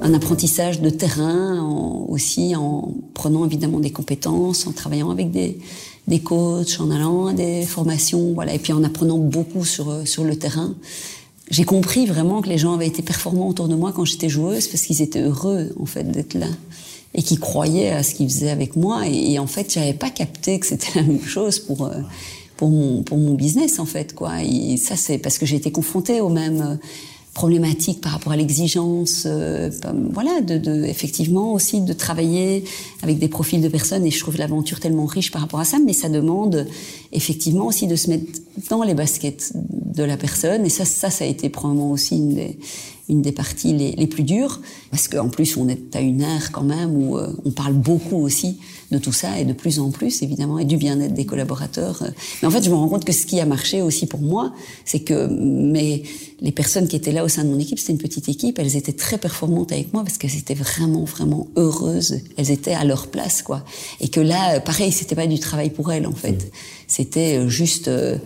un 0.00 0.14
apprentissage 0.14 0.80
de 0.80 0.88
terrain 0.88 1.58
en, 1.60 2.06
aussi 2.08 2.54
en 2.56 2.94
prenant 3.12 3.44
évidemment 3.44 3.80
des 3.80 3.90
compétences, 3.90 4.66
en 4.66 4.72
travaillant 4.72 5.10
avec 5.10 5.30
des 5.30 5.58
des 6.08 6.20
coachs, 6.20 6.80
en 6.80 6.90
allant 6.90 7.26
à 7.26 7.32
des 7.34 7.62
formations, 7.62 8.32
voilà, 8.32 8.54
et 8.54 8.58
puis 8.58 8.72
en 8.72 8.82
apprenant 8.82 9.18
beaucoup 9.18 9.64
sur 9.64 10.06
sur 10.06 10.24
le 10.24 10.36
terrain 10.36 10.74
j'ai 11.50 11.64
compris 11.64 12.06
vraiment 12.06 12.42
que 12.42 12.48
les 12.48 12.58
gens 12.58 12.74
avaient 12.74 12.86
été 12.86 13.02
performants 13.02 13.48
autour 13.48 13.68
de 13.68 13.74
moi 13.74 13.92
quand 13.92 14.04
j'étais 14.04 14.28
joueuse 14.28 14.68
parce 14.68 14.84
qu'ils 14.84 15.02
étaient 15.02 15.20
heureux 15.20 15.74
en 15.78 15.86
fait 15.86 16.04
d'être 16.04 16.34
là 16.34 16.46
et 17.12 17.22
qu'ils 17.22 17.40
croyaient 17.40 17.90
à 17.90 18.04
ce 18.04 18.14
qu'ils 18.14 18.30
faisaient 18.30 18.50
avec 18.50 18.76
moi 18.76 19.08
et, 19.08 19.32
et 19.32 19.38
en 19.40 19.48
fait 19.48 19.72
j'avais 19.72 19.92
pas 19.92 20.10
capté 20.10 20.60
que 20.60 20.66
c'était 20.66 21.00
la 21.00 21.02
même 21.02 21.24
chose 21.24 21.58
pour 21.58 21.86
euh, 21.86 21.94
pour 22.68 23.18
mon 23.18 23.34
business 23.34 23.78
en 23.78 23.86
fait 23.86 24.14
quoi. 24.14 24.32
Ça 24.76 24.96
c'est 24.96 25.18
parce 25.18 25.38
que 25.38 25.46
j'ai 25.46 25.56
été 25.56 25.72
confrontée 25.72 26.20
aux 26.20 26.28
mêmes 26.28 26.62
euh, 26.62 26.76
problématiques 27.32 28.00
par 28.00 28.12
rapport 28.12 28.32
à 28.32 28.36
l'exigence 28.36 29.22
euh, 29.26 29.70
voilà 30.12 30.40
de, 30.40 30.84
effectivement 30.84 31.52
aussi 31.52 31.80
de 31.80 31.92
travailler 31.92 32.64
avec 33.02 33.18
des 33.18 33.28
profils 33.28 33.60
de 33.60 33.68
personnes. 33.68 34.04
Et 34.04 34.10
je 34.10 34.20
trouve 34.20 34.36
l'aventure 34.36 34.80
tellement 34.80 35.06
riche 35.06 35.30
par 35.30 35.40
rapport 35.42 35.60
à 35.60 35.64
ça. 35.64 35.78
Mais 35.78 35.92
ça 35.92 36.08
demande 36.08 36.66
effectivement 37.12 37.66
aussi 37.66 37.86
de 37.86 37.96
se 37.96 38.10
mettre 38.10 38.26
dans 38.68 38.82
les 38.82 38.94
baskets 38.94 39.52
de 39.54 40.02
la 40.02 40.16
personne. 40.16 40.66
Et 40.66 40.70
ça, 40.70 40.84
ça, 40.84 41.10
ça 41.10 41.24
a 41.24 41.28
été 41.28 41.48
probablement 41.48 41.92
aussi 41.92 42.16
une 42.16 42.34
des, 42.34 42.58
une 43.08 43.22
des 43.22 43.32
parties 43.32 43.72
les, 43.72 43.92
les 43.92 44.06
plus 44.06 44.22
dures, 44.22 44.60
parce 44.90 45.08
qu'en 45.08 45.28
plus 45.28 45.56
on 45.56 45.68
est 45.68 45.96
à 45.96 46.00
une 46.00 46.22
ère 46.22 46.52
quand 46.52 46.62
même 46.62 46.94
où 46.94 47.18
euh, 47.18 47.32
on 47.44 47.50
parle 47.50 47.74
beaucoup 47.74 48.16
aussi 48.16 48.58
de 48.90 48.98
tout 48.98 49.12
ça 49.12 49.38
et 49.38 49.44
de 49.44 49.52
plus 49.52 49.78
en 49.78 49.90
plus 49.90 50.22
évidemment 50.22 50.58
et 50.58 50.64
du 50.64 50.76
bien-être 50.76 51.14
des 51.14 51.26
collaborateurs. 51.26 52.02
Mais 52.42 52.48
en 52.48 52.50
fait, 52.50 52.62
je 52.62 52.70
me 52.70 52.74
rends 52.74 52.88
compte 52.88 53.04
que 53.04 53.12
ce 53.12 53.26
qui 53.26 53.40
a 53.40 53.46
marché 53.46 53.82
aussi 53.82 54.06
pour 54.06 54.20
moi, 54.20 54.52
c'est 54.84 55.00
que 55.00 55.26
mais 55.26 56.02
les 56.40 56.52
personnes 56.52 56.88
qui 56.88 56.96
étaient 56.96 57.12
là 57.12 57.24
au 57.24 57.28
sein 57.28 57.44
de 57.44 57.50
mon 57.50 57.58
équipe, 57.58 57.78
c'était 57.78 57.92
une 57.92 57.98
petite 57.98 58.28
équipe, 58.28 58.58
elles 58.58 58.76
étaient 58.76 58.92
très 58.92 59.18
performantes 59.18 59.72
avec 59.72 59.92
moi 59.92 60.02
parce 60.02 60.18
qu'elles 60.18 60.36
étaient 60.36 60.54
vraiment 60.54 61.04
vraiment 61.04 61.48
heureuses, 61.56 62.20
elles 62.36 62.50
étaient 62.50 62.74
à 62.74 62.84
leur 62.84 63.08
place 63.08 63.42
quoi. 63.42 63.64
Et 64.00 64.08
que 64.08 64.20
là, 64.20 64.60
pareil, 64.60 64.92
c'était 64.92 65.14
pas 65.14 65.26
du 65.26 65.38
travail 65.38 65.70
pour 65.70 65.92
elles 65.92 66.06
en 66.06 66.14
fait, 66.14 66.50
c'était 66.86 67.38
euh, 67.38 67.48
juste 67.48 67.88
euh, 67.88 68.18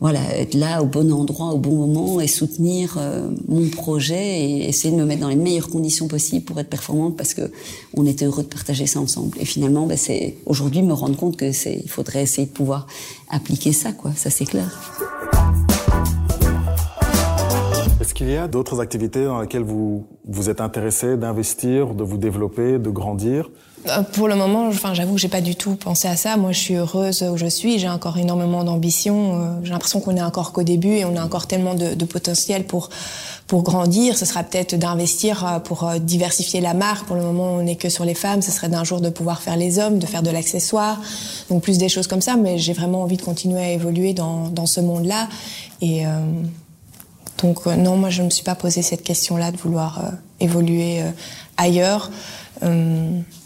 voilà, 0.00 0.20
être 0.38 0.54
là 0.54 0.82
au 0.82 0.86
bon 0.86 1.12
endroit, 1.12 1.52
au 1.52 1.58
bon 1.58 1.86
moment 1.86 2.20
et 2.22 2.26
soutenir 2.26 2.96
euh, 2.98 3.28
mon 3.48 3.68
projet 3.68 4.40
et 4.40 4.68
essayer 4.68 4.94
de 4.94 4.98
me 4.98 5.04
mettre 5.04 5.20
dans 5.20 5.28
les 5.28 5.36
meilleures 5.36 5.68
conditions 5.68 6.08
possibles 6.08 6.44
pour 6.44 6.58
être 6.58 6.70
performante 6.70 7.18
parce 7.18 7.34
que 7.34 7.42
on 7.94 8.06
était 8.06 8.24
heureux 8.24 8.42
de 8.42 8.48
partager 8.48 8.86
ça 8.86 8.98
ensemble. 8.98 9.36
Et 9.38 9.44
finalement, 9.44 9.86
ben, 9.86 9.98
c'est 9.98 10.36
aujourd'hui 10.46 10.82
me 10.82 10.94
rendre 10.94 11.16
compte 11.16 11.36
que 11.36 11.52
c'est, 11.52 11.78
il 11.84 11.90
faudrait 11.90 12.22
essayer 12.22 12.46
de 12.46 12.52
pouvoir 12.52 12.86
appliquer 13.28 13.72
ça, 13.72 13.92
quoi. 13.92 14.12
Ça, 14.16 14.30
c'est 14.30 14.46
clair. 14.46 14.80
Est-ce 18.00 18.14
qu'il 18.14 18.30
y 18.30 18.36
a 18.36 18.48
d'autres 18.48 18.80
activités 18.80 19.26
dans 19.26 19.42
lesquelles 19.42 19.62
vous 19.62 20.06
vous 20.26 20.48
êtes 20.48 20.62
intéressé 20.62 21.18
d'investir, 21.18 21.94
de 21.94 22.02
vous 22.02 22.16
développer, 22.16 22.78
de 22.78 22.88
grandir? 22.88 23.50
Pour 24.12 24.28
le 24.28 24.34
moment, 24.34 24.68
enfin, 24.68 24.92
j'avoue 24.92 25.14
que 25.14 25.20
j'ai 25.20 25.28
pas 25.28 25.40
du 25.40 25.56
tout 25.56 25.74
pensé 25.74 26.06
à 26.06 26.16
ça. 26.16 26.36
Moi, 26.36 26.52
je 26.52 26.58
suis 26.58 26.74
heureuse 26.74 27.22
où 27.22 27.36
je 27.36 27.46
suis. 27.46 27.78
J'ai 27.78 27.88
encore 27.88 28.18
énormément 28.18 28.62
d'ambition. 28.62 29.40
Euh, 29.40 29.60
j'ai 29.62 29.70
l'impression 29.70 30.00
qu'on 30.00 30.16
est 30.16 30.22
encore 30.22 30.52
qu'au 30.52 30.62
début 30.62 30.92
et 30.92 31.04
on 31.04 31.16
a 31.16 31.24
encore 31.24 31.46
tellement 31.46 31.74
de, 31.74 31.94
de 31.94 32.04
potentiel 32.04 32.64
pour 32.64 32.90
pour 33.46 33.62
grandir. 33.62 34.16
Ce 34.16 34.26
sera 34.26 34.44
peut-être 34.44 34.76
d'investir 34.78 35.46
euh, 35.46 35.58
pour 35.58 35.90
diversifier 36.00 36.60
la 36.60 36.74
marque. 36.74 37.06
Pour 37.06 37.16
le 37.16 37.22
moment, 37.22 37.54
on 37.54 37.62
n'est 37.62 37.76
que 37.76 37.88
sur 37.88 38.04
les 38.04 38.14
femmes. 38.14 38.42
Ce 38.42 38.50
serait 38.50 38.68
d'un 38.68 38.84
jour 38.84 39.00
de 39.00 39.08
pouvoir 39.08 39.40
faire 39.40 39.56
les 39.56 39.78
hommes, 39.78 39.98
de 39.98 40.06
faire 40.06 40.22
de 40.22 40.30
l'accessoire, 40.30 41.00
donc 41.48 41.62
plus 41.62 41.78
des 41.78 41.88
choses 41.88 42.06
comme 42.06 42.20
ça. 42.20 42.36
Mais 42.36 42.58
j'ai 42.58 42.74
vraiment 42.74 43.02
envie 43.02 43.16
de 43.16 43.22
continuer 43.22 43.60
à 43.60 43.70
évoluer 43.70 44.12
dans 44.12 44.48
dans 44.48 44.66
ce 44.66 44.80
monde-là. 44.80 45.28
Et 45.80 46.06
euh, 46.06 46.10
donc 47.42 47.64
non, 47.64 47.96
moi, 47.96 48.10
je 48.10 48.22
me 48.22 48.30
suis 48.30 48.44
pas 48.44 48.54
posé 48.54 48.82
cette 48.82 49.02
question-là 49.02 49.50
de 49.50 49.56
vouloir 49.56 50.02
évoluer 50.38 51.00
ailleurs. 51.56 52.10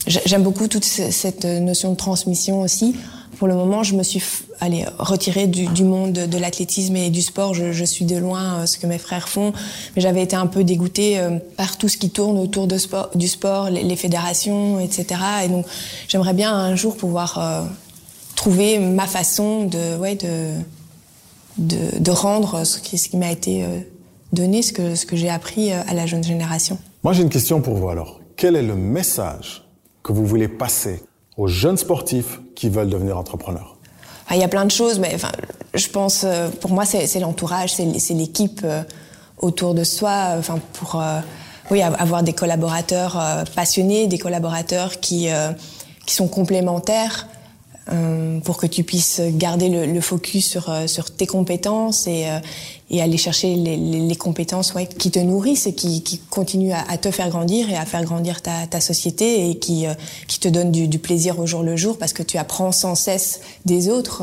J'aime 0.07 0.43
beaucoup 0.43 0.69
toute 0.69 0.85
cette 0.85 1.45
notion 1.45 1.93
de 1.93 1.97
transmission 1.97 2.61
aussi. 2.61 2.95
Pour 3.39 3.49
le 3.49 3.55
moment, 3.55 3.83
je 3.83 3.95
me 3.95 4.03
suis 4.03 4.23
allez, 4.61 4.85
retirée 4.99 5.47
du, 5.47 5.85
monde 5.85 6.13
de 6.13 6.39
l'athlétisme 6.39 6.97
et 6.97 7.11
du 7.11 7.23
sport. 7.23 7.55
Je, 7.55 7.85
suis 7.85 8.05
de 8.05 8.17
loin 8.17 8.61
euh, 8.61 8.67
ce 8.67 8.79
que 8.79 8.87
mes 8.87 8.99
frères 8.99 9.29
font. 9.29 9.53
Mais 9.95 10.03
j'avais 10.03 10.23
été 10.23 10.37
un 10.37 10.47
peu 10.47 10.65
dégoûtée 10.65 11.19
euh, 11.19 11.39
par 11.57 11.77
tout 11.77 11.89
ce 11.89 11.97
qui 11.97 12.11
tourne 12.11 12.39
autour 12.39 12.67
du 12.67 13.29
sport, 13.29 13.71
les, 13.71 13.97
fédérations, 13.97 14.79
etc. 14.79 15.21
Et 15.45 15.49
donc, 15.49 15.67
j'aimerais 16.09 16.35
bien 16.35 16.55
un 16.55 16.77
jour 16.77 16.97
pouvoir 16.97 17.39
euh, 17.39 17.63
trouver 18.37 18.79
ma 18.79 19.07
façon 19.07 19.65
de, 19.65 19.97
ouais, 19.97 20.17
de, 20.17 20.51
de, 21.59 22.11
rendre 22.11 22.65
ce 22.65 22.79
qui, 22.79 22.99
ce 22.99 23.09
qui 23.09 23.17
m'a 23.17 23.31
été 23.31 23.65
donné, 24.33 24.63
ce 24.63 24.73
que, 24.73 24.95
ce 24.95 25.07
que 25.07 25.17
j'ai 25.17 25.31
appris 25.31 25.73
à 25.73 25.95
la 25.95 26.07
jeune 26.07 26.25
génération. 26.25 26.79
Moi, 27.03 27.13
j'ai 27.13 27.23
une 27.23 27.31
question 27.31 27.61
pour 27.61 27.75
vous 27.75 27.89
alors. 27.89 28.21
Quel 28.37 28.57
est 28.57 28.63
le 28.63 28.75
message 28.75 29.64
que 30.05 30.13
vous 30.13 30.25
voulez 30.25 30.47
passer 30.47 31.03
aux 31.37 31.49
jeunes 31.49 31.79
sportifs 31.79 32.41
qui 32.55 32.69
veulent 32.69 32.91
devenir 32.91 33.19
entrepreneurs. 33.19 33.77
Il 34.31 34.37
y 34.37 34.45
a 34.45 34.49
plein 34.49 34.65
de 34.65 34.71
choses, 34.71 35.01
mais 35.01 35.13
enfin, 35.15 35.33
je 35.75 35.89
pense, 35.89 36.23
euh, 36.25 36.49
pour 36.49 36.71
moi, 36.71 36.85
c'est 36.85 37.19
l'entourage, 37.19 37.75
c'est 37.75 38.15
l'équipe 38.15 38.61
euh, 38.65 38.83
autour 39.39 39.75
de 39.75 39.83
soi, 39.85 40.37
enfin, 40.39 40.61
pour 40.75 41.01
euh, 41.01 41.21
oui, 41.71 41.83
avoir 41.83 42.23
des 42.23 42.33
collaborateurs 42.33 43.45
passionnés, 43.57 44.07
des 44.07 44.19
collaborateurs 44.19 45.01
qui, 45.01 45.29
qui 46.05 46.15
sont 46.15 46.29
complémentaires, 46.29 47.27
euh, 47.93 48.41
pour 48.41 48.57
que 48.57 48.67
tu 48.67 48.83
puisses 48.83 49.21
garder 49.33 49.69
le, 49.69 50.01
focus 50.01 50.49
sur, 50.49 50.71
euh, 50.71 50.87
sur 50.87 51.11
tes 51.11 51.27
compétences 51.27 52.07
et, 52.07 52.31
euh, 52.31 52.39
et 52.89 53.03
aller 53.03 53.19
chercher 53.19 53.57
les, 53.57 54.17
compétences 54.17 54.73
ouais, 54.73 54.87
qui 54.87 55.11
te 55.11 55.19
nourrissent 55.19 55.67
et 55.67 55.75
qui, 55.75 56.03
qui 56.03 56.17
continuent 56.17 56.73
à, 56.73 56.97
te 56.97 57.11
faire 57.11 57.29
grandir 57.29 57.69
et 57.69 57.77
à 57.77 57.85
faire 57.85 58.03
grandir 58.05 58.41
ta, 58.41 58.81
société 58.81 59.51
et 59.51 59.59
qui, 59.59 59.85
qui 60.29 60.41
te 60.41 60.49
donnent 60.49 60.73
du, 60.73 60.99
plaisir 60.99 61.39
au 61.39 61.47
jour 61.47 61.63
le 61.63 61.77
jour 61.77 61.99
parce 61.99 62.15
que 62.15 62.23
tu 62.23 62.39
apprends 62.39 62.73
sans 62.73 62.95
cesse 62.95 63.41
des 63.67 63.91
autres. 63.91 64.23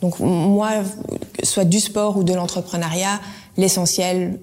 Donc 0.00 0.20
moi, 0.20 0.70
soit 1.42 1.64
du 1.64 1.80
sport 1.80 2.16
ou 2.16 2.22
de 2.22 2.32
l'entrepreneuriat, 2.32 3.20
l'essentiel, 3.56 4.38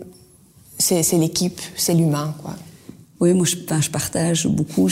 c'est 0.77 1.09
l'équipe, 1.13 1.61
c'est 1.77 1.93
l'humain. 1.93 2.35
Oui, 3.21 3.33
moi 3.33 3.45
je 3.45 3.89
partage 3.89 4.45
beaucoup 4.47 4.89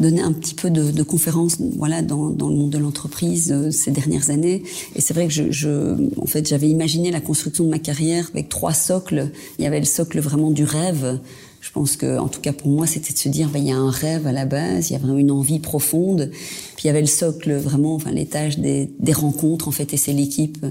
donné 0.00 0.20
un 0.20 0.32
petit 0.32 0.54
peu 0.54 0.70
de, 0.70 0.90
de 0.90 1.02
conférences 1.02 1.56
voilà 1.76 2.02
dans, 2.02 2.30
dans, 2.30 2.48
le 2.48 2.56
monde 2.56 2.70
de 2.70 2.78
l'entreprise 2.78 3.52
euh, 3.52 3.70
ces 3.70 3.90
dernières 3.90 4.30
années. 4.30 4.62
Et 4.94 5.00
c'est 5.00 5.14
vrai 5.14 5.26
que 5.26 5.32
je, 5.32 5.50
je 5.50 5.96
en 6.20 6.26
fait 6.26 6.46
j'avais 6.46 6.68
imaginé 6.68 7.10
la 7.10 7.20
construction 7.20 7.64
de 7.64 7.70
ma 7.70 7.78
carrière 7.78 8.28
avec 8.32 8.48
trois 8.48 8.74
socles. 8.74 9.30
Il 9.58 9.64
y 9.64 9.66
avait 9.66 9.80
le 9.80 9.86
socle 9.86 10.20
vraiment 10.20 10.50
du 10.50 10.64
rêve. 10.64 11.20
Je 11.60 11.70
pense 11.72 11.96
que 11.96 12.18
en 12.18 12.28
tout 12.28 12.40
cas 12.40 12.52
pour 12.52 12.68
moi 12.68 12.86
c'était 12.86 13.12
de 13.12 13.18
se 13.18 13.28
dire 13.28 13.48
ben, 13.48 13.58
il 13.58 13.68
y 13.68 13.72
a 13.72 13.76
un 13.76 13.90
rêve 13.90 14.26
à 14.26 14.32
la 14.32 14.46
base 14.46 14.90
il 14.90 14.92
y 14.92 14.96
a 14.96 14.98
vraiment 14.98 15.18
une 15.18 15.30
envie 15.30 15.58
profonde. 15.58 16.30
Puis 16.76 16.84
il 16.84 16.86
y 16.86 16.90
avait 16.90 17.00
le 17.00 17.06
socle 17.06 17.54
vraiment 17.54 17.94
enfin 17.94 18.12
l'étage 18.12 18.58
des, 18.58 18.90
des 18.98 19.12
rencontres 19.12 19.68
en 19.68 19.72
fait 19.72 19.92
et 19.92 19.96
c'est 19.96 20.12
l'équipe. 20.12 20.64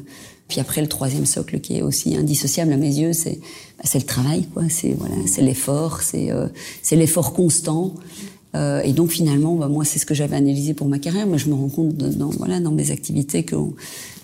Puis 0.47 0.59
après 0.59 0.81
le 0.81 0.87
troisième 0.87 1.25
socle 1.25 1.59
qui 1.59 1.77
est 1.77 1.81
aussi 1.81 2.15
indissociable 2.15 2.71
à 2.71 2.77
mes 2.77 2.93
yeux 2.93 3.13
c'est 3.13 3.39
ben, 3.77 3.83
c'est 3.83 3.99
le 3.99 4.05
travail 4.05 4.45
quoi. 4.53 4.63
C'est 4.69 4.93
voilà 4.93 5.15
c'est 5.25 5.41
l'effort 5.41 6.01
c'est 6.01 6.31
euh, 6.31 6.47
c'est 6.81 6.95
l'effort 6.95 7.33
constant 7.33 7.93
euh, 8.55 8.81
et 8.81 8.93
donc 8.93 9.11
finalement, 9.11 9.55
bah, 9.55 9.67
moi, 9.67 9.85
c'est 9.85 9.99
ce 9.99 10.05
que 10.05 10.13
j'avais 10.13 10.35
analysé 10.35 10.73
pour 10.73 10.87
ma 10.87 10.99
carrière. 10.99 11.27
Moi, 11.27 11.37
je 11.37 11.47
me 11.49 11.53
rends 11.53 11.69
compte 11.69 11.95
dans, 11.95 12.29
voilà, 12.29 12.59
dans 12.59 12.71
mes 12.71 12.91
activités 12.91 13.45
qu'on 13.45 13.73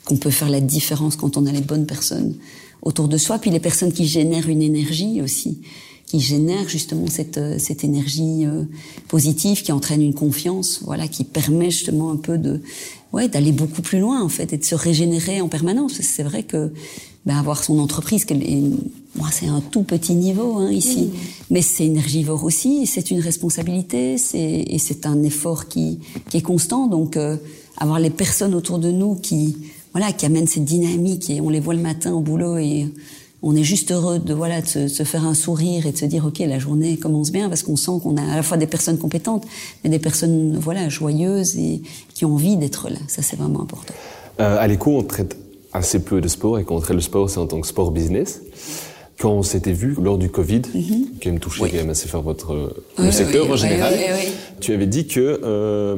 qu'on 0.04 0.17
peut 0.17 0.32
faire 0.32 0.50
la 0.50 0.62
différence 0.62 1.15
quand 1.15 1.38
on 1.38 1.46
a 1.46 1.52
les 1.52 1.62
bonnes 1.62 1.86
personnes 1.86 2.34
autour 2.82 3.08
de 3.08 3.17
soi, 3.17 3.38
puis 3.38 3.52
les 3.52 3.60
personnes 3.60 3.94
qui 3.94 4.08
génèrent 4.08 4.50
une 4.50 4.63
énergie 4.63 5.22
aussi, 5.22 5.60
qui 6.08 6.20
génèrent 6.20 6.67
justement 6.67 7.06
cette, 7.08 7.38
euh, 7.38 7.58
cette 7.60 7.84
énergie 7.84 8.46
euh, 8.46 8.63
positive, 9.08 9.62
qui 9.62 9.72
entraîne 9.72 10.02
une 10.02 10.15
confiance, 10.15 10.80
voilà, 10.84 11.08
qui 11.08 11.24
permet 11.24 11.70
justement 11.70 12.12
un 12.12 12.15
peu 12.15 12.39
de, 12.39 12.62
ouais, 13.13 13.28
d'aller 13.28 13.52
beaucoup 13.52 13.84
plus 13.84 14.00
loin 14.00 14.22
en 14.24 14.30
fait 14.30 14.54
et 14.54 14.58
de 14.58 14.65
se 14.65 14.76
régénérer 14.76 15.41
en 15.41 15.48
permanence. 15.48 16.02
C'est 16.02 16.24
vrai 16.24 16.41
que 16.44 16.74
ben, 17.26 17.38
avoir 17.38 17.64
son 17.64 17.78
entreprise, 17.80 18.26
moi 19.16 19.28
c'est 19.32 19.48
un 19.48 19.62
tout 19.62 19.84
petit 19.84 20.16
niveau 20.16 20.58
hein, 20.58 20.72
ici, 20.72 21.04
mmh. 21.04 21.18
mais 21.52 21.62
c'est 21.62 21.86
énergivore 21.86 22.44
aussi, 22.44 22.88
c'est 22.88 23.12
une 23.12 23.20
responsabilité, 23.20 24.18
c'est 24.18 24.66
et 24.68 24.80
c'est 24.80 25.06
un 25.06 25.22
effort 25.22 25.68
qui, 25.68 26.00
qui 26.30 26.38
est 26.38 26.42
constant. 26.42 26.88
Donc 26.88 27.18
euh, 27.18 27.38
avoir 27.78 28.00
les 28.00 28.10
personnes 28.10 28.56
autour 28.56 28.80
de 28.80 28.92
nous 28.92 29.16
qui 29.16 29.58
voilà 29.94 30.12
qui 30.14 30.26
amènent 30.26 30.48
cette 30.48 30.66
dynamique 30.66 31.30
et 31.30 31.42
on 31.42 31.50
les 31.50 31.60
voit 31.60 31.74
le 31.74 31.82
matin 31.82 32.14
au 32.14 32.22
boulot 32.22 32.58
et 32.58 32.88
on 33.44 33.56
est 33.56 33.64
juste 33.64 33.92
heureux 33.92 34.20
de 34.20 34.34
voilà 34.34 34.62
de 34.62 34.68
se, 34.68 34.88
se 34.88 35.04
faire 35.04 35.26
un 35.26 35.34
sourire 35.34 35.86
et 35.86 35.92
de 35.92 35.98
se 35.98 36.06
dire 36.06 36.26
ok 36.26 36.40
la 36.40 36.60
journée 36.60 36.98
commence 36.98 37.32
bien 37.32 37.50
parce 37.50 37.64
qu'on 37.64 37.76
sent 37.76 38.00
qu'on 38.02 38.18
a 38.18 38.24
à 38.24 38.36
la 38.36 38.44
fois 38.44 38.58
des 38.58 38.68
personnes 38.68 38.98
compétentes 38.98 39.46
mais 39.84 39.90
des 39.90 40.00
personnes 40.00 40.58
voilà 40.58 40.90
joyeuses 40.90 41.58
et 41.58 41.82
qui 42.14 42.26
ont 42.26 42.34
envie 42.34 42.56
d'être 42.56 42.90
là. 42.90 43.00
Ça 43.08 43.22
c'est 43.22 43.36
vraiment 43.36 43.62
important. 43.62 43.94
Euh, 44.40 44.58
à 44.60 44.68
l'écho 44.68 44.98
on 44.98 45.04
traite 45.04 45.36
assez 45.74 46.00
peu 46.04 46.22
de 46.22 46.28
sport 46.28 46.60
et 46.60 46.64
qu'on 46.64 46.80
traite 46.80 46.96
le 46.96 47.02
sport, 47.02 47.30
c'est 47.30 47.40
en 47.40 47.48
tant 47.48 47.62
que 47.62 47.68
sport 47.68 47.92
business. 47.92 48.42
Quand 49.20 49.32
on 49.34 49.44
s'était 49.44 49.74
vu 49.74 49.96
lors 50.02 50.18
du 50.18 50.30
Covid, 50.30 50.62
mm 50.74 50.80
-hmm. 50.80 51.20
qui 51.20 51.32
me 51.32 51.40
touchait 51.40 51.64
oui. 51.64 51.70
quand 51.72 51.78
même 51.78 51.92
assez 51.92 52.08
fort 52.08 52.24
votre 52.24 52.52
oui, 52.98 53.06
le 53.06 53.12
secteur 53.12 53.46
oui, 53.46 53.52
en 53.54 53.56
général, 53.66 53.94
tu 54.60 54.74
avais 54.74 54.88
dit 54.88 55.06
que 55.16 55.20
euh, 55.44 55.96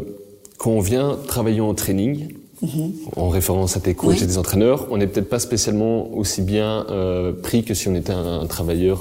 quand 0.57 0.71
on 0.71 0.81
vient 0.81 1.09
travailler 1.33 1.61
en 1.61 1.73
training, 1.83 2.15
mm 2.61 2.67
-hmm. 2.67 2.89
en 3.25 3.29
référence 3.37 3.71
à 3.77 3.79
tes 3.85 3.95
coachs 4.01 4.21
et 4.23 4.27
des 4.31 4.37
entraîneurs, 4.43 4.79
on 4.91 4.97
n'est 4.99 5.09
peut-être 5.11 5.29
pas 5.35 5.39
spécialement 5.49 5.95
aussi 6.21 6.41
bien 6.41 6.71
euh, 6.89 7.31
pris 7.47 7.61
que 7.67 7.73
si 7.79 7.83
on 7.91 7.95
était 8.01 8.15
un, 8.23 8.41
un 8.43 8.47
travailleur 8.55 8.97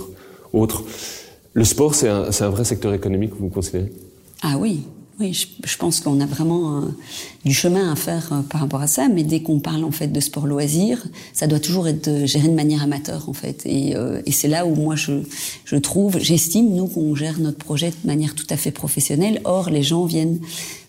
autre. 0.60 0.78
Le 1.60 1.64
sport, 1.64 1.92
c'est 1.98 2.08
un, 2.16 2.24
un 2.46 2.50
vrai 2.56 2.64
secteur 2.72 2.92
économique, 3.00 3.32
vous 3.42 3.50
considérez? 3.58 3.90
Ah 4.48 4.54
oui, 4.62 4.74
oui, 5.20 5.32
je, 5.34 5.46
je 5.64 5.76
pense 5.76 6.00
qu'on 6.00 6.20
a 6.20 6.26
vraiment 6.26 6.78
euh, 6.78 6.86
du 7.44 7.52
chemin 7.52 7.92
à 7.92 7.96
faire 7.96 8.32
euh, 8.32 8.42
par 8.42 8.60
rapport 8.60 8.80
à 8.80 8.86
ça, 8.86 9.08
mais 9.08 9.22
dès 9.24 9.42
qu'on 9.42 9.60
parle 9.60 9.84
en 9.84 9.90
fait 9.90 10.08
de 10.08 10.20
sport 10.20 10.46
loisir, 10.46 11.04
ça 11.32 11.46
doit 11.46 11.60
toujours 11.60 11.86
être 11.86 12.08
euh, 12.08 12.26
géré 12.26 12.48
de 12.48 12.54
manière 12.54 12.82
amateur 12.82 13.28
en 13.28 13.32
fait. 13.32 13.62
Et, 13.66 13.94
euh, 13.94 14.22
et 14.26 14.32
c'est 14.32 14.48
là 14.48 14.64
où 14.66 14.74
moi 14.74 14.96
je, 14.96 15.12
je 15.64 15.76
trouve, 15.76 16.18
j'estime 16.18 16.74
nous 16.74 16.86
qu'on 16.86 17.14
gère 17.14 17.38
notre 17.40 17.58
projet 17.58 17.90
de 17.90 18.06
manière 18.06 18.34
tout 18.34 18.46
à 18.50 18.56
fait 18.56 18.70
professionnelle. 18.70 19.40
Or, 19.44 19.70
les 19.70 19.82
gens 19.82 20.06
viennent 20.06 20.40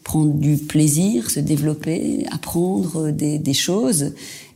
prendre 0.03 0.33
du 0.33 0.57
plaisir, 0.57 1.29
se 1.29 1.39
développer, 1.39 2.25
apprendre 2.31 3.11
des, 3.11 3.39
des 3.39 3.53
choses. 3.53 4.13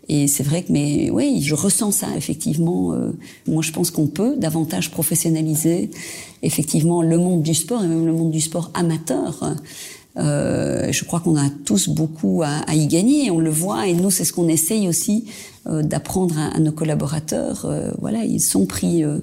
Et 0.10 0.28
c'est 0.28 0.44
vrai 0.44 0.64
que, 0.64 0.72
mais 0.72 1.10
oui, 1.10 1.42
je 1.42 1.54
ressens 1.54 1.92
ça 1.92 2.08
effectivement. 2.16 2.94
Euh, 2.94 3.12
moi, 3.48 3.62
je 3.62 3.72
pense 3.72 3.92
qu'on 3.92 4.08
peut 4.08 4.38
davantage 4.38 4.92
professionnaliser 4.92 5.92
effectivement 6.44 7.02
le 7.02 7.18
monde 7.18 7.42
du 7.44 7.54
sport 7.54 7.84
et 7.84 7.88
même 7.88 8.06
le 8.06 8.14
monde 8.14 8.32
du 8.32 8.42
sport 8.42 8.72
amateur. 8.74 9.56
Euh, 10.18 10.92
je 10.92 11.04
crois 11.06 11.20
qu'on 11.20 11.36
a 11.36 11.50
tous 11.66 11.90
beaucoup 11.90 12.42
à, 12.44 12.50
à, 12.68 12.74
y 12.74 12.88
gagner, 12.88 13.30
on 13.30 13.40
le 13.40 13.52
voit, 13.52 13.88
et 13.88 13.94
nous, 13.94 14.10
c'est 14.10 14.26
ce 14.26 14.34
qu'on 14.34 14.48
essaye 14.48 14.88
aussi 14.88 15.26
euh, 15.68 15.84
d'apprendre 15.84 16.38
à, 16.40 16.56
à, 16.56 16.60
nos 16.60 16.72
collaborateurs. 16.72 17.66
Euh, 17.66 17.92
voilà, 18.00 18.24
ils 18.24 18.42
sont 18.42 18.66
pris 18.66 19.04
euh, 19.04 19.20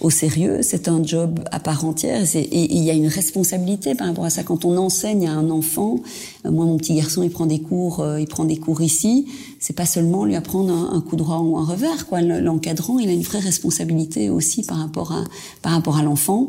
au 0.00 0.10
sérieux, 0.10 0.58
c'est 0.62 0.88
un 0.88 1.02
job 1.02 1.40
à 1.52 1.58
part 1.58 1.84
entière, 1.84 2.22
et 2.34 2.74
il 2.74 2.82
y 2.82 2.90
a 2.90 2.92
une 2.92 3.06
responsabilité 3.06 3.94
par 3.94 4.08
rapport 4.08 4.24
à 4.24 4.30
ça. 4.30 4.42
Quand 4.42 4.64
on 4.64 4.76
enseigne 4.76 5.26
à 5.26 5.32
un 5.32 5.50
enfant, 5.50 6.00
euh, 6.44 6.50
moi, 6.50 6.64
mon 6.64 6.76
petit 6.76 6.94
garçon, 6.94 7.22
il 7.22 7.30
prend 7.30 7.46
des 7.46 7.60
cours, 7.60 8.04
il 8.18 8.26
prend 8.26 8.44
des 8.44 8.58
cours 8.58 8.82
ici. 8.82 9.26
C'est 9.58 9.74
pas 9.74 9.86
seulement 9.86 10.24
lui 10.24 10.34
apprendre 10.34 10.72
un, 10.72 10.96
un, 10.96 11.00
coup 11.00 11.16
droit 11.16 11.38
ou 11.38 11.56
un 11.56 11.64
revers, 11.64 12.06
quoi. 12.06 12.20
L'encadrant, 12.20 12.98
il 12.98 13.08
a 13.08 13.12
une 13.12 13.22
vraie 13.22 13.40
responsabilité 13.40 14.28
aussi 14.28 14.62
par 14.62 14.78
rapport 14.78 15.12
à 15.12 15.24
par 15.62 15.72
rapport 15.72 15.96
à 15.96 16.02
l'enfant. 16.02 16.48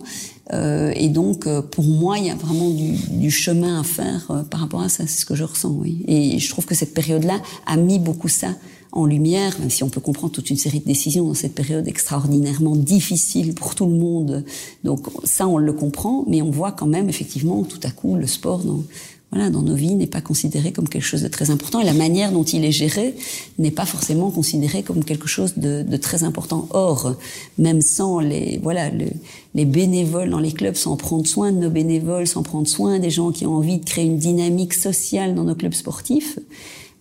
Euh, 0.53 0.91
et 0.95 1.09
donc, 1.09 1.45
euh, 1.45 1.61
pour 1.61 1.83
moi, 1.83 2.17
il 2.17 2.25
y 2.25 2.29
a 2.29 2.35
vraiment 2.35 2.69
du, 2.69 2.93
du 2.93 3.31
chemin 3.31 3.79
à 3.79 3.83
faire 3.83 4.31
euh, 4.31 4.43
par 4.43 4.61
rapport 4.61 4.81
à 4.81 4.89
ça. 4.89 5.05
C'est 5.07 5.21
ce 5.21 5.25
que 5.25 5.35
je 5.35 5.43
ressens, 5.43 5.71
oui. 5.71 6.03
Et 6.07 6.39
je 6.39 6.49
trouve 6.49 6.65
que 6.65 6.75
cette 6.75 6.93
période-là 6.93 7.41
a 7.65 7.77
mis 7.77 7.99
beaucoup 7.99 8.29
ça 8.29 8.49
en 8.97 9.05
lumière, 9.05 9.55
même 9.59 9.69
si 9.69 9.83
on 9.83 9.89
peut 9.89 10.01
comprendre 10.01 10.33
toute 10.33 10.49
une 10.49 10.57
série 10.57 10.79
de 10.79 10.85
décisions 10.85 11.27
dans 11.27 11.35
cette 11.35 11.53
période 11.53 11.87
extraordinairement 11.87 12.75
difficile 12.75 13.53
pour 13.53 13.75
tout 13.75 13.85
le 13.85 13.93
monde. 13.93 14.43
Donc 14.83 15.07
ça, 15.23 15.47
on 15.47 15.57
le 15.57 15.71
comprend, 15.71 16.25
mais 16.27 16.41
on 16.41 16.49
voit 16.49 16.71
quand 16.71 16.87
même 16.87 17.07
effectivement 17.07 17.63
tout 17.63 17.79
à 17.83 17.91
coup 17.91 18.15
le 18.15 18.25
sport 18.25 18.63
dans, 18.63 18.83
voilà, 19.31 19.51
dans 19.51 19.61
nos 19.61 19.75
vies 19.75 19.93
n'est 19.93 20.07
pas 20.07 20.21
considéré 20.21 20.71
comme 20.71 20.89
quelque 20.89 21.05
chose 21.05 21.21
de 21.21 21.27
très 21.27 21.51
important 21.51 21.79
et 21.79 21.85
la 21.85 21.93
manière 21.93 22.31
dont 22.31 22.43
il 22.43 22.65
est 22.65 22.71
géré 22.71 23.13
n'est 23.59 23.71
pas 23.71 23.85
forcément 23.85 24.31
considéré 24.31 24.81
comme 24.81 25.03
quelque 25.03 25.27
chose 25.27 25.53
de, 25.57 25.83
de, 25.83 25.97
très 25.97 26.23
important. 26.23 26.67
Or, 26.71 27.13
même 27.59 27.81
sans 27.81 28.19
les 28.19 28.57
voilà 28.63 28.89
le, 28.89 29.05
les 29.53 29.65
bénévoles 29.65 30.31
dans 30.31 30.39
les 30.39 30.53
clubs, 30.53 30.75
sans 30.75 30.95
prendre 30.95 31.27
soin 31.27 31.51
de 31.51 31.57
nos 31.57 31.69
bénévoles, 31.69 32.25
sans 32.25 32.41
prendre 32.41 32.67
soin 32.67 32.97
des 32.97 33.11
gens 33.11 33.31
qui 33.31 33.45
ont 33.45 33.55
envie 33.57 33.77
de 33.77 33.85
créer 33.85 34.05
une 34.05 34.17
dynamique 34.17 34.73
sociale 34.73 35.35
dans 35.35 35.43
nos 35.43 35.55
clubs 35.55 35.73
sportifs, 35.73 36.39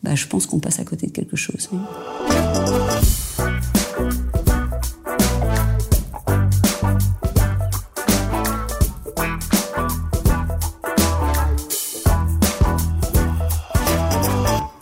bah, 0.07 0.15
je 0.15 0.27
pense 0.29 0.47
qu'on 0.47 0.61
passe 0.61 0.79
à 0.79 0.85
côté 0.85 1.09
de 1.09 1.13
quelque 1.13 1.37
chose. 1.37 1.69
Oui. 1.73 1.81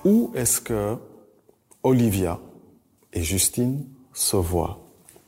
Où 0.05 0.31
est-ce 0.35 0.61
que 0.61 0.99
Olivia 1.83 2.39
et 3.15 3.23
Justine 3.23 3.87
se 4.13 4.37
voient 4.37 4.79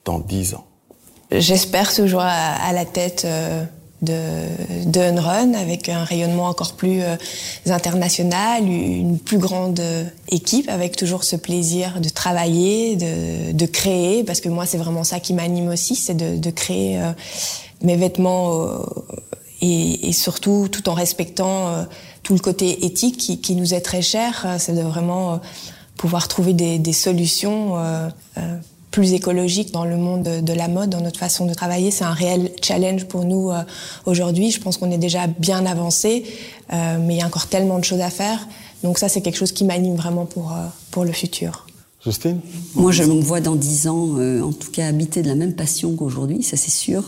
dans 0.05 0.18
dix 0.18 0.55
ans? 0.55 0.66
J'espère 1.30 1.94
toujours 1.94 2.20
à, 2.20 2.26
à, 2.28 2.72
la 2.74 2.84
tête 2.84 3.22
euh, 3.24 3.64
de, 4.03 4.86
de 4.86 5.01
Unrun 5.01 5.55
avec 5.55 5.88
un 5.88 6.05
rayonnement 6.05 6.49
encore 6.49 6.74
plus 6.74 7.03
euh, 7.03 7.16
international, 7.66 8.64
une 8.64 9.18
plus 9.18 9.38
grande 9.38 9.80
euh, 9.80 10.05
équipe 10.28 10.68
avec 10.68 10.97
toujours 10.97 11.24
ce 11.24 11.36
plaisir 11.36 12.01
de 12.01 12.09
travailler, 12.09 12.97
de, 12.97 13.53
de 13.53 13.66
créer, 13.66 14.22
parce 14.24 14.40
que 14.40 14.49
moi 14.49 14.66
c'est 14.66 14.78
vraiment 14.78 15.05
ça 15.05 15.20
qui 15.20 15.32
m'anime 15.32 15.68
aussi, 15.68 15.94
c'est 15.94 16.14
de, 16.14 16.36
de, 16.36 16.51
créer 16.51 17.01
euh, 17.01 17.12
mes 17.82 17.97
vêtements 17.97 18.62
euh, 18.62 18.78
et, 19.62 20.09
et, 20.09 20.12
surtout 20.12 20.68
tout 20.70 20.88
en 20.88 20.94
respectant 20.94 21.68
euh, 21.68 21.84
tout 22.22 22.34
le 22.34 22.40
côté 22.40 22.84
éthique 22.84 23.16
qui, 23.16 23.40
qui, 23.40 23.55
nous 23.55 23.72
est 23.72 23.80
très 23.80 24.03
cher, 24.03 24.47
c'est 24.59 24.74
de 24.74 24.82
vraiment 24.82 25.40
pouvoir 25.97 26.28
trouver 26.28 26.53
des, 26.53 26.78
des 26.78 26.92
solutions 26.92 27.76
plus 28.91 29.12
écologique 29.12 29.72
dans 29.72 29.84
le 29.84 29.97
monde 29.97 30.22
de, 30.22 30.53
la 30.53 30.68
mode, 30.68 30.91
dans 30.91 31.01
notre 31.01 31.18
façon 31.18 31.47
de 31.47 31.55
travailler. 31.55 31.91
C'est 31.91 32.05
un 32.05 32.12
réel 32.12 32.51
challenge 32.62 33.05
pour 33.07 33.24
nous 33.24 33.51
euh, 33.51 33.62
aujourd'hui. 34.07 34.51
Je 34.51 34.61
pense 34.61 34.78
qu'on 34.78 34.91
est 34.91 34.99
déjà 34.99 35.26
bien 35.26 35.66
avancé, 35.66 36.24
euh, 36.72 36.99
mais 37.01 37.14
il 37.14 37.18
y 37.18 37.22
a 37.22 37.26
encore 37.26 37.49
tellement 37.49 37.78
de 37.78 37.84
choses 37.84 38.01
à 38.01 38.11
faire. 38.11 38.47
Donc 38.82 38.99
ça, 38.99 39.09
c'est 39.09 39.20
quelque 39.20 39.37
chose 39.37 39.53
qui 39.53 39.64
m'anime 39.64 39.97
vraiment 39.97 40.26
pour, 40.26 40.53
euh, 40.53 40.66
pour 40.91 41.05
le 41.05 41.12
futur. 41.12 41.66
Justine 42.05 42.41
Moi, 42.74 42.93
je 42.93 43.03
me 43.03 43.20
vois 43.20 43.41
dans 43.41 43.57
dix 43.57 43.89
ans, 43.89 44.16
euh, 44.18 44.41
en 44.41 44.53
tout 44.53 44.70
cas, 44.70 44.87
habiter 44.87 45.22
de 45.22 45.28
la 45.28 45.34
même 45.34 45.55
passion 45.55 45.97
qu'aujourd'hui, 45.97 46.43
ça 46.43 46.57
c'est 46.57 46.70
sûr. 46.70 47.05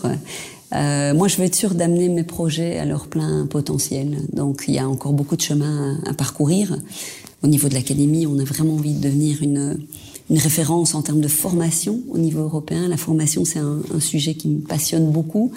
Euh, 0.73 1.13
moi, 1.13 1.27
je 1.27 1.37
veux 1.37 1.45
être 1.45 1.55
sûre 1.55 1.73
d'amener 1.73 2.09
mes 2.09 2.23
projets 2.23 2.77
à 2.77 2.85
leur 2.85 3.07
plein 3.07 3.47
potentiel. 3.47 4.17
Donc, 4.33 4.65
il 4.67 4.75
y 4.75 4.79
a 4.79 4.87
encore 4.87 5.13
beaucoup 5.13 5.35
de 5.35 5.41
chemin 5.41 5.97
à, 6.05 6.09
à 6.09 6.13
parcourir. 6.13 6.77
Au 7.43 7.47
niveau 7.47 7.69
de 7.69 7.73
l'académie, 7.75 8.27
on 8.27 8.37
a 8.39 8.43
vraiment 8.43 8.73
envie 8.73 8.93
de 8.93 8.99
devenir 8.99 9.41
une, 9.41 9.79
une 10.29 10.37
référence 10.37 10.93
en 10.93 11.01
termes 11.01 11.21
de 11.21 11.27
formation 11.27 12.01
au 12.09 12.17
niveau 12.17 12.41
européen. 12.41 12.87
La 12.87 12.97
formation, 12.97 13.45
c'est 13.45 13.59
un, 13.59 13.81
sujet 13.99 14.35
qui 14.35 14.47
me 14.47 14.59
passionne 14.61 15.11
beaucoup. 15.11 15.51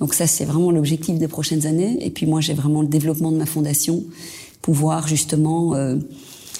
Donc 0.00 0.14
ça, 0.14 0.26
c'est 0.26 0.44
vraiment 0.44 0.70
l'objectif 0.70 1.18
des 1.18 1.28
prochaines 1.28 1.66
années. 1.66 1.98
Et 2.04 2.10
puis 2.10 2.26
moi, 2.26 2.40
j'ai 2.40 2.54
vraiment 2.54 2.82
le 2.82 2.88
développement 2.88 3.30
de 3.30 3.36
ma 3.36 3.46
fondation, 3.46 4.04
pouvoir 4.60 5.06
justement 5.06 5.74
euh, 5.74 5.96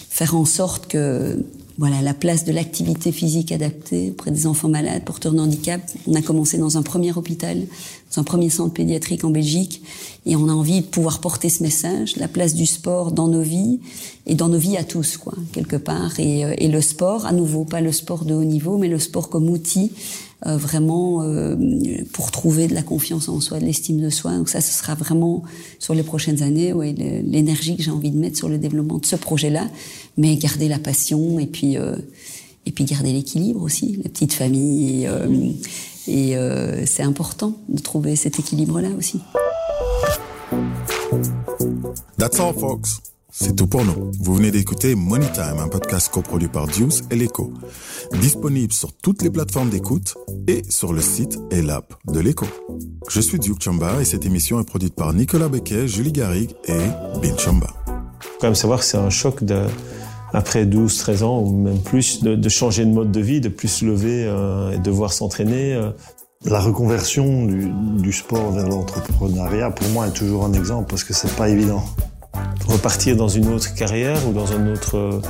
faire 0.09 0.37
en 0.37 0.45
sorte 0.45 0.87
que 0.87 1.45
voilà 1.79 2.03
la 2.03 2.15
place 2.15 2.45
de 2.45 2.53
l'activité 2.53 3.13
physique 3.13 3.53
adaptée 3.53 4.11
auprès 4.11 4.33
des 4.33 4.47
enfants 4.47 4.69
malades, 4.69 5.05
porteurs 5.05 5.33
de 5.33 5.39
handicap. 5.39 5.81
On 6.09 6.15
a 6.15 6.23
commencé 6.23 6.59
dans 6.59 6.77
un 6.77 6.83
premier 6.83 7.13
hôpital, 7.13 7.59
dans 8.11 8.21
un 8.21 8.25
premier 8.25 8.51
centre 8.51 8.75
pédiatrique 8.75 9.25
en 9.25 9.31
Belgique, 9.31 9.83
et 10.27 10.37
on 10.37 10.49
a 10.49 10.53
envie 10.53 10.81
de 10.81 10.87
pouvoir 10.87 11.21
porter 11.21 11.49
ce 11.49 11.63
message, 11.63 12.17
la 12.17 12.29
place 12.29 12.55
du 12.55 12.67
sport 12.67 13.13
dans 13.13 13.29
nos 13.29 13.43
vies 13.43 13.81
et 14.27 14.35
dans 14.35 14.49
nos 14.49 14.59
vies 14.59 14.77
à 14.77 14.85
tous, 14.85 15.17
quoi, 15.17 15.35
quelque 15.53 15.77
part. 15.77 16.19
Et, 16.21 16.45
euh, 16.45 16.55
et 16.59 16.69
le 16.69 16.81
sport, 16.81 17.27
à 17.27 17.33
nouveau, 17.33 17.65
pas 17.65 17.81
le 17.81 17.93
sport 17.93 18.25
de 18.25 18.35
haut 18.35 18.45
niveau, 18.45 18.79
mais 18.79 18.89
le 18.89 18.99
sport 18.99 19.29
comme 19.29 19.49
outil 19.49 19.93
euh, 20.47 20.57
vraiment 20.57 21.23
euh, 21.23 21.57
pour 22.13 22.31
trouver 22.31 22.69
de 22.69 22.75
la 22.75 22.83
confiance 22.83 23.29
en 23.29 23.41
soi, 23.41 23.59
de 23.59 23.65
l'estime 23.65 24.01
de 24.01 24.09
soi. 24.09 24.37
Donc 24.37 24.49
ça, 24.49 24.61
ce 24.61 24.73
sera 24.73 24.95
vraiment 24.95 25.43
sur 25.81 25.95
les 25.95 26.05
prochaines 26.05 26.45
années, 26.45 26.73
ouais, 26.73 26.93
l'énergie 26.93 27.77
que 27.77 27.83
j'ai 27.83 27.91
envie 27.91 28.13
de 28.13 28.19
mettre 28.19 28.37
sur 28.37 28.49
le 28.49 28.57
développement 28.57 28.99
de 28.99 29.07
ce 29.07 29.17
projet-là, 29.17 29.67
mais 30.17 30.37
garder 30.37 30.69
la 30.69 30.79
passion 30.79 31.41
et 31.41 31.47
puis 31.47 31.77
euh, 31.77 31.97
et 32.67 32.71
puis 32.71 32.85
garder 32.85 33.13
l'équilibre 33.13 33.63
aussi, 33.63 33.99
la 34.05 34.11
petite 34.11 34.33
famille. 34.33 35.03
Et, 35.03 35.09
euh, 35.09 35.27
et 36.09 36.37
euh, 36.37 36.85
c'est 36.87 37.03
important 37.03 37.55
de 37.69 37.81
trouver 37.81 38.17
cet 38.17 38.39
équilibre-là 38.39 38.89
aussi. 38.97 39.21
That's 42.19 42.41
all, 42.41 42.55
folks. 42.55 42.89
C'est 43.31 43.55
tout 43.55 43.69
pour 43.69 43.85
nous. 43.85 44.11
Vous 44.19 44.35
venez 44.35 44.51
d'écouter 44.51 44.95
Money 44.95 45.31
Time, 45.33 45.59
un 45.59 45.69
podcast 45.69 46.11
coproduit 46.11 46.49
par 46.49 46.67
Deuce 46.67 47.03
et 47.11 47.15
l'Echo. 47.15 47.53
Disponible 48.21 48.73
sur 48.73 48.93
toutes 48.93 49.23
les 49.23 49.31
plateformes 49.31 49.71
d'écoute 49.71 50.17
et 50.49 50.63
sur 50.69 50.93
le 50.93 51.01
site 51.01 51.39
et 51.51 51.63
l'app 51.63 51.95
de 52.07 52.19
l'Echo. 52.19 52.47
Je 53.09 53.21
suis 53.21 53.39
Duke 53.39 53.63
Chamba 53.63 54.01
et 54.01 54.05
cette 54.05 54.27
émission 54.27 54.59
est 54.61 54.65
produite 54.65 54.95
par 54.95 55.13
Nicolas 55.13 55.49
Becquet, 55.49 55.87
Julie 55.87 56.11
Garrigue 56.11 56.51
et 56.65 56.89
Bin 57.23 57.37
Chamba. 57.37 57.69
Faut 58.21 58.39
quand 58.41 58.49
même 58.49 58.55
savoir 58.57 58.81
que 58.81 58.87
c'est 58.87 58.99
un 58.99 59.11
choc 59.11 59.45
de, 59.45 59.67
après 60.33 60.67
12, 60.67 60.97
13 60.99 61.23
ans 61.23 61.41
ou 61.41 61.53
même 61.53 61.79
plus, 61.79 62.23
de, 62.23 62.35
de, 62.35 62.49
changer 62.49 62.85
de 62.85 62.91
mode 62.91 63.11
de 63.13 63.21
vie, 63.21 63.41
de 63.41 63.49
plus 63.49 63.69
se 63.69 63.85
lever 63.85 64.25
euh, 64.27 64.73
et 64.73 64.79
devoir 64.79 65.13
s'entraîner. 65.13 65.75
Euh. 65.75 65.91
La 66.45 66.61
reconversion 66.61 67.47
du, 67.47 67.73
du 68.01 68.13
sport 68.13 68.53
vers 68.53 68.69
l'entrepreneuriat, 68.69 69.71
pour 69.71 69.89
moi, 69.89 70.07
est 70.07 70.13
toujours 70.13 70.45
un 70.45 70.53
exemple 70.53 70.89
parce 70.89 71.03
que 71.03 71.13
c'est 71.13 71.35
pas 71.35 71.49
évident 71.49 71.83
repartir 72.69 73.17
dans 73.17 73.29
une 73.29 73.49
autre 73.49 73.75
carrière 73.75 74.19
ou 74.29 74.33
dans 74.33 74.53
un 74.53 74.71
autre, 74.73 75.21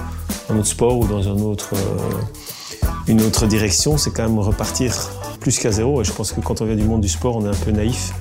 un 0.50 0.56
autre 0.56 0.66
sport 0.66 0.98
ou 0.98 1.06
dans 1.06 1.28
un 1.28 1.40
autre, 1.40 1.74
euh, 1.74 2.82
une 3.06 3.22
autre 3.22 3.46
direction, 3.46 3.96
c'est 3.96 4.10
quand 4.10 4.24
même 4.28 4.38
repartir 4.38 4.94
plus 5.40 5.58
qu'à 5.58 5.70
zéro. 5.70 6.00
Et 6.00 6.04
je 6.04 6.12
pense 6.12 6.32
que 6.32 6.40
quand 6.40 6.60
on 6.60 6.66
vient 6.66 6.76
du 6.76 6.84
monde 6.84 7.00
du 7.00 7.08
sport, 7.08 7.36
on 7.36 7.44
est 7.44 7.48
un 7.48 7.64
peu 7.64 7.70
naïf. 7.70 8.12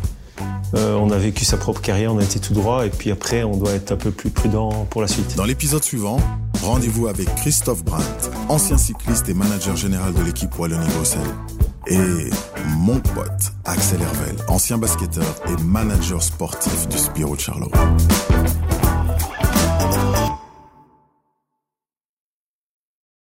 Euh, 0.75 0.95
on 0.95 1.09
a 1.11 1.17
vécu 1.17 1.45
sa 1.45 1.57
propre 1.57 1.81
carrière, 1.81 2.13
on 2.13 2.19
a 2.19 2.23
été 2.23 2.39
tout 2.39 2.53
droit, 2.53 2.85
et 2.85 2.89
puis 2.89 3.11
après, 3.11 3.43
on 3.43 3.57
doit 3.57 3.71
être 3.71 3.91
un 3.91 3.95
peu 3.95 4.11
plus 4.11 4.29
prudent 4.29 4.85
pour 4.89 5.01
la 5.01 5.07
suite. 5.07 5.35
Dans 5.35 5.45
l'épisode 5.45 5.83
suivant, 5.83 6.19
rendez-vous 6.61 7.07
avec 7.07 7.33
Christophe 7.35 7.83
Brandt, 7.83 8.29
ancien 8.49 8.77
cycliste 8.77 9.29
et 9.29 9.33
manager 9.33 9.75
général 9.75 10.13
de 10.13 10.21
l'équipe 10.23 10.57
Wallonie-Bruxelles. 10.57 11.21
Et 11.88 12.29
mon 12.79 12.99
pote, 12.99 13.53
Axel 13.63 14.01
Hervel, 14.01 14.35
ancien 14.49 14.77
basketteur 14.77 15.35
et 15.47 15.63
manager 15.63 16.21
sportif 16.21 16.89
du 16.89 16.97
Spiro 16.97 17.35
de 17.35 17.39
Charleroi. 17.39 17.79